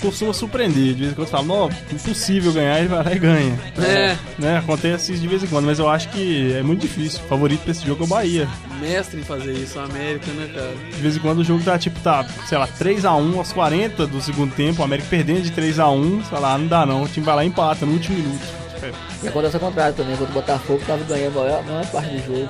costuma 0.00 0.32
surpreender. 0.32 0.94
De 0.94 1.00
vez 1.00 1.12
em 1.12 1.14
quando 1.14 1.28
fala, 1.28 1.44
não, 1.44 1.70
impossível 1.92 2.52
ganhar, 2.52 2.78
ele 2.78 2.88
vai 2.88 3.04
lá 3.04 3.12
e 3.14 3.18
ganha. 3.18 3.58
É, 3.78 4.16
Né? 4.38 4.58
Acontece 4.58 5.12
isso 5.12 5.22
de 5.22 5.28
vez 5.28 5.42
em 5.42 5.46
quando, 5.46 5.64
mas 5.64 5.78
eu 5.78 5.88
acho 5.88 6.08
que 6.10 6.52
é 6.54 6.62
muito 6.62 6.80
difícil. 6.82 7.20
O 7.24 7.28
favorito 7.28 7.62
pra 7.62 7.70
esse 7.70 7.86
jogo 7.86 8.02
é 8.02 8.06
o 8.06 8.08
Bahia. 8.08 8.48
mestre 8.80 9.20
em 9.20 9.24
fazer 9.24 9.52
isso, 9.52 9.78
o 9.78 9.82
América, 9.82 10.30
né, 10.32 10.50
cara? 10.54 10.74
De 10.94 11.00
vez 11.00 11.16
em 11.16 11.20
quando 11.20 11.38
o 11.38 11.44
jogo 11.44 11.62
tá 11.62 11.78
tipo, 11.78 11.98
tá, 12.00 12.26
sei 12.46 12.58
lá, 12.58 12.66
3x1 12.66 13.36
aos 13.38 13.52
40 13.52 14.06
do 14.06 14.20
segundo 14.20 14.54
tempo, 14.54 14.82
o 14.82 14.84
América 14.84 15.08
perdendo 15.08 15.42
de 15.42 15.50
3x1, 15.52 16.24
sei 16.28 16.38
lá, 16.38 16.58
não 16.58 16.66
dá 16.66 16.84
não. 16.84 17.02
O 17.04 17.08
time 17.08 17.24
vai 17.24 17.36
lá 17.36 17.44
e 17.44 17.48
empata 17.48 17.86
no 17.86 17.92
último 17.92 18.16
minuto. 18.18 18.42
É, 18.82 18.90
E 19.22 19.28
acontece 19.28 19.56
ao 19.56 19.60
contrário 19.60 19.94
também, 19.94 20.16
quando 20.16 20.30
o 20.30 20.34
Botafogo 20.34 20.82
tava 20.86 21.02
ganhando 21.04 21.38
a 21.38 21.42
maior, 21.44 21.60
a 21.60 21.62
maior 21.62 21.86
parte 21.86 22.10
do 22.10 22.26
jogo. 22.26 22.48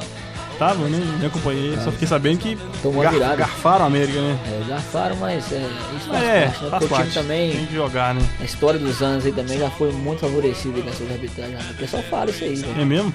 Tava, 0.58 0.88
né? 0.88 0.98
Nem 1.18 1.26
acompanhei. 1.26 1.76
Só 1.82 1.90
fiquei 1.90 2.06
sabendo 2.06 2.38
que 2.38 2.56
Tomou 2.82 3.00
a 3.02 3.04
gar- 3.04 3.12
virada. 3.12 3.36
garfaram 3.36 3.84
a 3.84 3.88
América, 3.88 4.20
né? 4.20 4.38
É, 4.46 4.68
garfaram, 4.68 5.16
mas 5.16 5.50
é, 5.52 5.68
isso 5.96 6.08
faz 6.08 6.22
É, 6.22 6.40
parte, 6.46 6.62
né? 6.64 6.70
faz 6.70 6.70
Porque 6.70 6.84
o 6.84 6.88
time 6.88 6.88
parte. 6.98 7.14
também, 7.14 7.52
Tem 7.52 7.66
que 7.66 7.74
jogar, 7.74 8.14
né? 8.14 8.22
a 8.40 8.44
história 8.44 8.78
dos 8.78 9.02
anos 9.02 9.26
aí 9.26 9.32
também 9.32 9.58
já 9.58 9.70
foi 9.70 9.90
muito 9.92 10.20
favorecida 10.20 10.80
com 10.80 10.88
essas 10.88 11.10
arbitragens. 11.10 11.70
O 11.70 11.74
pessoal 11.74 12.02
fala 12.04 12.30
isso 12.30 12.44
aí, 12.44 12.56
né? 12.58 12.74
É 12.80 12.84
mesmo? 12.84 13.12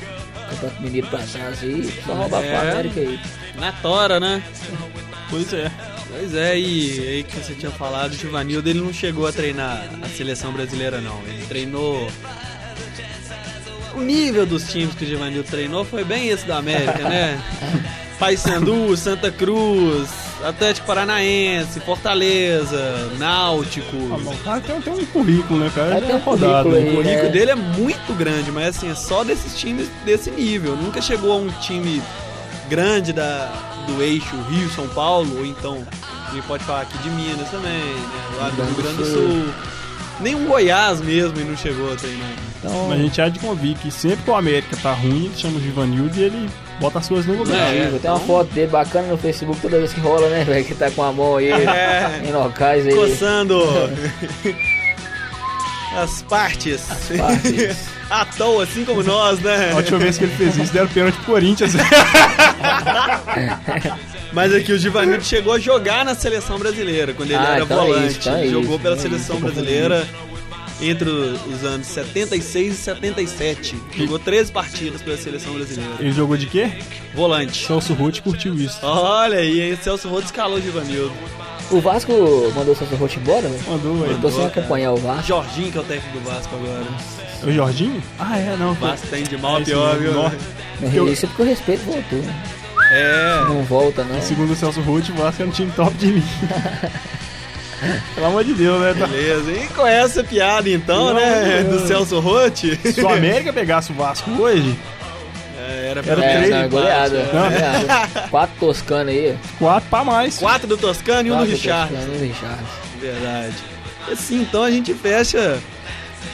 Campeonato 0.50 0.82
Mineiro 0.82 1.08
pra 1.08 1.20
trás 1.20 1.64
aí, 1.64 1.94
só 2.06 2.14
roubar 2.14 2.44
É. 2.44 2.50
pra 2.52 2.72
América 2.72 3.00
aí. 3.00 3.20
Na 3.60 3.72
tora, 3.72 4.20
né? 4.20 4.44
Pois 5.30 5.54
é. 5.54 5.72
Pois 6.12 6.34
é, 6.34 6.58
e 6.60 7.00
aí 7.08 7.24
que 7.24 7.36
você 7.38 7.54
tinha 7.54 7.72
falado, 7.72 8.12
o 8.12 8.16
Givanildo 8.16 8.68
ele 8.68 8.82
não 8.82 8.92
chegou 8.92 9.28
a 9.28 9.32
treinar 9.32 9.86
a 10.02 10.08
seleção 10.10 10.52
brasileira 10.52 11.00
não. 11.00 11.20
Ele 11.28 11.46
treinou. 11.48 12.10
O 13.96 14.02
nível 14.02 14.46
dos 14.46 14.64
times 14.72 14.94
que 14.96 15.04
o 15.04 15.08
Givanildo 15.08 15.48
treinou 15.50 15.84
foi 15.84 16.04
bem 16.04 16.30
esse 16.30 16.46
da 16.46 16.58
América, 16.58 17.00
né? 17.00 17.40
Paysandu, 18.20 18.96
Santa 18.98 19.32
Cruz, 19.32 20.10
Atlético 20.44 20.86
Paranaense, 20.88 21.80
Fortaleza, 21.80 23.10
Náutico. 23.18 23.96
Ah, 24.12 24.18
o 24.30 24.38
cara 24.44 24.60
tem, 24.62 24.82
tem 24.82 24.94
um 24.94 25.06
currículo, 25.06 25.60
né, 25.62 25.72
cara? 25.74 25.98
Ele 25.98 26.06
tem 26.06 26.12
é 26.12 26.16
um 26.16 26.20
rodado. 26.20 26.70
currículo 26.70 26.76
aí. 26.76 26.94
O 26.94 26.96
currículo 26.98 27.28
É. 27.28 27.32
dele 27.32 27.52
é 27.52 27.56
muito 27.56 28.14
grande, 28.18 28.52
mas 28.52 28.76
assim, 28.76 28.92
é 28.92 28.96
só 28.96 29.24
desses 29.24 29.58
times 29.58 29.88
desse 30.06 30.30
nível. 30.32 30.76
Nunca 30.76 31.02
chegou 31.02 31.32
a 31.32 31.36
um 31.38 31.48
time 31.62 32.02
grande 32.70 33.14
da, 33.14 33.52
do 33.88 34.04
eixo 34.04 34.36
Rio-São 34.50 34.88
Paulo, 34.90 35.38
ou 35.40 35.46
então, 35.46 35.82
a 36.30 36.34
gente 36.36 36.46
pode 36.46 36.64
falar 36.66 36.82
aqui 36.82 36.98
de 36.98 37.10
Minas 37.10 37.50
também, 37.50 37.72
né? 37.72 38.10
Lá 38.38 38.50
do 38.50 38.62
Rio 38.64 38.76
Grande 38.76 38.98
do 38.98 39.06
Sul. 39.06 39.46
Nem 40.22 40.36
um 40.36 40.45
Goiás 40.45 40.99
mesmo 41.01 41.39
e 41.39 41.43
não 41.43 41.55
chegou 41.57 41.91
a 41.93 41.95
treinar. 41.95 42.30
Então, 42.59 42.88
Mas 42.89 42.99
a 42.99 43.03
gente 43.03 43.22
há 43.22 43.30
de 43.30 43.39
convir 43.39 43.76
que 43.78 43.89
sempre 43.89 44.17
que 44.24 44.30
o 44.30 44.36
América 44.36 44.76
tá 44.82 44.91
ruim, 44.93 45.26
ele 45.26 45.34
chama 45.38 45.57
o 45.57 45.61
Givanildo 45.61 46.20
e 46.20 46.24
ele 46.24 46.49
bota 46.80 46.99
as 46.99 47.07
coisas 47.07 47.26
no 47.26 47.38
lugar. 47.41 47.57
É, 47.57 47.78
Incrível. 47.78 47.99
Tem 47.99 48.11
uma 48.11 48.17
então- 48.17 48.28
foto 48.28 48.53
dele 48.53 48.67
bacana 48.67 49.07
no 49.07 49.17
Facebook 49.17 49.59
toda 49.61 49.78
vez 49.78 49.93
que 49.93 49.99
rola, 50.01 50.28
né, 50.30 50.43
velho? 50.43 50.65
Que 50.65 50.76
tá 50.76 50.91
com 50.91 51.03
a 51.03 51.11
mão 51.13 51.38
aí 51.38 51.49
É. 51.51 52.22
em 52.28 52.32
locais 52.34 52.86
aí. 52.86 52.93
Coçando 52.93 53.63
as 55.97 56.22
partes. 56.24 56.82
partes. 57.17 57.78
à 58.09 58.26
toa, 58.26 58.63
assim 58.63 58.84
como 58.86 59.03
nós, 59.03 59.39
né? 59.39 59.72
A 59.72 59.76
última 59.78 59.99
vez 59.99 60.17
que 60.17 60.24
ele 60.26 60.36
fez 60.36 60.57
isso, 60.57 60.74
deram 60.74 60.88
pênalti 60.88 61.15
pro 61.15 61.26
Corinthians. 61.34 61.74
Mas 64.32 64.53
aqui 64.53 64.71
o 64.71 64.77
Givanildo 64.77 65.23
chegou 65.23 65.53
a 65.53 65.59
jogar 65.59 66.05
na 66.05 66.13
seleção 66.15 66.59
brasileira, 66.59 67.13
quando 67.13 67.32
ele 67.32 67.39
Ah, 67.39 67.55
era 67.55 67.63
então 67.63 67.82
é 67.82 67.86
volante. 67.88 68.07
isso, 68.11 68.19
então 68.19 68.34
é 68.36 68.38
Ele 68.39 68.45
isso, 68.47 68.61
jogou 68.61 68.80
pela 68.80 68.95
então 68.95 69.05
é 69.05 69.09
seleção 69.09 69.36
isso, 69.38 69.45
brasileira 69.45 70.07
entre 70.82 71.09
os 71.09 71.63
anos 71.65 71.88
76 71.88 72.73
e 72.73 72.77
77. 72.77 73.75
Jogou 73.97 74.17
13 74.19 74.51
partidas 74.51 75.01
pela 75.01 75.17
seleção 75.17 75.53
brasileira. 75.53 75.91
ele 75.99 76.11
jogou 76.11 76.38
de 76.38 76.45
quê? 76.45 76.71
Volante. 77.13 77.65
Celso 77.65 77.93
Ruth 77.93 78.19
curtiu 78.21 78.53
isso. 78.55 78.80
Olha 78.84 79.39
aí, 79.39 79.61
hein? 79.61 79.77
Celso 79.82 80.07
Rodo 80.07 80.25
escalou 80.25 80.57
o 80.57 80.61
Givanildo. 80.61 81.11
O 81.71 81.80
Vasco 81.82 82.11
mandou 82.55 82.73
o 82.73 82.77
Celso 82.77 82.95
Roth 82.95 83.17
embora, 83.17 83.47
velho? 83.49 83.63
Mandou, 83.67 83.95
Eu 83.95 84.01
velho. 84.03 84.15
tô 84.21 84.30
sem 84.30 84.38
Mandou, 84.38 84.49
cara. 84.51 84.61
acompanhar 84.61 84.91
o 84.93 84.97
Vasco. 84.97 85.27
Jorginho, 85.27 85.71
que 85.71 85.77
é 85.77 85.82
o 85.82 85.84
técnico 85.84 86.17
do 86.19 86.25
Vasco 86.25 86.55
agora. 86.55 86.86
O 87.43 87.51
Jorginho? 87.51 88.03
Ah, 88.17 88.38
é, 88.39 88.55
não. 88.57 88.71
O 88.71 88.75
Vasco 88.75 89.07
tem 89.07 89.23
de 89.23 89.38
mal 89.38 89.55
É 89.55 89.57
a 89.57 89.61
isso 89.61 89.71
pior, 89.71 89.97
viu? 89.97 91.07
Isso 91.11 91.25
é 91.25 91.27
porque 91.27 91.41
o 91.41 91.45
respeito 91.45 91.84
voltou, 91.84 92.19
né? 92.19 92.43
É. 92.92 93.44
Não 93.48 93.64
volta, 93.64 94.04
não. 94.04 94.22
Segundo 94.22 94.52
o 94.54 94.56
Celso 94.56 94.82
Ruth, 94.82 95.10
o 95.10 95.14
Vasco 95.14 95.44
é 95.44 95.46
um 95.46 95.52
time 95.52 95.72
top 95.72 95.94
de 95.98 96.08
linha. 96.12 96.24
Pelo 98.14 98.28
amor 98.28 98.44
de 98.44 98.54
Deus, 98.54 98.82
né? 98.82 98.94
Tá- 98.98 99.08
Beleza. 99.08 99.52
E 99.52 99.68
com 99.68 99.88
essa 99.88 100.24
piada, 100.24 100.70
então, 100.70 101.08
Pelo 101.16 101.20
né? 101.20 101.64
de 101.64 101.70
Do 101.70 101.88
Celso 101.88 102.20
Rotti. 102.20 102.78
Se 102.92 103.02
o 103.02 103.08
América 103.08 103.54
pegasse 103.54 103.92
o 103.92 103.96
Vasco 103.96 104.30
hoje, 104.32 104.78
É, 105.62 105.92
era 105.92 106.00
Era 106.06 106.26
É, 106.26 106.38
três 106.38 106.50
não, 106.50 106.58
é 106.62 106.68
goleada. 106.68 107.24
Não. 107.32 107.44
goleada. 107.44 108.08
Quatro 108.32 108.56
toscanos 108.60 109.14
aí. 109.14 109.38
4 109.60 109.90
pra 109.90 110.04
mais. 110.04 110.38
Quatro 110.38 110.68
do 110.68 110.78
Toscano 110.78 111.28
e 111.28 111.32
um 111.32 111.36
do 111.36 111.40
Quatro 111.46 111.52
Richard. 111.54 111.94
e 111.94 111.98
um 111.98 112.06
do 112.18 112.20
Richard. 112.24 112.64
Verdade. 113.00 113.56
Assim, 114.12 114.42
então 114.42 114.64
a 114.64 114.72
gente 114.72 114.94
fecha 114.94 115.60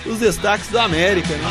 os 0.06 0.20
destaques 0.20 0.68
do 0.70 0.80
América, 0.80 1.34
né? 1.34 1.44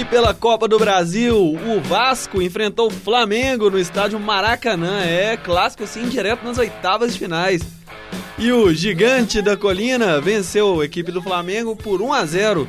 E 0.00 0.04
pela 0.04 0.32
Copa 0.32 0.66
do 0.66 0.78
Brasil, 0.78 1.36
o 1.36 1.80
Vasco 1.82 2.40
enfrentou 2.40 2.86
o 2.88 2.90
Flamengo 2.90 3.68
no 3.68 3.78
estádio 3.78 4.18
Maracanã. 4.18 5.02
É 5.04 5.36
clássico 5.36 5.84
assim, 5.84 6.08
direto 6.08 6.42
nas 6.44 6.56
oitavas 6.56 7.12
de 7.12 7.18
finais. 7.18 7.60
E 8.38 8.50
o 8.50 8.72
gigante 8.72 9.42
da 9.42 9.56
colina 9.58 10.18
venceu 10.20 10.80
a 10.80 10.84
equipe 10.86 11.12
do 11.12 11.20
Flamengo 11.20 11.76
por 11.76 12.00
1 12.00 12.12
a 12.14 12.24
0. 12.24 12.68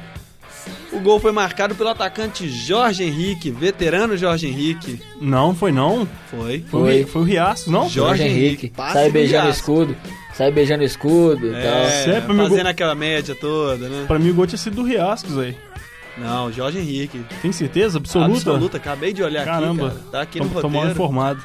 O 0.91 0.99
gol 0.99 1.21
foi 1.21 1.31
marcado 1.31 1.73
pelo 1.73 1.89
atacante 1.89 2.49
Jorge 2.49 3.03
Henrique, 3.05 3.49
veterano 3.49 4.17
Jorge 4.17 4.47
Henrique. 4.47 5.01
Não, 5.21 5.55
foi 5.55 5.71
não. 5.71 6.05
Foi. 6.29 6.65
Foi, 6.69 7.05
foi 7.05 7.21
o 7.21 7.25
Riaço, 7.25 7.71
não? 7.71 7.83
Jorge 7.87 7.95
Jorge 7.95 8.23
Henrique, 8.23 8.65
Henrique. 8.65 8.73
Sai 8.93 9.07
do 9.07 9.13
beijando 9.13 9.47
o 9.47 9.51
escudo. 9.51 9.95
Sai 10.33 10.51
beijando 10.51 10.83
o 10.83 10.85
escudo 10.85 11.47
e 11.47 11.51
tal. 11.51 11.61
É, 11.61 12.03
Sempre 12.03 12.33
meu 12.33 12.43
fazendo 12.45 12.63
gol- 12.63 12.71
aquela 12.71 12.93
média 12.95 13.33
toda, 13.33 13.87
né? 13.87 14.03
Pra 14.05 14.19
mim 14.19 14.31
o 14.31 14.33
gol 14.33 14.45
tinha 14.45 14.57
sido 14.57 14.75
do 14.75 14.83
Riascos, 14.83 15.33
velho. 15.33 15.55
Não, 16.17 16.51
Jorge 16.51 16.79
Henrique. 16.79 17.23
Tem 17.41 17.51
certeza? 17.51 17.97
Absoluta? 17.97 18.31
Absoluta, 18.37 18.77
acabei 18.77 19.13
de 19.13 19.23
olhar 19.23 19.45
Caramba. 19.45 19.87
aqui, 19.87 19.95
cara. 19.95 20.07
Tá 20.11 20.21
aqui 20.21 20.37
Tô- 20.39 20.45
no 20.45 20.49
tô 20.61 20.69
mal 20.69 20.81
roteiro. 20.83 20.91
informado. 20.91 21.43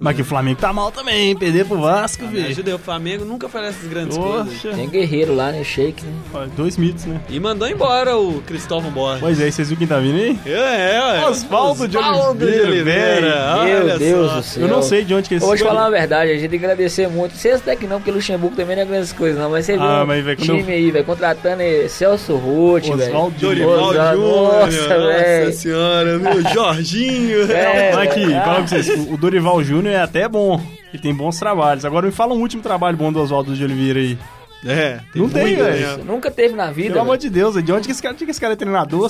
Mas 0.00 0.14
que 0.14 0.22
o 0.22 0.24
Flamengo 0.24 0.60
tá 0.60 0.72
mal 0.72 0.92
também, 0.92 1.28
hein? 1.30 1.36
Perder 1.36 1.64
pro 1.66 1.80
Vasco, 1.80 2.24
Me 2.24 2.32
velho. 2.34 2.46
ajuda 2.48 2.70
aí, 2.70 2.74
o 2.74 2.78
Flamengo 2.78 3.24
nunca 3.24 3.48
faz 3.48 3.66
essas 3.70 3.88
grandes 3.88 4.16
coisas. 4.16 4.54
Poxa. 4.62 4.76
Tem 4.76 4.88
guerreiro 4.88 5.34
lá, 5.34 5.50
né? 5.50 5.64
Shake, 5.64 6.04
né? 6.04 6.12
Ó, 6.32 6.46
Dois 6.56 6.76
mitos, 6.76 7.04
né? 7.04 7.20
E 7.28 7.40
mandou 7.40 7.66
embora 7.68 8.16
o 8.16 8.40
Cristóvão 8.46 8.90
Borges. 8.92 9.20
Pois 9.20 9.40
é, 9.40 9.50
vocês 9.50 9.68
viram 9.68 9.78
quem 9.78 9.86
tá 9.88 9.98
vindo 9.98 10.16
aí? 10.16 10.38
É, 10.46 11.18
é. 11.20 11.26
Osvaldo 11.28 11.88
de 11.88 11.96
Osvaldo 11.98 12.44
Oliveira, 12.44 13.54
Olha 13.58 13.84
Meu 13.84 13.98
Deus 13.98 14.30
só. 14.30 14.36
do 14.36 14.42
céu. 14.42 14.62
Eu 14.62 14.68
não 14.68 14.82
sei 14.82 15.04
de 15.04 15.14
onde 15.14 15.28
que 15.28 15.34
Eu 15.34 15.38
esse 15.38 15.46
vou 15.46 15.56
te 15.56 15.62
falar 15.64 15.82
uma 15.82 15.90
verdade, 15.90 16.30
a 16.30 16.34
gente 16.34 16.48
tem 16.48 16.58
que 16.60 16.64
agradecer 16.64 17.08
muito. 17.08 17.36
Vocês 17.36 17.56
até 17.56 17.74
que 17.74 17.86
não, 17.86 17.96
porque 17.98 18.10
Luxemburgo 18.12 18.54
também 18.54 18.76
não 18.76 18.82
é 18.84 18.86
grandes 18.86 19.12
coisas, 19.12 19.38
não. 19.40 19.50
Mas 19.50 19.66
você 19.66 19.72
viu 19.72 19.82
Ah, 19.82 20.04
mas, 20.06 20.24
time 20.38 20.60
eu- 20.62 20.68
aí, 20.68 20.90
velho, 20.92 21.04
contratando 21.04 21.60
eh, 21.62 21.88
Celso 21.88 22.36
Ruth, 22.36 22.84
velho. 22.84 23.02
Oswaldo 23.02 23.34
de 23.36 23.40
Júnior. 23.40 23.76
Nossa, 24.16 24.88
velho. 24.88 25.46
Nossa 25.46 25.52
senhora, 25.52 26.18
meu 26.18 26.42
Jorginho. 26.54 27.50
É, 27.50 27.92
aqui, 27.94 28.24
fala 28.30 28.54
pra 28.62 28.66
vocês, 28.66 28.88
o 29.10 29.16
Dorival 29.16 29.62
Júnior 29.64 29.87
é 29.92 30.00
até 30.00 30.28
bom. 30.28 30.60
Ele 30.92 31.02
tem 31.02 31.14
bons 31.14 31.38
trabalhos. 31.38 31.84
Agora 31.84 32.06
me 32.06 32.12
fala 32.12 32.34
um 32.34 32.40
último 32.40 32.62
trabalho 32.62 32.96
bom 32.96 33.12
do 33.12 33.20
Oswaldo 33.20 33.54
de 33.54 33.62
Oliveira 33.64 34.00
aí. 34.00 34.18
É, 34.66 35.00
Não 35.14 35.28
tem, 35.28 35.54
velho. 35.54 35.98
né? 35.98 36.04
Nunca 36.04 36.30
teve 36.30 36.54
na 36.56 36.70
vida. 36.72 36.88
Pelo 36.88 37.00
amor 37.02 37.16
de 37.16 37.30
Deus, 37.30 37.62
de 37.62 37.72
onde 37.72 37.86
que 37.86 37.92
esse 37.92 38.02
cara, 38.02 38.14
que 38.14 38.24
esse 38.24 38.40
cara 38.40 38.54
é 38.54 38.56
treinador? 38.56 39.08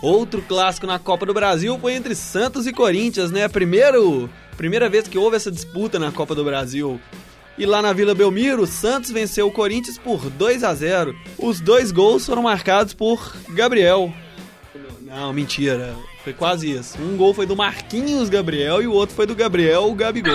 Outro 0.00 0.40
clássico 0.40 0.86
na 0.86 0.98
Copa 0.98 1.26
do 1.26 1.34
Brasil 1.34 1.78
foi 1.78 1.92
entre 1.94 2.14
Santos 2.14 2.66
e 2.66 2.72
Corinthians, 2.72 3.30
né? 3.30 3.46
Primeiro, 3.48 4.30
primeira 4.56 4.88
vez 4.88 5.06
que 5.06 5.18
houve 5.18 5.36
essa 5.36 5.50
disputa 5.50 5.98
na 5.98 6.10
Copa 6.10 6.34
do 6.34 6.42
Brasil. 6.42 6.98
E 7.58 7.66
lá 7.66 7.82
na 7.82 7.92
Vila 7.92 8.14
Belmiro, 8.14 8.66
Santos 8.66 9.10
venceu 9.10 9.46
o 9.46 9.52
Corinthians 9.52 9.98
por 9.98 10.30
2 10.30 10.64
a 10.64 10.72
0. 10.72 11.14
Os 11.36 11.60
dois 11.60 11.92
gols 11.92 12.24
foram 12.24 12.42
marcados 12.42 12.94
por 12.94 13.36
Gabriel. 13.50 14.10
Não, 15.02 15.30
mentira. 15.34 15.94
Foi 16.24 16.32
quase 16.32 16.70
isso. 16.70 16.98
Um 17.00 17.16
gol 17.16 17.32
foi 17.32 17.46
do 17.46 17.56
Marquinhos 17.56 18.28
Gabriel 18.28 18.82
e 18.82 18.86
o 18.86 18.92
outro 18.92 19.14
foi 19.16 19.26
do 19.26 19.34
Gabriel 19.34 19.92
Gabigol. 19.94 20.34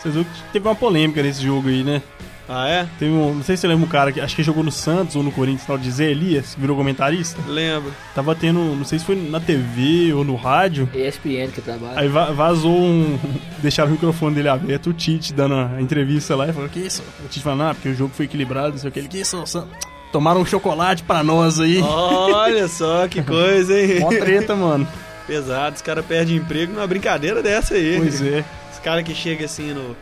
Vocês 0.00 0.14
viram 0.14 0.24
que 0.24 0.42
teve 0.52 0.66
uma 0.68 0.74
polêmica 0.74 1.22
nesse 1.22 1.42
jogo 1.42 1.68
aí, 1.68 1.82
né? 1.84 2.02
Ah, 2.46 2.68
é? 2.68 2.86
Teve 2.98 3.10
um, 3.12 3.36
não 3.36 3.42
sei 3.42 3.56
se 3.56 3.62
você 3.62 3.68
lembra 3.68 3.86
um 3.86 3.88
cara 3.88 4.12
que 4.12 4.20
acho 4.20 4.36
que 4.36 4.42
jogou 4.42 4.62
no 4.62 4.70
Santos 4.70 5.16
ou 5.16 5.22
no 5.22 5.32
Corinthians, 5.32 5.66
tal 5.66 5.78
de 5.78 5.90
Zé 5.90 6.10
Elias, 6.10 6.54
que 6.54 6.60
virou 6.60 6.76
comentarista. 6.76 7.40
Lembro. 7.48 7.90
Tava 8.14 8.34
tendo, 8.34 8.58
não 8.58 8.84
sei 8.84 8.98
se 8.98 9.04
foi 9.06 9.16
na 9.16 9.40
TV 9.40 10.12
ou 10.12 10.24
no 10.24 10.34
rádio. 10.36 10.86
ESPN 10.92 11.50
que 11.54 11.62
trabalha. 11.62 11.98
Aí 12.00 12.08
va- 12.08 12.32
vazou 12.32 12.76
um. 12.76 13.18
Deixaram 13.62 13.88
o 13.88 13.92
microfone 13.92 14.34
dele 14.34 14.48
aberto, 14.50 14.90
o 14.90 14.92
Tite 14.92 15.32
dando 15.32 15.54
a 15.54 15.80
entrevista 15.80 16.36
lá 16.36 16.46
e 16.46 16.52
falou: 16.52 16.68
Que 16.68 16.80
isso? 16.80 17.02
O 17.24 17.28
Tite 17.28 17.42
falando, 17.42 17.62
ah, 17.70 17.74
porque 17.74 17.88
o 17.88 17.94
jogo 17.94 18.12
foi 18.14 18.26
equilibrado, 18.26 18.72
não 18.72 18.78
sei 18.78 18.90
o 18.90 18.92
que. 18.92 18.98
Ele, 18.98 19.08
que 19.08 19.20
isso? 19.20 19.42
San- 19.46 19.66
Tomaram 20.14 20.42
um 20.42 20.46
chocolate 20.46 21.02
pra 21.02 21.24
nós 21.24 21.58
aí. 21.58 21.80
Olha 21.82 22.68
só 22.68 23.08
que 23.08 23.20
coisa, 23.20 23.76
hein? 23.80 23.98
Mó 23.98 24.10
treta, 24.10 24.54
mano. 24.54 24.86
Pesado, 25.26 25.74
os 25.74 25.82
caras 25.82 26.06
perdem 26.06 26.36
emprego 26.36 26.72
numa 26.72 26.86
brincadeira 26.86 27.42
dessa 27.42 27.74
aí. 27.74 27.96
Pois 27.98 28.22
é. 28.22 28.44
Os 28.72 28.78
caras 28.78 29.02
que 29.02 29.12
chegam 29.12 29.44
assim 29.44 29.72
no, 29.74 29.96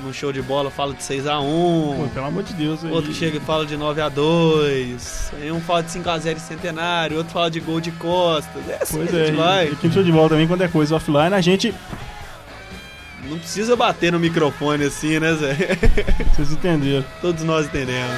no 0.00 0.14
show 0.14 0.32
de 0.32 0.40
bola 0.40 0.70
fala 0.70 0.94
de 0.94 1.02
6x1. 1.02 1.96
Pô, 1.96 2.08
pelo 2.14 2.26
amor 2.26 2.44
de 2.44 2.52
Deus. 2.54 2.84
aí. 2.84 2.92
Outro 2.92 3.12
chega 3.12 3.38
e 3.38 3.40
fala 3.40 3.66
de 3.66 3.76
9x2. 3.76 5.32
Aí 5.42 5.50
um 5.50 5.60
fala 5.60 5.82
de 5.82 5.90
5x0 5.90 6.36
em 6.36 6.38
centenário. 6.38 7.16
Outro 7.16 7.32
fala 7.32 7.50
de 7.50 7.58
gol 7.58 7.80
de 7.80 7.90
costas. 7.90 8.62
É 8.68 8.78
assim 8.80 8.98
Pois 8.98 9.10
que 9.10 9.16
a 9.16 9.18
é. 9.18 9.26
gente 9.26 9.34
E 9.34 9.36
vai. 9.38 9.66
aqui 9.66 9.88
no 9.88 9.92
show 9.92 10.04
de 10.04 10.12
bola 10.12 10.28
também, 10.28 10.46
quando 10.46 10.62
é 10.62 10.68
coisa 10.68 10.94
offline, 10.94 11.34
a 11.34 11.40
gente. 11.40 11.74
Não 13.28 13.38
precisa 13.40 13.74
bater 13.74 14.12
no 14.12 14.20
microfone 14.20 14.84
assim, 14.84 15.18
né, 15.18 15.34
Zé? 15.34 15.56
Vocês 16.32 16.52
entenderam. 16.52 17.04
Todos 17.20 17.42
nós 17.42 17.66
entendemos. 17.66 18.12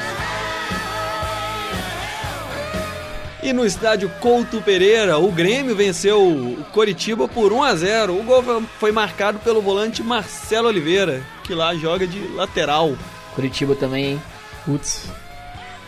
E 3.44 3.52
no 3.52 3.66
estádio 3.66 4.10
Couto 4.20 4.62
Pereira, 4.62 5.18
o 5.18 5.30
Grêmio 5.30 5.76
venceu 5.76 6.18
o 6.18 6.64
Coritiba 6.72 7.28
por 7.28 7.52
1 7.52 7.62
a 7.62 7.76
0. 7.76 8.18
O 8.18 8.22
gol 8.22 8.42
foi 8.80 8.90
marcado 8.90 9.38
pelo 9.38 9.60
volante 9.60 10.02
Marcelo 10.02 10.68
Oliveira, 10.68 11.22
que 11.42 11.54
lá 11.54 11.74
joga 11.74 12.06
de 12.06 12.26
lateral. 12.28 12.96
Curitiba 13.34 13.74
também, 13.74 14.12
hein? 14.12 14.22
Putz. 14.64 15.10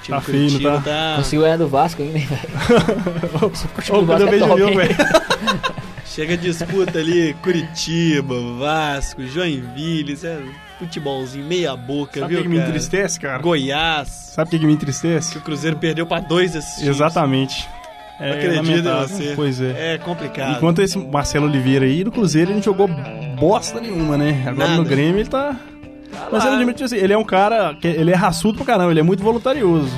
Tá 0.07 0.16
não 0.16 0.20
Curitiba 0.20 0.82
tá? 0.84 1.14
Conseguiu 1.16 1.40
ganhar 1.40 1.57
do 1.57 1.66
Vasco 1.66 2.02
ainda, 2.02 2.18
hein, 2.18 2.28
velho? 2.28 4.02
Ô, 4.02 4.04
quando 4.04 4.20
eu 4.20 4.30
vejo 4.30 4.44
o 4.44 4.59
jogo, 4.59 4.76
velho. 4.76 4.96
Chega 6.04 6.36
disputa 6.36 6.98
ali, 6.98 7.34
Curitiba, 7.42 8.34
Vasco, 8.59 9.26
Joinville, 9.26 10.12
isso 10.12 10.26
é 10.26 10.38
futebolzinho 10.79 11.45
meia 11.45 11.77
boca, 11.77 12.20
Sabe 12.20 12.24
o 12.24 12.29
viu, 12.29 12.39
que, 12.39 12.43
que 12.45 12.49
me 12.49 12.59
entristece, 12.62 13.18
cara? 13.20 13.39
Goiás, 13.39 14.09
Sabe 14.09 14.49
o 14.49 14.51
que, 14.51 14.59
que 14.59 14.66
me 14.66 14.72
entristece? 14.72 15.33
que 15.33 15.39
o 15.39 15.41
Cruzeiro 15.41 15.77
perdeu 15.77 16.07
pra 16.07 16.20
dois 16.20 16.53
desses 16.53 16.74
times. 16.77 16.89
Exatamente. 16.97 17.68
É 18.18 18.31
Acredita 18.33 18.89
em 18.89 19.07
você. 19.09 19.33
Pois 19.37 19.61
é. 19.61 19.95
É 19.95 19.99
complicado. 19.99 20.57
Enquanto 20.57 20.81
esse 20.81 20.97
Marcelo 20.99 21.47
Oliveira 21.47 21.85
aí, 21.85 22.03
no 22.03 22.11
Cruzeiro 22.11 22.49
ele 22.51 22.57
não 22.57 22.62
jogou 22.62 22.89
bosta 23.39 23.79
nenhuma, 23.81 24.16
né? 24.16 24.43
Agora 24.47 24.68
Nada. 24.70 24.83
no 24.83 24.85
Grêmio 24.89 25.20
ele 25.20 25.29
tá. 25.29 25.55
Tá 26.11 26.29
Mas 26.33 26.47
assim, 26.47 26.97
ele 26.97 27.12
é 27.12 27.18
um 27.18 27.24
cara. 27.24 27.74
que 27.74 27.87
ele 27.87 28.11
é 28.11 28.14
raçudo 28.14 28.57
pra 28.57 28.64
caramba, 28.66 28.91
ele 28.91 29.01
é 29.01 29.03
muito 29.03 29.22
voluntarioso. 29.22 29.93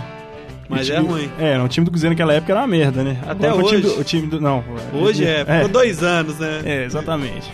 Mas 0.68 0.89
O 0.89 0.93
é 0.93 0.97
time- 0.97 1.09
ruim. 1.09 1.31
É, 1.39 1.59
o 1.62 1.68
time 1.68 1.85
do 1.85 1.91
Cruzeiro 1.93 2.12
naquela 2.14 2.35
época 2.35 2.53
era 2.53 2.61
uma 2.61 2.66
merda, 2.66 3.03
né? 3.05 3.16
Até 3.26 3.49
Agora 3.49 3.53
com 3.53 3.59
o 3.61 3.70
time 3.70 3.87
hoje. 3.87 3.95
do- 3.95 4.01
O 4.01 4.05
time 4.05 4.26
do, 4.26 4.41
não. 4.41 4.64
Hoje 4.93 5.24
é, 5.24 5.45
ficou 5.45 5.68
dois 5.68 6.03
anos, 6.03 6.39
né? 6.39 6.61
É, 6.64 6.85
exatamente. 6.85 7.51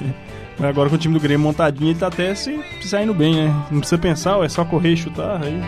Mas 0.59 0.69
agora 0.69 0.89
com 0.89 0.95
o 0.95 0.99
time 0.99 1.15
do 1.15 1.21
Grêmio 1.21 1.45
montadinho, 1.45 1.91
ele 1.91 1.99
tá 1.99 2.07
até 2.07 2.35
se, 2.35 2.61
se 2.81 2.89
saindo 2.89 3.13
bem, 3.13 3.35
né? 3.35 3.67
Não 3.71 3.81
precisa 3.81 3.99
pensar, 4.01 4.43
é 4.45 4.49
só 4.49 4.65
correr 4.65 4.93
e 4.93 4.97
chutar. 4.97 5.43
Aí. 5.43 5.61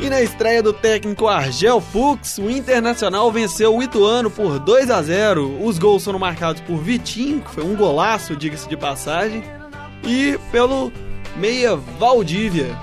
E 0.00 0.08
na 0.08 0.22
estreia 0.22 0.62
do 0.62 0.72
técnico 0.72 1.26
Argel 1.26 1.80
Fux, 1.80 2.38
o 2.38 2.48
Internacional 2.48 3.30
venceu 3.32 3.76
o 3.76 3.82
Ituano 3.82 4.30
por 4.30 4.58
2 4.58 4.88
a 4.88 5.02
0. 5.02 5.64
Os 5.64 5.78
gols 5.78 6.04
foram 6.04 6.18
marcados 6.18 6.60
por 6.60 6.78
Vitinho, 6.78 7.40
que 7.40 7.50
foi 7.50 7.64
um 7.64 7.74
golaço, 7.74 8.36
diga-se 8.36 8.68
de 8.68 8.76
passagem, 8.76 9.42
e 10.04 10.38
pelo 10.52 10.92
meia 11.36 11.76
Valdívia. 11.76 12.78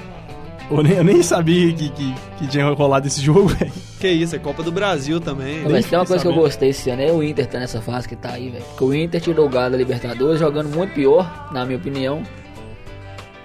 Eu 0.70 0.84
nem, 0.84 0.94
eu 0.94 1.04
nem 1.04 1.24
sabia 1.24 1.72
que, 1.74 1.90
que, 1.90 2.16
que 2.38 2.48
tinha 2.48 2.70
rolado 2.70 3.08
esse 3.08 3.22
jogo, 3.22 3.48
velho. 3.56 3.72
Que 4.04 4.10
isso, 4.10 4.36
é 4.36 4.40
Copa 4.40 4.62
do 4.62 4.70
Brasil 4.70 5.18
também. 5.22 5.62
Não, 5.62 5.72
Mas 5.72 5.86
tem 5.86 5.98
uma 5.98 6.06
coisa 6.06 6.22
que 6.22 6.30
eu 6.30 6.36
gostei 6.36 6.72
esse 6.72 6.90
ano, 6.90 7.02
é 7.02 7.10
o 7.10 7.24
Inter 7.24 7.48
tá 7.48 7.58
nessa 7.58 7.82
fase 7.82 8.06
que 8.06 8.18
tá 8.18 8.34
aí, 8.34 8.50
velho. 8.50 8.66
Porque 8.66 8.84
o 8.84 8.94
Inter 8.94 9.22
tirou 9.22 9.46
o 9.46 9.50
Galo 9.50 9.72
da 9.72 9.78
Libertadores, 9.78 10.42
jogando 10.42 10.68
muito 10.76 10.94
pior, 10.94 11.50
na 11.54 11.64
minha 11.64 11.78
opinião. 11.78 12.22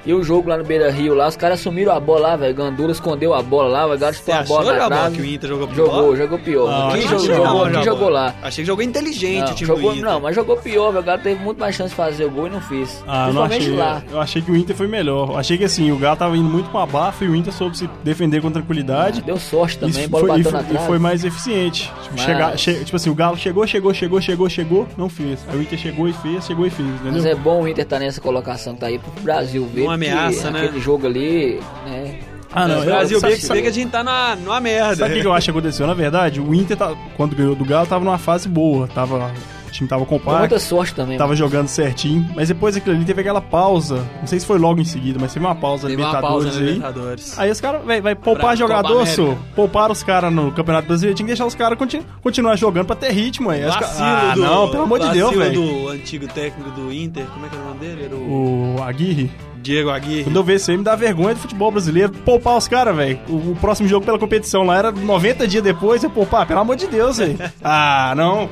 E 0.06 0.14
o 0.14 0.22
jogo 0.22 0.48
lá 0.48 0.56
no 0.56 0.64
Beira 0.64 0.90
Rio, 0.90 1.12
lá, 1.14 1.26
os 1.28 1.36
caras 1.36 1.60
assumiram 1.60 1.92
a 1.92 2.00
bola 2.00 2.20
lá, 2.28 2.36
velho. 2.36 2.54
Gandula 2.54 2.92
escondeu 2.92 3.34
a 3.34 3.42
bola 3.42 3.68
lá, 3.68 3.86
o 3.86 3.98
Galo 3.98 4.14
chutou 4.14 4.34
a 4.34 4.42
bola 4.42 4.72
na 4.74 4.86
trave. 4.86 5.16
que 5.16 5.22
o 5.22 5.24
Inter 5.26 5.48
jogou 5.50 5.68
pior? 5.68 5.86
Jogou, 5.86 6.16
jogou 6.16 6.38
pior. 6.38 6.68
Ah, 6.70 6.92
quem 6.92 7.02
jogou, 7.02 7.18
que 7.20 7.28
não, 7.28 7.36
jogou, 7.46 7.70
quem 7.70 7.82
jogou 7.84 8.08
lá? 8.08 8.34
Achei 8.42 8.62
que 8.64 8.66
jogou 8.68 8.84
inteligente 8.84 9.40
Não, 9.44 9.50
o 9.50 9.54
time 9.54 9.66
jogou, 9.66 9.90
do 9.92 9.98
Inter. 9.98 10.10
não, 10.10 10.20
mas 10.20 10.34
jogou 10.36 10.56
pior, 10.56 10.88
velho. 10.92 11.02
O 11.02 11.06
Galo 11.06 11.20
teve 11.22 11.42
muito 11.44 11.58
mais 11.58 11.74
chance 11.74 11.90
de 11.90 11.96
fazer 11.96 12.24
o 12.24 12.30
gol 12.30 12.46
e 12.46 12.50
não 12.50 12.60
fez. 12.60 13.04
Ah, 13.06 13.30
não 13.32 13.46
Principalmente 13.48 13.62
achei. 13.62 13.76
lá. 13.76 14.02
Eu 14.10 14.20
achei 14.20 14.40
que 14.42 14.50
o 14.50 14.56
Inter 14.56 14.76
foi 14.76 14.86
melhor. 14.86 15.30
Eu 15.30 15.36
achei 15.36 15.58
que 15.58 15.64
assim, 15.64 15.90
o 15.92 15.96
Galo 15.98 16.16
tava 16.16 16.36
indo 16.36 16.48
muito 16.48 16.70
com 16.70 16.78
abafa 16.78 17.24
e 17.24 17.28
o 17.28 17.34
Inter 17.34 17.52
soube 17.52 17.76
se 17.76 17.88
defender 18.02 18.40
com 18.40 18.50
tranquilidade. 18.50 19.20
Deu 19.22 19.36
sorte 19.38 19.78
também, 19.78 20.00
Isso 20.00 20.08
bola 20.08 20.28
foi, 20.28 20.40
e 20.40 20.42
bateu 20.42 20.50
foi, 20.52 20.60
na 20.62 20.66
e 20.66 20.70
trave. 20.72 20.86
foi 20.86 20.98
mais 20.98 21.24
eficiente. 21.24 21.82
Tipo, 22.02 22.14
Mas- 22.16 22.20
chegar, 22.22 22.56
che- 22.58 22.84
tipo 22.84 22.96
assim, 22.96 23.10
o 23.10 23.14
Galo 23.14 23.36
chegou, 23.36 23.66
chegou, 23.66 23.92
chegou, 23.92 24.20
chegou, 24.20 24.48
chegou, 24.48 24.86
não 24.96 25.08
fez. 25.08 25.40
Aí 25.50 25.58
o 25.58 25.62
Inter 25.62 25.78
chegou 25.78 26.08
e 26.08 26.12
fez, 26.12 26.46
chegou 26.46 26.66
e 26.66 26.70
fez, 26.70 26.88
entendeu? 26.88 27.12
Mas 27.12 27.26
é 27.26 27.34
bom 27.34 27.62
o 27.62 27.68
Inter 27.68 27.84
estar 27.84 27.98
nessa 27.98 28.20
colocação 28.20 28.74
que 28.74 28.80
tá 28.80 28.86
aí 28.86 28.98
pro 28.98 29.10
Brasil 29.22 29.66
ver. 29.74 29.87
Uma 29.88 29.94
ameaça, 29.94 30.48
que 30.48 30.52
né? 30.52 30.64
Aquele 30.64 30.80
jogo 30.80 31.06
ali, 31.06 31.60
né? 31.86 32.18
Ah, 32.52 32.66
não, 32.66 32.80
O 32.80 32.84
Brasil 32.84 33.20
sabe- 33.20 33.34
vê 33.34 33.62
que, 33.62 33.68
a 33.68 33.70
gente 33.70 33.90
tá 33.90 34.02
na, 34.02 34.34
numa 34.36 34.58
merda. 34.60 34.96
Sabe 34.96 35.10
o 35.10 35.14
que, 35.16 35.20
que 35.20 35.26
eu 35.26 35.32
acho 35.34 35.44
que 35.44 35.50
aconteceu? 35.50 35.86
Na 35.86 35.94
verdade, 35.94 36.40
o 36.40 36.54
Inter, 36.54 36.76
tá- 36.76 36.94
quando 37.16 37.36
ganhou 37.36 37.54
do 37.54 37.64
Galo, 37.64 37.86
tava 37.86 38.04
numa 38.04 38.16
fase 38.16 38.48
boa. 38.48 38.88
Tava, 38.88 39.30
o 39.66 39.70
time 39.70 39.86
tava 39.86 40.06
Com 40.06 40.18
compacto, 40.18 40.38
muita 40.40 40.58
sorte 40.58 40.94
também. 40.94 41.18
tava 41.18 41.36
jogando 41.36 41.68
certinho. 41.68 42.26
Mas 42.34 42.48
depois 42.48 42.74
daquilo 42.74 42.96
ali 42.96 43.04
teve 43.04 43.20
aquela 43.20 43.42
pausa. 43.42 44.02
Não 44.20 44.26
sei 44.26 44.40
se 44.40 44.46
foi 44.46 44.58
logo 44.58 44.80
em 44.80 44.84
seguida, 44.84 45.18
mas 45.20 45.34
teve 45.34 45.44
uma 45.44 45.54
pausa 45.54 45.88
Teve 45.88 46.00
uma 46.00 46.10
pausa 46.22 46.48
Libertadores 46.48 46.56
aí. 46.56 46.74
Libertadores. 46.74 47.38
Aí 47.38 47.50
os 47.50 47.60
caras 47.60 47.84
vai, 47.84 48.00
vai 48.00 48.14
poupar 48.14 48.46
Pra 48.46 48.56
jogador, 48.56 49.06
só. 49.06 49.36
Pouparam 49.54 49.92
os 49.92 50.02
caras 50.02 50.32
no 50.32 50.50
Campeonato 50.50 50.88
Brasileiro. 50.88 51.14
Tinha 51.14 51.26
que 51.26 51.32
deixar 51.32 51.44
os 51.44 51.54
caras 51.54 51.76
continu 51.78 52.02
continuar 52.22 52.56
jogando 52.56 52.86
pra 52.86 52.96
ter 52.96 53.10
ritmo 53.12 53.50
aí. 53.50 53.60
Vacilo 53.60 54.08
ah, 54.08 54.32
do, 54.34 54.40
não, 54.40 54.70
pelo 54.70 54.82
amor 54.84 55.00
de 55.00 55.10
Deus, 55.10 55.36
velho. 55.36 55.52
do 55.60 55.88
antigo 55.88 56.26
técnico 56.28 56.70
do 56.70 56.90
Inter, 56.90 57.26
como 57.26 57.44
é 57.44 57.48
que 57.50 57.54
era 57.54 57.64
o 57.64 57.68
nome 57.68 57.80
dele? 57.80 58.04
Era 58.06 58.14
o 58.16 58.76
O 58.78 58.82
Aguirre. 58.82 59.30
Diego 59.68 59.90
Aguirre. 59.90 60.24
Quando 60.24 60.36
eu 60.36 60.42
vejo 60.42 60.56
isso 60.56 60.70
aí, 60.70 60.78
me 60.78 60.82
dá 60.82 60.96
vergonha 60.96 61.34
do 61.34 61.40
futebol 61.40 61.70
brasileiro. 61.70 62.10
Poupar 62.10 62.56
os 62.56 62.66
caras, 62.66 62.96
velho. 62.96 63.20
O, 63.28 63.52
o 63.52 63.56
próximo 63.60 63.86
jogo 63.86 64.06
pela 64.06 64.18
competição 64.18 64.62
lá 64.62 64.78
era 64.78 64.90
90 64.90 65.46
dias 65.46 65.62
depois. 65.62 66.02
Eu 66.02 66.08
poupar, 66.08 66.46
pelo 66.46 66.60
amor 66.60 66.74
de 66.74 66.86
Deus, 66.86 67.18
velho. 67.18 67.36
ah, 67.62 68.14
não. 68.16 68.48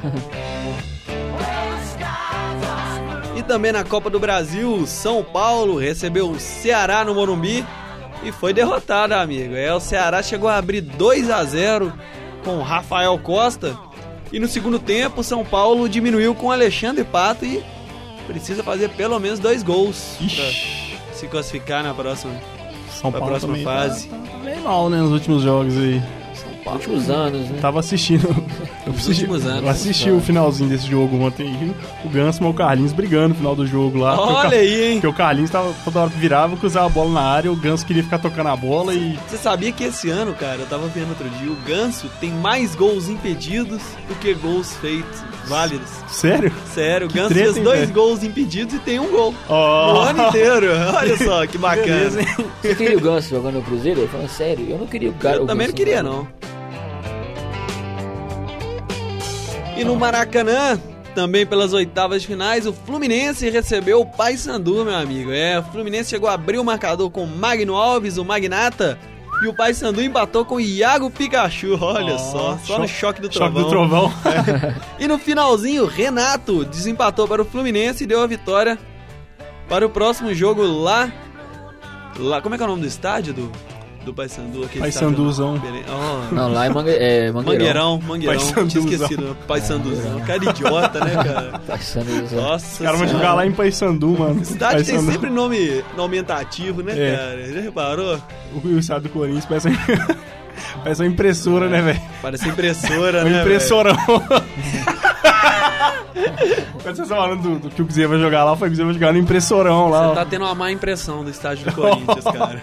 E 3.34 3.42
também 3.42 3.72
na 3.72 3.82
Copa 3.82 4.10
do 4.10 4.20
Brasil, 4.20 4.74
o 4.74 4.86
São 4.86 5.24
Paulo 5.24 5.78
recebeu 5.78 6.28
o 6.28 6.38
Ceará 6.38 7.02
no 7.02 7.14
Morumbi 7.14 7.64
e 8.22 8.30
foi 8.30 8.52
derrotado, 8.52 9.14
amigo. 9.14 9.54
É, 9.54 9.72
o 9.72 9.80
Ceará 9.80 10.22
chegou 10.22 10.50
a 10.50 10.58
abrir 10.58 10.82
2 10.82 11.30
a 11.30 11.42
0 11.44 11.94
com 12.44 12.58
o 12.58 12.62
Rafael 12.62 13.18
Costa. 13.18 13.74
E 14.30 14.38
no 14.38 14.48
segundo 14.48 14.78
tempo, 14.78 15.22
o 15.22 15.24
São 15.24 15.42
Paulo 15.46 15.88
diminuiu 15.88 16.34
com 16.34 16.48
o 16.48 16.52
Alexandre 16.52 17.04
Pato 17.04 17.46
e 17.46 17.64
precisa 18.26 18.62
fazer 18.62 18.90
pelo 18.90 19.18
menos 19.18 19.38
dois 19.38 19.62
gols 19.62 20.16
Ixi. 20.20 20.36
pra 20.36 20.85
se 21.16 21.26
classificar 21.26 21.82
na 21.82 21.94
próxima. 21.94 22.34
São 22.90 23.10
Paulo 23.10 23.26
próxima 23.26 23.56
fase. 23.58 24.08
Tá, 24.08 24.16
tá 24.16 24.38
bem 24.38 24.60
mal, 24.60 24.88
né, 24.88 24.98
nos 24.98 25.12
últimos 25.12 25.42
jogos 25.42 25.76
aí. 25.76 26.02
Nos 26.66 26.86
últimos 26.86 27.10
anos, 27.10 27.48
né? 27.48 27.58
Tava 27.60 27.80
assistindo. 27.80 28.28
Eu, 28.86 28.92
Nos 28.92 28.96
assisti, 29.02 29.22
últimos 29.24 29.46
anos. 29.46 29.62
eu 29.62 29.68
assisti 29.68 30.10
o 30.10 30.20
finalzinho 30.20 30.68
desse 30.70 30.86
jogo 30.88 31.16
ontem. 31.22 31.74
O 32.04 32.08
Ganso 32.08 32.42
e 32.42 32.46
o 32.46 32.52
Carlinhos 32.54 32.92
brigando 32.92 33.28
no 33.30 33.34
final 33.34 33.54
do 33.56 33.66
jogo 33.66 33.98
lá. 33.98 34.16
Porque 34.16 34.32
o 34.32 34.36
Olha 34.36 34.42
Car- 34.50 34.52
aí, 34.58 34.84
hein? 34.84 34.92
Porque 34.94 35.06
o 35.06 35.12
Carlinhos 35.12 35.50
tava 35.50 35.72
toda 35.84 36.00
hora 36.00 36.10
que 36.10 36.18
virava, 36.18 36.56
cruzava 36.56 36.86
a 36.86 36.88
bola 36.88 37.10
na 37.12 37.20
área, 37.22 37.50
o 37.52 37.56
Ganso 37.56 37.84
queria 37.86 38.02
ficar 38.02 38.18
tocando 38.18 38.48
a 38.48 38.56
bola 38.56 38.94
e. 38.94 39.18
Você 39.28 39.36
sabia 39.36 39.72
que 39.72 39.84
esse 39.84 40.10
ano, 40.10 40.34
cara, 40.34 40.56
eu 40.60 40.66
tava 40.66 40.86
vendo 40.88 41.08
outro 41.10 41.28
dia, 41.30 41.50
o 41.50 41.56
Ganso 41.66 42.08
tem 42.20 42.30
mais 42.30 42.74
gols 42.74 43.08
impedidos 43.08 43.80
do 44.08 44.14
que 44.16 44.34
gols 44.34 44.74
feitos, 44.76 45.22
válidos. 45.46 45.88
Sério? 46.08 46.52
Sério, 46.72 47.08
o 47.08 47.12
Ganso 47.12 47.28
treta, 47.28 47.44
fez 47.44 47.56
hein, 47.58 47.62
dois 47.64 47.80
velho? 47.80 47.92
gols 47.92 48.22
impedidos 48.22 48.74
e 48.74 48.78
tem 48.78 48.98
um 49.00 49.10
gol. 49.10 49.34
Ó. 49.48 49.92
No 49.94 50.00
ano 50.00 50.28
inteiro. 50.28 50.66
Olha 50.96 51.16
só 51.16 51.46
que 51.46 51.58
bacana. 51.58 51.86
Beleza, 51.86 52.20
hein? 52.20 52.26
Você 52.62 52.74
queria 52.74 52.96
o 52.98 53.00
Ganso 53.00 53.28
jogando 53.30 53.54
no 53.56 53.62
Cruzeiro? 53.62 54.00
Eu 54.00 54.08
falando 54.08 54.28
sério, 54.28 54.66
eu 54.68 54.78
não 54.78 54.86
queria 54.86 55.10
o 55.10 55.14
cara. 55.14 55.36
Eu 55.36 55.44
o 55.44 55.46
também 55.46 55.66
não 55.66 55.72
Ganso 55.74 55.76
queria, 55.76 55.98
jogando. 55.98 56.12
não. 56.42 56.55
E 59.76 59.84
no 59.84 59.94
Maracanã, 59.96 60.80
também 61.14 61.44
pelas 61.44 61.72
oitavas 61.72 62.22
de 62.22 62.28
finais, 62.28 62.66
o 62.66 62.72
Fluminense 62.72 63.48
recebeu 63.50 64.00
o 64.00 64.06
Paysandu, 64.06 64.84
meu 64.84 64.94
amigo. 64.94 65.30
É, 65.32 65.58
o 65.58 65.62
Fluminense 65.64 66.10
chegou 66.10 66.28
a 66.28 66.34
abrir 66.34 66.58
o 66.58 66.64
marcador 66.64 67.10
com 67.10 67.24
o 67.24 67.26
Magno 67.26 67.74
Alves, 67.76 68.16
o 68.16 68.24
Magnata, 68.24 68.98
e 69.42 69.48
o 69.48 69.54
Paysandu 69.54 70.02
empatou 70.02 70.46
com 70.46 70.54
o 70.56 70.60
Iago 70.60 71.10
Pikachu. 71.10 71.76
Olha 71.78 72.14
Ó, 72.14 72.18
só, 72.18 72.58
só 72.64 72.78
no 72.78 72.88
choque 72.88 73.20
do 73.20 73.30
Choque 73.30 73.54
trovão. 73.54 73.62
do 73.62 73.68
trovão. 73.68 74.12
E 74.98 75.06
no 75.06 75.18
finalzinho, 75.18 75.84
Renato 75.84 76.64
desempatou 76.64 77.28
para 77.28 77.42
o 77.42 77.44
Fluminense 77.44 78.04
e 78.04 78.06
deu 78.06 78.22
a 78.22 78.26
vitória 78.26 78.78
para 79.68 79.86
o 79.86 79.90
próximo 79.90 80.32
jogo 80.32 80.62
lá. 80.62 81.12
Lá, 82.18 82.40
como 82.40 82.54
é 82.54 82.58
que 82.58 82.64
é 82.64 82.66
o 82.66 82.70
nome 82.70 82.80
do 82.80 82.88
estádio 82.88 83.34
do, 83.34 83.52
do 84.06 84.14
Paysandu? 84.14 84.64
aquele 84.64 84.80
Paysanduzão. 84.80 85.60
Oh, 85.88 86.34
Não, 86.34 86.52
lá 86.52 86.64
é, 86.66 86.70
Mangue... 86.70 86.90
é 86.90 87.30
Mangueirão. 87.32 87.98
Mangueirão, 87.98 88.00
Mangueirão. 88.00 88.38
Tinha 88.38 88.54
Paysanduzão. 88.54 88.92
esquecido. 88.92 89.36
Paysanduzão. 89.46 90.20
Cara 90.20 90.44
idiota, 90.50 91.04
né, 91.04 91.14
cara? 91.14 91.60
Passando 91.66 92.24
os- 92.24 92.32
Nossa 92.32 92.72
Os 92.72 92.78
caras 92.78 92.98
vão 93.00 93.08
jogar 93.08 93.34
lá 93.34 93.46
em 93.46 93.52
Paysandu, 93.52 94.16
mano. 94.18 94.44
Cidade 94.44 94.84
tem 94.84 94.98
sempre 95.00 95.28
nome, 95.28 95.82
nome 95.96 96.16
aumentativo, 96.16 96.82
né, 96.82 96.92
É. 96.96 97.16
cara? 97.16 97.52
Já 97.52 97.60
reparou? 97.60 98.18
O, 98.64 98.78
estado 98.78 99.02
do 99.02 99.08
Corinthians 99.10 99.44
parece, 99.44 99.68
parece 100.82 101.02
uma 101.02 101.08
impressora, 101.08 101.68
né, 101.68 101.82
velho? 101.82 102.00
Parece 102.22 102.48
impressora, 102.48 103.22
né? 103.24 103.30
velho? 103.30 103.42
impressorão. 103.42 103.96
Quando 106.82 106.94
vocês 106.96 106.98
estão 107.00 107.16
falando 107.18 107.42
do, 107.42 107.58
do 107.58 107.70
que 107.70 107.82
o 107.82 107.84
Cruzeiro 107.84 108.10
vai 108.10 108.18
jogar 108.20 108.44
lá, 108.44 108.56
foi 108.56 108.68
que 108.68 108.74
o 108.74 108.76
Cruzeiro 108.76 108.86
vai 108.86 108.94
jogar 108.94 109.12
no 109.12 109.18
impressorão 109.18 109.90
lá. 109.90 109.98
Você 110.04 110.10
ó. 110.10 110.14
tá 110.14 110.24
tendo 110.24 110.44
uma 110.44 110.54
má 110.54 110.70
impressão 110.70 111.24
do 111.24 111.30
estádio 111.30 111.64
do 111.66 111.72
Corinthians, 111.72 112.24
cara. 112.24 112.62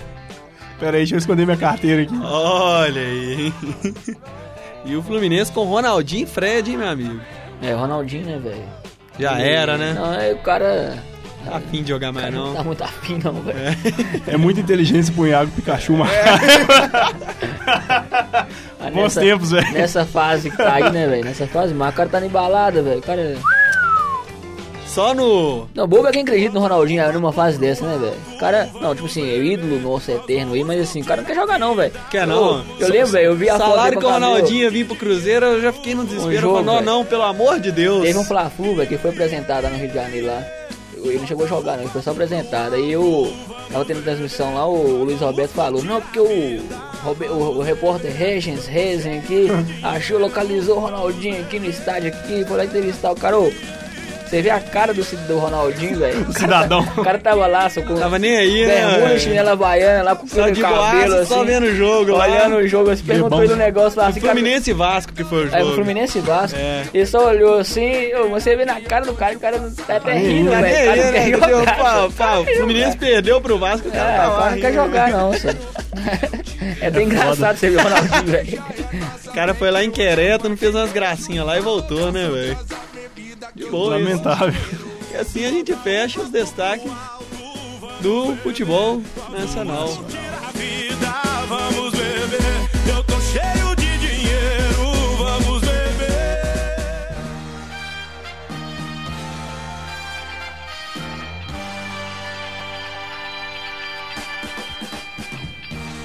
Pera 0.83 0.97
aí, 0.97 1.03
deixa 1.03 1.15
eu 1.15 1.19
esconder 1.19 1.45
minha 1.45 1.55
carteira 1.55 2.01
aqui. 2.01 2.13
Olha 2.21 3.01
aí, 3.01 3.41
hein? 3.45 3.53
E 4.83 4.95
o 4.97 5.01
Fluminense 5.01 5.49
com 5.49 5.63
Ronaldinho 5.63 6.23
e 6.23 6.27
Fred, 6.27 6.69
hein, 6.71 6.77
meu 6.77 6.89
amigo? 6.89 7.21
É, 7.61 7.71
Ronaldinho, 7.71 8.25
né, 8.25 8.37
velho? 8.37 8.63
Já 9.17 9.39
era, 9.39 9.77
né? 9.77 9.93
Não, 9.93 10.13
é 10.13 10.33
o 10.33 10.39
cara. 10.39 10.97
Tá 11.45 11.55
afim 11.57 11.83
de 11.83 11.89
jogar 11.89 12.11
mais, 12.11 12.33
Não 12.33 12.47
não. 12.47 12.53
tá 12.55 12.63
muito 12.65 12.83
afim, 12.83 13.17
não, 13.23 13.33
velho. 13.33 13.57
É 14.27 14.35
muita 14.35 14.59
inteligência 14.59 15.13
pro 15.13 15.25
Iago 15.27 15.51
Pikachu, 15.51 15.93
mano. 15.93 16.11
Ah, 17.65 18.89
Bons 18.91 19.03
nessa- 19.03 19.21
tempos, 19.21 19.51
velho. 19.51 19.71
Nessa 19.71 20.05
fase 20.05 20.49
que 20.49 20.57
tá 20.57 20.73
aí, 20.73 20.89
né, 20.91 21.07
velho? 21.07 21.23
Nessa 21.23 21.47
fase, 21.47 21.73
mas 21.73 21.93
o 21.93 21.95
cara 21.97 22.09
tá 22.09 22.19
na 22.19 22.25
embalada, 22.25 22.81
velho. 22.81 22.99
O 22.99 23.01
cara. 23.01 23.37
Só 24.93 25.11
no. 25.11 25.67
Não, 25.73 25.87
bobo 25.87 26.07
é 26.07 26.11
quem 26.11 26.21
acredita 26.21 26.53
no 26.53 26.59
Ronaldinho 26.59 27.11
numa 27.13 27.33
fase 27.33 27.57
dessa, 27.57 27.83
né, 27.83 27.97
velho? 27.97 28.15
O 28.35 28.37
cara, 28.37 28.69
não, 28.79 28.93
tipo 28.93 29.07
assim, 29.07 29.27
é 29.27 29.37
ídolo 29.43 29.79
nosso 29.79 30.11
eterno 30.11 30.53
aí, 30.53 30.63
mas 30.63 30.81
assim, 30.81 31.01
o 31.01 31.05
cara 31.05 31.21
não 31.21 31.27
quer 31.27 31.33
jogar 31.33 31.57
não, 31.57 31.73
velho. 31.73 31.91
Quer 32.11 32.27
não? 32.27 32.59
Ô, 32.59 32.63
Eu 32.79 32.89
lembro, 32.89 33.07
velho, 33.07 33.25
eu 33.25 33.35
vi 33.35 33.49
a 33.49 33.57
Salário 33.57 33.99
que 33.99 34.05
o 34.05 34.09
Ronaldinho 34.09 34.61
ia 34.61 34.69
vir 34.69 34.85
pro 34.85 34.95
Cruzeiro, 34.95 35.47
eu 35.47 35.61
já 35.61 35.73
fiquei 35.73 35.95
no 35.95 36.05
desespero. 36.05 36.41
jogo, 36.41 36.63
falei, 36.63 36.75
não, 36.75 36.97
não, 36.99 37.05
pelo 37.05 37.23
amor 37.23 37.59
de 37.59 37.71
Deus. 37.71 38.03
Teve 38.03 38.19
um 38.19 38.23
Fla-Flu, 38.23 38.75
velho, 38.75 38.87
que 38.87 38.97
foi 38.99 39.09
apresentado 39.09 39.63
lá 39.63 39.71
no 39.71 39.77
Rio 39.77 39.87
de 39.87 39.95
Janeiro 39.95 40.27
lá. 40.27 40.43
Ele 40.95 41.17
não 41.17 41.27
chegou 41.27 41.45
a 41.45 41.49
jogar, 41.49 41.73
não, 41.73 41.83
ele 41.83 41.91
foi 41.91 42.01
só 42.03 42.11
apresentado. 42.11 42.75
Aí 42.75 42.91
eu 42.91 43.33
tava 43.71 43.83
tendo 43.85 44.03
transmissão 44.03 44.53
lá, 44.53 44.67
o, 44.67 45.03
Luiz 45.03 45.19
Roberto 45.19 45.53
falou, 45.53 45.83
não, 45.83 45.99
porque 45.99 46.19
o, 46.19 46.25
o, 46.25 47.57
o 47.57 47.61
repórter 47.63 48.15
Regens, 48.15 48.67
Rezen 48.67 49.17
aqui, 49.17 49.47
achou, 49.81 50.19
localizou 50.19 50.77
o 50.77 50.79
Ronaldinho 50.79 51.41
aqui 51.41 51.59
no 51.59 51.65
estádio 51.65 52.09
aqui, 52.09 52.45
foi 52.45 52.57
lá 52.57 52.65
entrevistar 52.65 53.11
o 53.11 53.15
cara, 53.15 53.39
ô, 53.39 53.51
Você 54.33 54.41
vê 54.41 54.49
a 54.49 54.59
cara 54.59 54.95
do, 54.95 55.03
do 55.27 55.37
Ronaldinho, 55.37 55.99
velho. 55.99 56.25
O 56.27 56.33
cidadão. 56.33 56.83
tá- 56.83 56.93
O 57.01 57.03
cara 57.03 57.19
tava 57.19 57.45
lá, 57.45 57.69
só 57.69 57.83
com 57.83 57.93
Tava 57.93 58.17
nem 58.17 58.35
aí, 58.35 58.65
bermuda, 58.65 59.09
né? 59.09 59.19
chinela 59.19 59.51
havaiana, 59.51 60.01
lá 60.03 60.15
com 60.15 60.25
o 60.25 60.29
cabelo, 60.29 60.55
boaça, 60.59 61.15
assim. 61.19 61.25
só 61.35 61.43
vendo 61.43 61.65
o 61.67 61.75
jogo 61.75 62.13
lá. 62.13 62.23
Olhando 62.25 62.55
o 62.55 62.67
jogo, 62.67 62.89
assim, 62.89 63.03
perguntou 63.03 63.43
ele 63.43 63.53
um 63.53 63.57
negócio 63.57 63.99
lá, 63.99 64.07
assim, 64.07 64.19
Fluminense 64.21 64.71
e 64.71 64.73
Vasco 64.73 65.13
que 65.13 65.23
foi 65.23 65.39
o 65.45 65.45
jogo. 65.45 65.55
É, 65.57 65.63
o 65.63 65.75
Fluminense 65.75 66.17
e 66.17 66.21
Vasco. 66.21 66.57
É. 66.59 66.83
Ele 66.91 67.05
só 67.05 67.27
olhou 67.27 67.59
assim, 67.59 67.93
você 68.31 68.55
vê 68.55 68.65
na 68.65 68.81
cara 68.81 69.05
do 69.05 69.13
cara, 69.13 69.35
o 69.35 69.39
cara 69.39 69.59
tá 69.85 69.97
até 69.97 70.13
rindo, 70.17 70.49
Tá 70.49 70.61
velho. 70.61 70.73
O 70.73 70.85
cara 70.85 70.91
aí, 70.93 70.97
não 70.97 71.05
né? 71.05 71.11
quer 71.11 71.27
Entendeu? 71.29 71.49
jogar. 71.59 71.77
Pá, 71.77 72.09
pá, 72.17 72.37
o 72.39 72.45
Fluminense 72.45 72.97
perdeu 72.97 73.39
pro 73.39 73.59
Vasco, 73.59 73.87
o 73.87 73.91
cara 73.91 74.11
É, 74.11 74.17
tá 74.17 74.27
o 74.27 74.31
lá 74.31 74.37
cara 74.39 74.51
não 74.51 74.59
quer 74.61 74.73
jogar 74.73 75.09
não, 75.11 75.33
sabe? 75.33 75.59
É 76.81 76.89
bem 76.89 77.05
engraçado 77.05 77.55
você 77.57 77.69
ver 77.69 77.77
o 77.77 77.83
Ronaldinho, 77.83 78.25
velho. 78.25 78.63
O 79.27 79.31
cara 79.31 79.53
foi 79.53 79.69
lá 79.69 79.83
em 79.83 79.91
Querétaro, 79.91 80.57
fez 80.57 80.73
umas 80.73 80.91
gracinhas 80.91 81.45
lá 81.45 81.55
e 81.57 81.61
voltou, 81.61 82.11
né, 82.11 82.27
velho? 82.27 82.57
De 83.55 83.65
boa, 83.65 83.99
isso. 83.99 84.05
Lamentável. 84.05 84.61
E 85.11 85.15
assim 85.15 85.45
a 85.45 85.49
gente 85.49 85.75
fecha 85.75 86.21
os 86.21 86.29
destaques 86.29 86.91
do 88.01 88.35
futebol 88.37 89.01
nacional. 89.31 89.89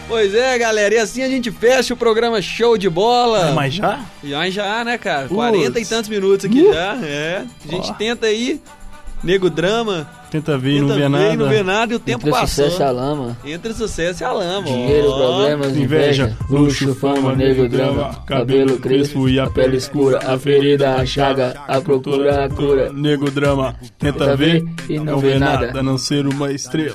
Pois 0.09 0.35
é, 0.35 0.59
galera, 0.59 0.95
e 0.95 0.99
assim 0.99 1.23
a 1.23 1.29
gente 1.29 1.51
fecha 1.51 1.93
o 1.93 1.97
programa 1.97 2.41
Show 2.41 2.79
de 2.79 2.89
Bola. 2.89 3.53
Mas 3.53 3.75
já? 3.75 4.01
Já, 4.25 4.49
já, 4.49 4.83
né, 4.85 4.97
cara? 4.97 5.23
Putz. 5.29 5.35
40 5.35 5.81
e 5.81 5.85
tantos 5.85 6.09
minutos 6.09 6.47
aqui 6.47 6.65
já, 6.73 6.95
é. 7.05 7.45
A 7.65 7.69
gente 7.71 7.91
Ó. 7.91 7.95
tenta 7.95 8.27
aí, 8.27 8.59
nego 9.23 9.51
drama, 9.51 10.09
Tenta 10.31 10.59
ver 10.59 10.77
e 10.77 10.81
não 10.81 10.89
vê 10.89 10.95
ver 10.95 11.09
nada. 11.09 11.33
e 11.33 11.37
não 11.37 11.49
vê 11.49 11.63
nada 11.63 11.93
e 11.93 11.97
o 11.97 11.99
tempo 11.99 12.21
Entre 12.21 12.31
o 12.31 12.33
passou. 12.33 12.65
sucesso 12.67 12.83
e 12.83 12.85
a 12.85 12.91
lama. 12.91 13.37
Entre 13.45 13.73
sucesso 13.75 14.23
e 14.23 14.25
a 14.25 14.33
lama. 14.33 14.67
Dinheiro, 14.67 15.09
ó. 15.11 15.17
problemas, 15.19 15.77
inveja, 15.77 16.37
luxo, 16.51 16.95
fama, 16.95 17.35
nego, 17.37 17.69
drama, 17.69 18.23
cabelo 18.27 18.79
crespo 18.79 19.29
e 19.29 19.39
a 19.39 19.49
pele 19.49 19.77
escura, 19.77 20.21
a 20.27 20.39
ferida, 20.39 20.95
a 20.97 21.05
chaga, 21.07 21.55
a 21.69 21.81
procura, 21.83 22.45
a 22.47 22.49
cura. 22.49 22.93
Nego 22.93 23.31
drama, 23.31 23.75
tenta 23.99 24.19
Tenta 24.21 24.37
ver 24.37 24.65
e 24.89 24.99
não 24.99 25.19
vê 25.19 25.39
nada, 25.39 25.79
a 25.79 25.83
não 25.83 25.97
ser 25.99 26.27
uma 26.27 26.51
estrela. 26.51 26.95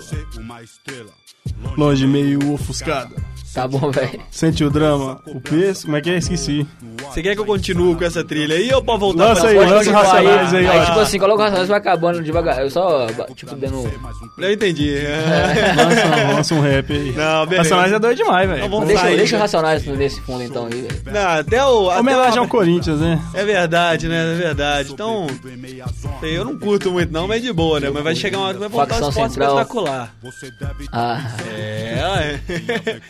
Longe, 1.78 2.06
meio 2.08 2.54
ofuscada. 2.54 3.16
Tá 3.54 3.68
bom, 3.68 3.92
velho. 3.92 4.20
Sente 4.32 4.64
o 4.64 4.70
drama, 4.70 5.22
o 5.28 5.40
peso, 5.40 5.84
como 5.86 5.96
é 5.98 6.02
que 6.02 6.10
é? 6.10 6.18
Esqueci. 6.18 6.66
Você 7.10 7.22
quer 7.22 7.36
que 7.36 7.42
eu 7.42 7.46
continue 7.46 7.96
com 7.96 8.04
essa 8.04 8.24
trilha 8.24 8.56
aí 8.56 8.74
ou 8.74 8.84
pode 8.84 9.00
voltar 9.00 9.26
Lança 9.30 9.42
pra 9.42 9.50
aí, 9.52 9.58
lança 9.58 9.76
continuar 9.76 10.02
Racionais 10.04 10.54
aí, 10.54 10.68
Aí, 10.68 10.80
ó. 10.80 10.86
tipo 10.86 11.00
assim, 11.00 11.20
coloca 11.20 11.40
o 11.40 11.44
Racionais 11.44 11.70
vai 11.70 11.78
acabando 11.78 12.24
devagar. 12.24 12.60
Eu 12.62 12.70
só, 12.72 13.06
tipo, 13.36 13.56
dando. 13.56 13.84
Eu 14.40 14.52
entendi. 14.54 14.96
Lança, 15.78 16.34
lança 16.36 16.56
um 16.56 16.62
rap 16.62 16.92
aí. 16.92 17.12
Não, 17.12 17.46
beleza. 17.46 17.58
Racionais 17.76 17.94
é 17.94 18.00
doido 18.00 18.18
demais, 18.18 18.50
velho. 18.50 18.66
Então 18.66 18.86
Deixa, 18.86 19.02
sair, 19.04 19.18
deixa 19.18 19.36
o? 19.36 19.40
Racionais 19.40 19.86
nesse 19.86 20.22
fundo 20.22 20.44
então 20.44 20.66
aí, 20.66 20.82
velho. 20.82 21.02
Não, 21.12 21.40
até 21.40 21.66
o. 21.66 21.90
até 21.90 22.00
Homenagem 22.00 22.40
o- 22.40 22.42
ao 22.44 22.48
Corinthians, 22.48 23.00
né? 23.00 23.22
É 23.34 23.46
verdade, 23.46 24.08
né? 24.08 24.34
É 24.34 24.36
verdade. 24.36 24.92
Então, 24.94 25.28
sei, 26.20 26.38
eu 26.38 26.44
não 26.46 26.58
curto 26.58 26.92
muito 26.92 27.12
não, 27.14 27.28
mas 27.28 27.42
de 27.42 27.54
boa, 27.54 27.80
né? 27.80 27.90
Mas 27.94 28.04
vai 28.04 28.16
chegar 28.16 28.40
uma 28.40 28.46
hora 28.48 28.54
que 28.56 28.60
vai 28.62 28.70
voltar 28.70 28.88
Facção 28.96 29.08
um 29.08 29.10
esporte 29.12 29.34
Central. 29.34 29.50
espetacular. 29.60 30.16
Ah, 30.92 31.22
É, 31.56 32.40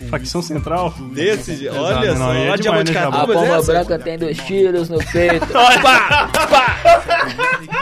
Facção 0.10 0.33
Central. 0.42 0.92
desse, 1.12 1.66
Exato, 1.66 1.80
olha 1.80 2.16
não, 2.16 2.26
só, 2.26 2.34
é 2.34 2.56
de 2.56 2.62
demais, 2.64 2.90
né, 2.90 3.04
a 3.04 3.12
pomba 3.12 3.46
essa? 3.46 3.72
branca 3.72 4.00
tem 4.00 4.18
dois 4.18 4.38
tiros 4.38 4.90
no 4.90 4.98
peito. 4.98 5.46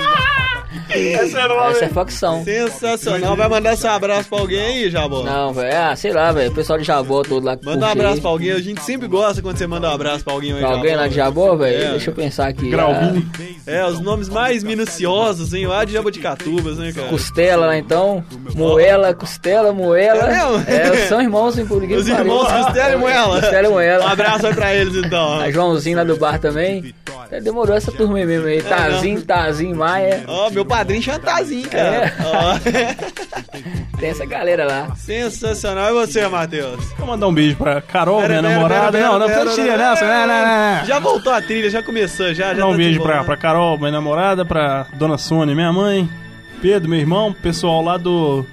Essa 0.93 1.85
é 1.85 1.89
facção. 1.89 2.43
Sensacional. 2.43 3.35
Vai 3.35 3.47
mandar 3.49 3.75
seu 3.77 3.89
abraço 3.89 4.29
pra 4.29 4.39
alguém 4.39 4.59
aí, 4.61 4.89
Jabó? 4.89 5.23
Não, 5.23 5.53
velho. 5.53 5.75
Ah, 5.75 5.95
sei 5.95 6.11
lá, 6.11 6.31
velho. 6.31 6.51
O 6.51 6.53
pessoal 6.55 6.77
de 6.79 6.85
Jabó 6.85 7.21
todo 7.23 7.45
lá 7.45 7.55
que 7.57 7.65
Manda 7.65 7.85
um 7.85 7.89
abraço 7.89 8.15
aí. 8.15 8.21
pra 8.21 8.29
alguém. 8.29 8.51
A 8.51 8.59
gente 8.59 8.81
sempre 8.83 9.07
gosta 9.07 9.41
quando 9.41 9.57
você 9.57 9.67
manda 9.67 9.89
um 9.89 9.93
abraço 9.93 10.23
pra 10.23 10.33
alguém 10.33 10.53
aí, 10.53 10.59
Pra 10.59 10.69
alguém 10.69 10.91
Jabó. 10.91 11.01
lá 11.01 11.07
de 11.07 11.15
Jabó, 11.15 11.55
velho? 11.55 11.83
É. 11.83 11.89
Deixa 11.91 12.09
eu 12.09 12.13
pensar 12.15 12.47
aqui. 12.47 12.69
Grauvinho. 12.69 13.29
É, 13.65 13.85
os 13.85 13.99
nomes 13.99 14.27
mais 14.29 14.63
minuciosos, 14.63 15.53
hein? 15.53 15.67
Lá 15.67 15.83
de 15.85 15.93
Jabuticatubas, 15.93 16.77
né, 16.77 16.91
cara? 16.91 17.07
Costela 17.07 17.65
lá 17.67 17.77
então. 17.77 18.23
Moela, 18.55 19.13
Costela, 19.13 19.71
Moela. 19.71 20.31
É? 20.67 20.71
É, 21.03 21.07
são 21.07 21.21
irmãos, 21.21 21.57
hein, 21.57 21.65
por 21.65 21.79
ninguém 21.81 21.97
Os 21.97 22.07
irmãos 22.07 22.47
Costela 22.51 22.93
e 22.93 22.97
Moela. 22.97 23.39
Costela 23.41 23.67
e 23.67 23.71
Moela. 23.71 24.05
Um 24.05 24.07
abraço 24.07 24.47
aí 24.47 24.53
pra 24.53 24.73
eles, 24.75 24.95
então. 24.95 25.39
A 25.39 25.49
Joãozinho 25.51 25.97
lá 25.97 26.03
do 26.03 26.17
bar 26.17 26.39
também. 26.39 26.93
É, 27.31 27.39
demorou 27.39 27.75
essa 27.75 27.91
turma 27.91 28.17
aí 28.17 28.25
mesmo 28.25 28.47
aí. 28.47 28.61
Tazinho, 28.61 29.21
Tazinho, 29.21 29.75
Maia. 29.75 30.23
Ó, 30.27 30.49
meu 30.49 30.65
padrinho 30.65 31.01
Chantazinho, 31.01 31.69
cara. 31.69 32.07
É. 32.07 32.13
Ó. 32.25 32.59
Tem 33.97 34.09
essa 34.09 34.25
galera 34.25 34.65
lá. 34.65 34.95
Sensacional. 34.95 35.89
E 35.91 35.93
você, 35.93 36.27
Matheus? 36.27 36.83
Vou 36.97 37.07
mandar 37.07 37.27
um 37.27 37.33
beijo 37.33 37.55
pra 37.55 37.81
Carol, 37.81 38.19
Pera, 38.21 38.29
minha 38.29 38.41
pera, 38.41 38.53
namorada. 38.55 38.91
pera, 38.91 39.07
não, 39.07 39.19
não, 39.19 39.27
pera, 39.27 39.53
tirar 39.53 39.77
nessa. 39.77 40.01
pera. 40.01 40.27
Não, 40.27 40.27
não, 40.27 40.45
não, 40.45 40.77
não. 40.79 40.85
Já 40.85 40.99
voltou 40.99 41.31
a 41.31 41.41
trilha, 41.41 41.69
já 41.69 41.81
começou, 41.81 42.33
já. 42.33 42.47
já 42.47 42.53
Mandar 42.53 42.67
um 42.67 42.71
tá 42.71 42.77
beijo 42.77 43.01
pra, 43.01 43.23
pra 43.23 43.37
Carol, 43.37 43.77
minha 43.77 43.91
namorada, 43.91 44.43
pra 44.43 44.87
Dona 44.95 45.17
Sônia, 45.17 45.55
minha 45.55 45.71
mãe, 45.71 46.09
Pedro, 46.61 46.89
meu 46.89 46.99
irmão, 46.99 47.31
pessoal 47.31 47.81
lá 47.81 47.95
do 47.97 48.45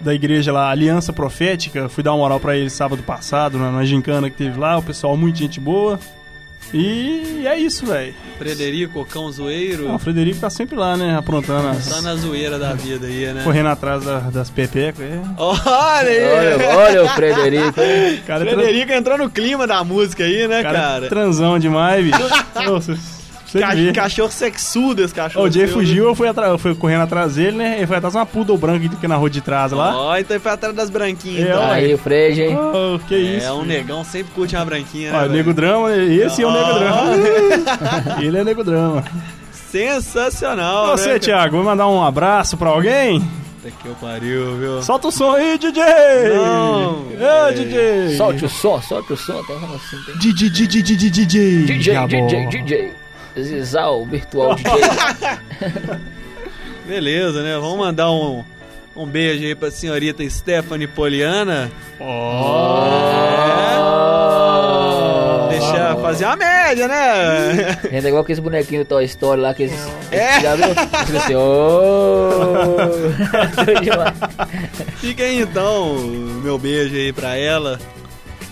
da 0.00 0.14
igreja 0.14 0.52
lá, 0.52 0.70
Aliança 0.70 1.12
Profética. 1.12 1.88
Fui 1.88 2.02
dar 2.02 2.12
uma 2.12 2.18
moral 2.18 2.40
pra 2.40 2.56
eles 2.56 2.72
sábado 2.72 3.02
passado, 3.02 3.58
na, 3.58 3.70
na 3.70 3.84
gincana 3.84 4.30
que 4.30 4.36
teve 4.36 4.58
lá. 4.58 4.78
O 4.78 4.82
pessoal, 4.82 5.16
muito 5.16 5.38
gente 5.38 5.60
boa. 5.60 5.98
E 6.72 7.42
é 7.46 7.58
isso, 7.58 7.86
velho. 7.86 8.14
Frederico, 8.38 9.04
Cão 9.06 9.30
Zoeiro. 9.32 9.92
O 9.92 9.98
Frederico 9.98 10.38
tá 10.40 10.50
sempre 10.50 10.76
lá, 10.76 10.96
né? 10.96 11.16
Aprontando, 11.16 11.64
Tá 11.64 11.70
as, 11.70 12.02
na 12.02 12.14
zoeira 12.14 12.58
da 12.58 12.72
vida 12.74 13.06
aí, 13.06 13.32
né? 13.32 13.42
correndo 13.42 13.68
atrás 13.68 14.04
da- 14.04 14.20
das 14.30 14.50
pepecas. 14.50 15.00
É. 15.04 15.20
Olha 15.38 16.08
aí! 16.08 16.54
Olha, 16.54 16.76
olha 16.78 17.04
o 17.04 17.08
Frederico. 17.08 17.80
Cara, 18.26 18.44
Frederico 18.44 18.92
entrou 18.92 19.18
no 19.18 19.30
clima 19.30 19.66
da 19.66 19.82
música 19.82 20.24
aí, 20.24 20.46
né, 20.46 20.62
cara, 20.62 20.78
cara? 20.78 21.08
transão 21.08 21.58
demais, 21.58 22.04
bicho. 22.04 22.18
Nossa, 22.66 22.96
você 23.52 23.60
Ca- 23.60 24.02
cachorro 24.02 24.30
sexudo 24.30 25.02
esse 25.02 25.14
cachorro. 25.14 25.46
O 25.46 25.50
Jay 25.50 25.66
seu, 25.66 25.74
fugiu, 25.76 26.04
eu 26.04 26.14
fui, 26.14 26.28
eu 26.28 26.58
fui 26.58 26.74
correndo 26.74 27.02
atrás 27.02 27.34
dele, 27.36 27.56
né? 27.56 27.76
Ele 27.78 27.86
foi 27.86 27.96
atrás 27.96 28.12
de 28.12 28.18
uma 28.18 28.26
poodle 28.26 28.58
branca 28.58 28.80
que 28.80 28.88
fica 28.90 29.08
na 29.08 29.16
rua 29.16 29.30
de 29.30 29.40
trás 29.40 29.72
né? 29.72 29.78
lá. 29.78 29.96
Ó, 29.96 30.16
então 30.18 30.34
ele 30.36 30.42
foi 30.42 30.52
atrás 30.52 30.74
das 30.74 30.90
branquinhas, 30.90 31.46
É, 31.46 31.50
então. 31.50 31.70
Aí 31.70 31.94
o 31.94 31.98
Fred, 31.98 32.42
hein? 32.42 32.56
Oh, 32.58 32.98
que 33.06 33.16
isso. 33.16 33.46
É, 33.46 33.52
um 33.52 33.64
negão 33.64 34.04
sempre 34.04 34.32
curte 34.34 34.54
uma 34.54 34.64
branquinha, 34.64 35.12
né? 35.12 35.24
Ó? 35.24 35.26
Nego 35.28 35.54
Drama, 35.54 35.94
esse 35.96 36.42
é 36.42 36.46
o 36.46 36.52
Nego 36.52 36.64
Ó. 36.70 36.78
Drama. 36.78 38.20
Ele 38.22 38.38
é 38.38 38.44
Nego 38.44 38.62
Drama. 38.64 39.04
Sensacional, 39.52 40.88
Você, 40.96 41.14
né? 41.14 41.18
Thiago, 41.18 41.56
vai 41.56 41.64
mandar 41.66 41.88
um 41.88 42.02
abraço 42.02 42.56
pra 42.56 42.70
alguém? 42.70 43.20
Puta 43.20 43.70
que 43.82 43.86
eu 43.88 43.94
pariu, 43.96 44.56
viu? 44.56 44.82
Solta 44.82 45.08
o 45.08 45.12
som 45.12 45.32
aí, 45.32 45.58
DJ! 45.58 45.82
Não, 46.34 47.00
Ô, 47.48 47.52
DJ! 47.52 48.16
Solte 48.16 48.44
o 48.44 48.48
som, 48.48 48.80
solte 48.80 49.12
o 49.12 49.16
som. 49.16 49.42
Tá 49.44 49.54
assim. 49.74 50.18
DJ, 50.18 50.48
DJ, 50.50 50.82
DJ, 50.82 51.10
DJ! 51.10 51.64
DJ, 51.66 51.80
Jabó. 51.94 52.06
DJ, 52.06 52.46
DJ. 52.46 52.92
Zizal, 53.36 54.04
virtual 54.06 54.54
DJ. 54.54 54.72
Beleza, 56.86 57.42
né? 57.42 57.54
Vamos 57.58 57.78
mandar 57.78 58.10
um, 58.10 58.42
um 58.96 59.06
beijo 59.06 59.44
aí 59.44 59.54
pra 59.54 59.70
senhorita 59.70 60.28
Stephanie 60.28 60.86
Poliana. 60.86 61.70
Oh. 62.00 62.88
Deixar 65.50 65.96
fazer 65.96 66.24
uma 66.24 66.36
média, 66.36 66.88
né? 66.88 67.78
Gente, 67.90 68.06
é 68.06 68.08
igual 68.08 68.22
aqueles 68.22 68.38
bonequinhos 68.38 68.86
do 68.86 68.88
Toy 68.88 69.04
Story 69.04 69.40
lá, 69.40 69.50
aqueles... 69.50 69.72
É. 70.10 70.40
Já 70.40 70.54
viu? 70.56 70.68
Fica 71.06 71.18
assim, 71.18 71.34
oh. 71.36 72.76
Fica 74.96 75.24
aí 75.24 75.40
então, 75.42 75.98
meu 76.42 76.58
beijo 76.58 76.94
aí 76.94 77.12
pra 77.12 77.36
ela. 77.36 77.78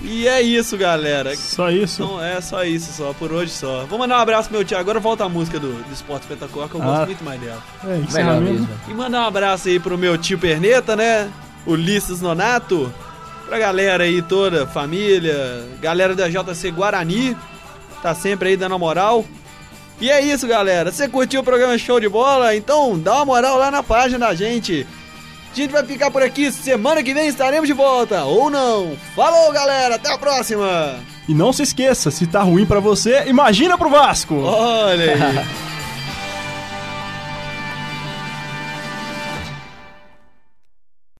E 0.08 0.28
é 0.28 0.40
isso, 0.40 0.76
galera. 0.78 1.34
Só 1.36 1.68
isso? 1.70 2.02
Então 2.02 2.22
é 2.22 2.40
só 2.40 2.64
isso, 2.64 2.92
só 2.92 3.12
por 3.12 3.32
hoje 3.32 3.50
só. 3.50 3.84
Vou 3.86 3.98
mandar 3.98 4.18
um 4.18 4.20
abraço 4.20 4.48
pro 4.48 4.58
meu 4.58 4.64
tio. 4.64 4.78
Agora 4.78 5.00
volta 5.00 5.24
a 5.24 5.28
música 5.28 5.58
do, 5.58 5.72
do 5.72 5.92
Esporte 5.92 6.22
Espetacular, 6.22 6.68
que 6.68 6.74
eu 6.76 6.80
gosto 6.80 7.02
Ah. 7.02 7.06
muito 7.06 7.24
mais 7.24 7.40
dela. 7.40 7.62
É, 7.82 7.86
Melhor 7.88 8.04
encerramento. 8.04 8.52
mesmo. 8.52 8.68
E 8.88 8.94
mandar 8.94 9.22
um 9.22 9.26
abraço 9.26 9.68
aí 9.68 9.80
pro 9.80 9.98
meu 9.98 10.16
tio 10.16 10.38
Perneta, 10.38 10.94
né? 10.94 11.28
Ulisses 11.66 12.20
Nonato. 12.20 12.92
Pra 13.46 13.58
galera 13.58 14.04
aí 14.04 14.22
toda, 14.22 14.66
família, 14.66 15.64
galera 15.80 16.14
da 16.14 16.28
JC 16.28 16.70
Guarani. 16.70 17.36
Tá 18.02 18.14
sempre 18.14 18.50
aí 18.50 18.56
dando 18.56 18.74
a 18.76 18.78
moral. 18.78 19.24
E 20.00 20.10
é 20.10 20.20
isso, 20.20 20.46
galera. 20.46 20.92
Você 20.92 21.08
curtiu 21.08 21.40
o 21.40 21.44
programa 21.44 21.76
Show 21.78 21.98
de 21.98 22.08
Bola? 22.08 22.54
Então 22.54 22.98
dá 22.98 23.14
uma 23.16 23.24
moral 23.24 23.56
lá 23.58 23.70
na 23.70 23.82
página 23.82 24.26
da 24.26 24.34
gente. 24.34 24.86
A 25.56 25.58
gente 25.58 25.72
vai 25.72 25.82
ficar 25.86 26.10
por 26.10 26.22
aqui. 26.22 26.52
Semana 26.52 27.02
que 27.02 27.14
vem 27.14 27.28
estaremos 27.28 27.66
de 27.66 27.72
volta. 27.72 28.24
Ou 28.24 28.50
não. 28.50 28.94
Falou, 29.14 29.50
galera. 29.52 29.94
Até 29.94 30.12
a 30.12 30.18
próxima. 30.18 30.96
E 31.26 31.32
não 31.32 31.50
se 31.50 31.62
esqueça, 31.62 32.10
se 32.10 32.26
tá 32.26 32.42
ruim 32.42 32.66
pra 32.66 32.78
você, 32.78 33.24
imagina 33.26 33.78
pro 33.78 33.88
Vasco! 33.88 34.34
Olha 34.36 35.14
aí. 35.14 35.66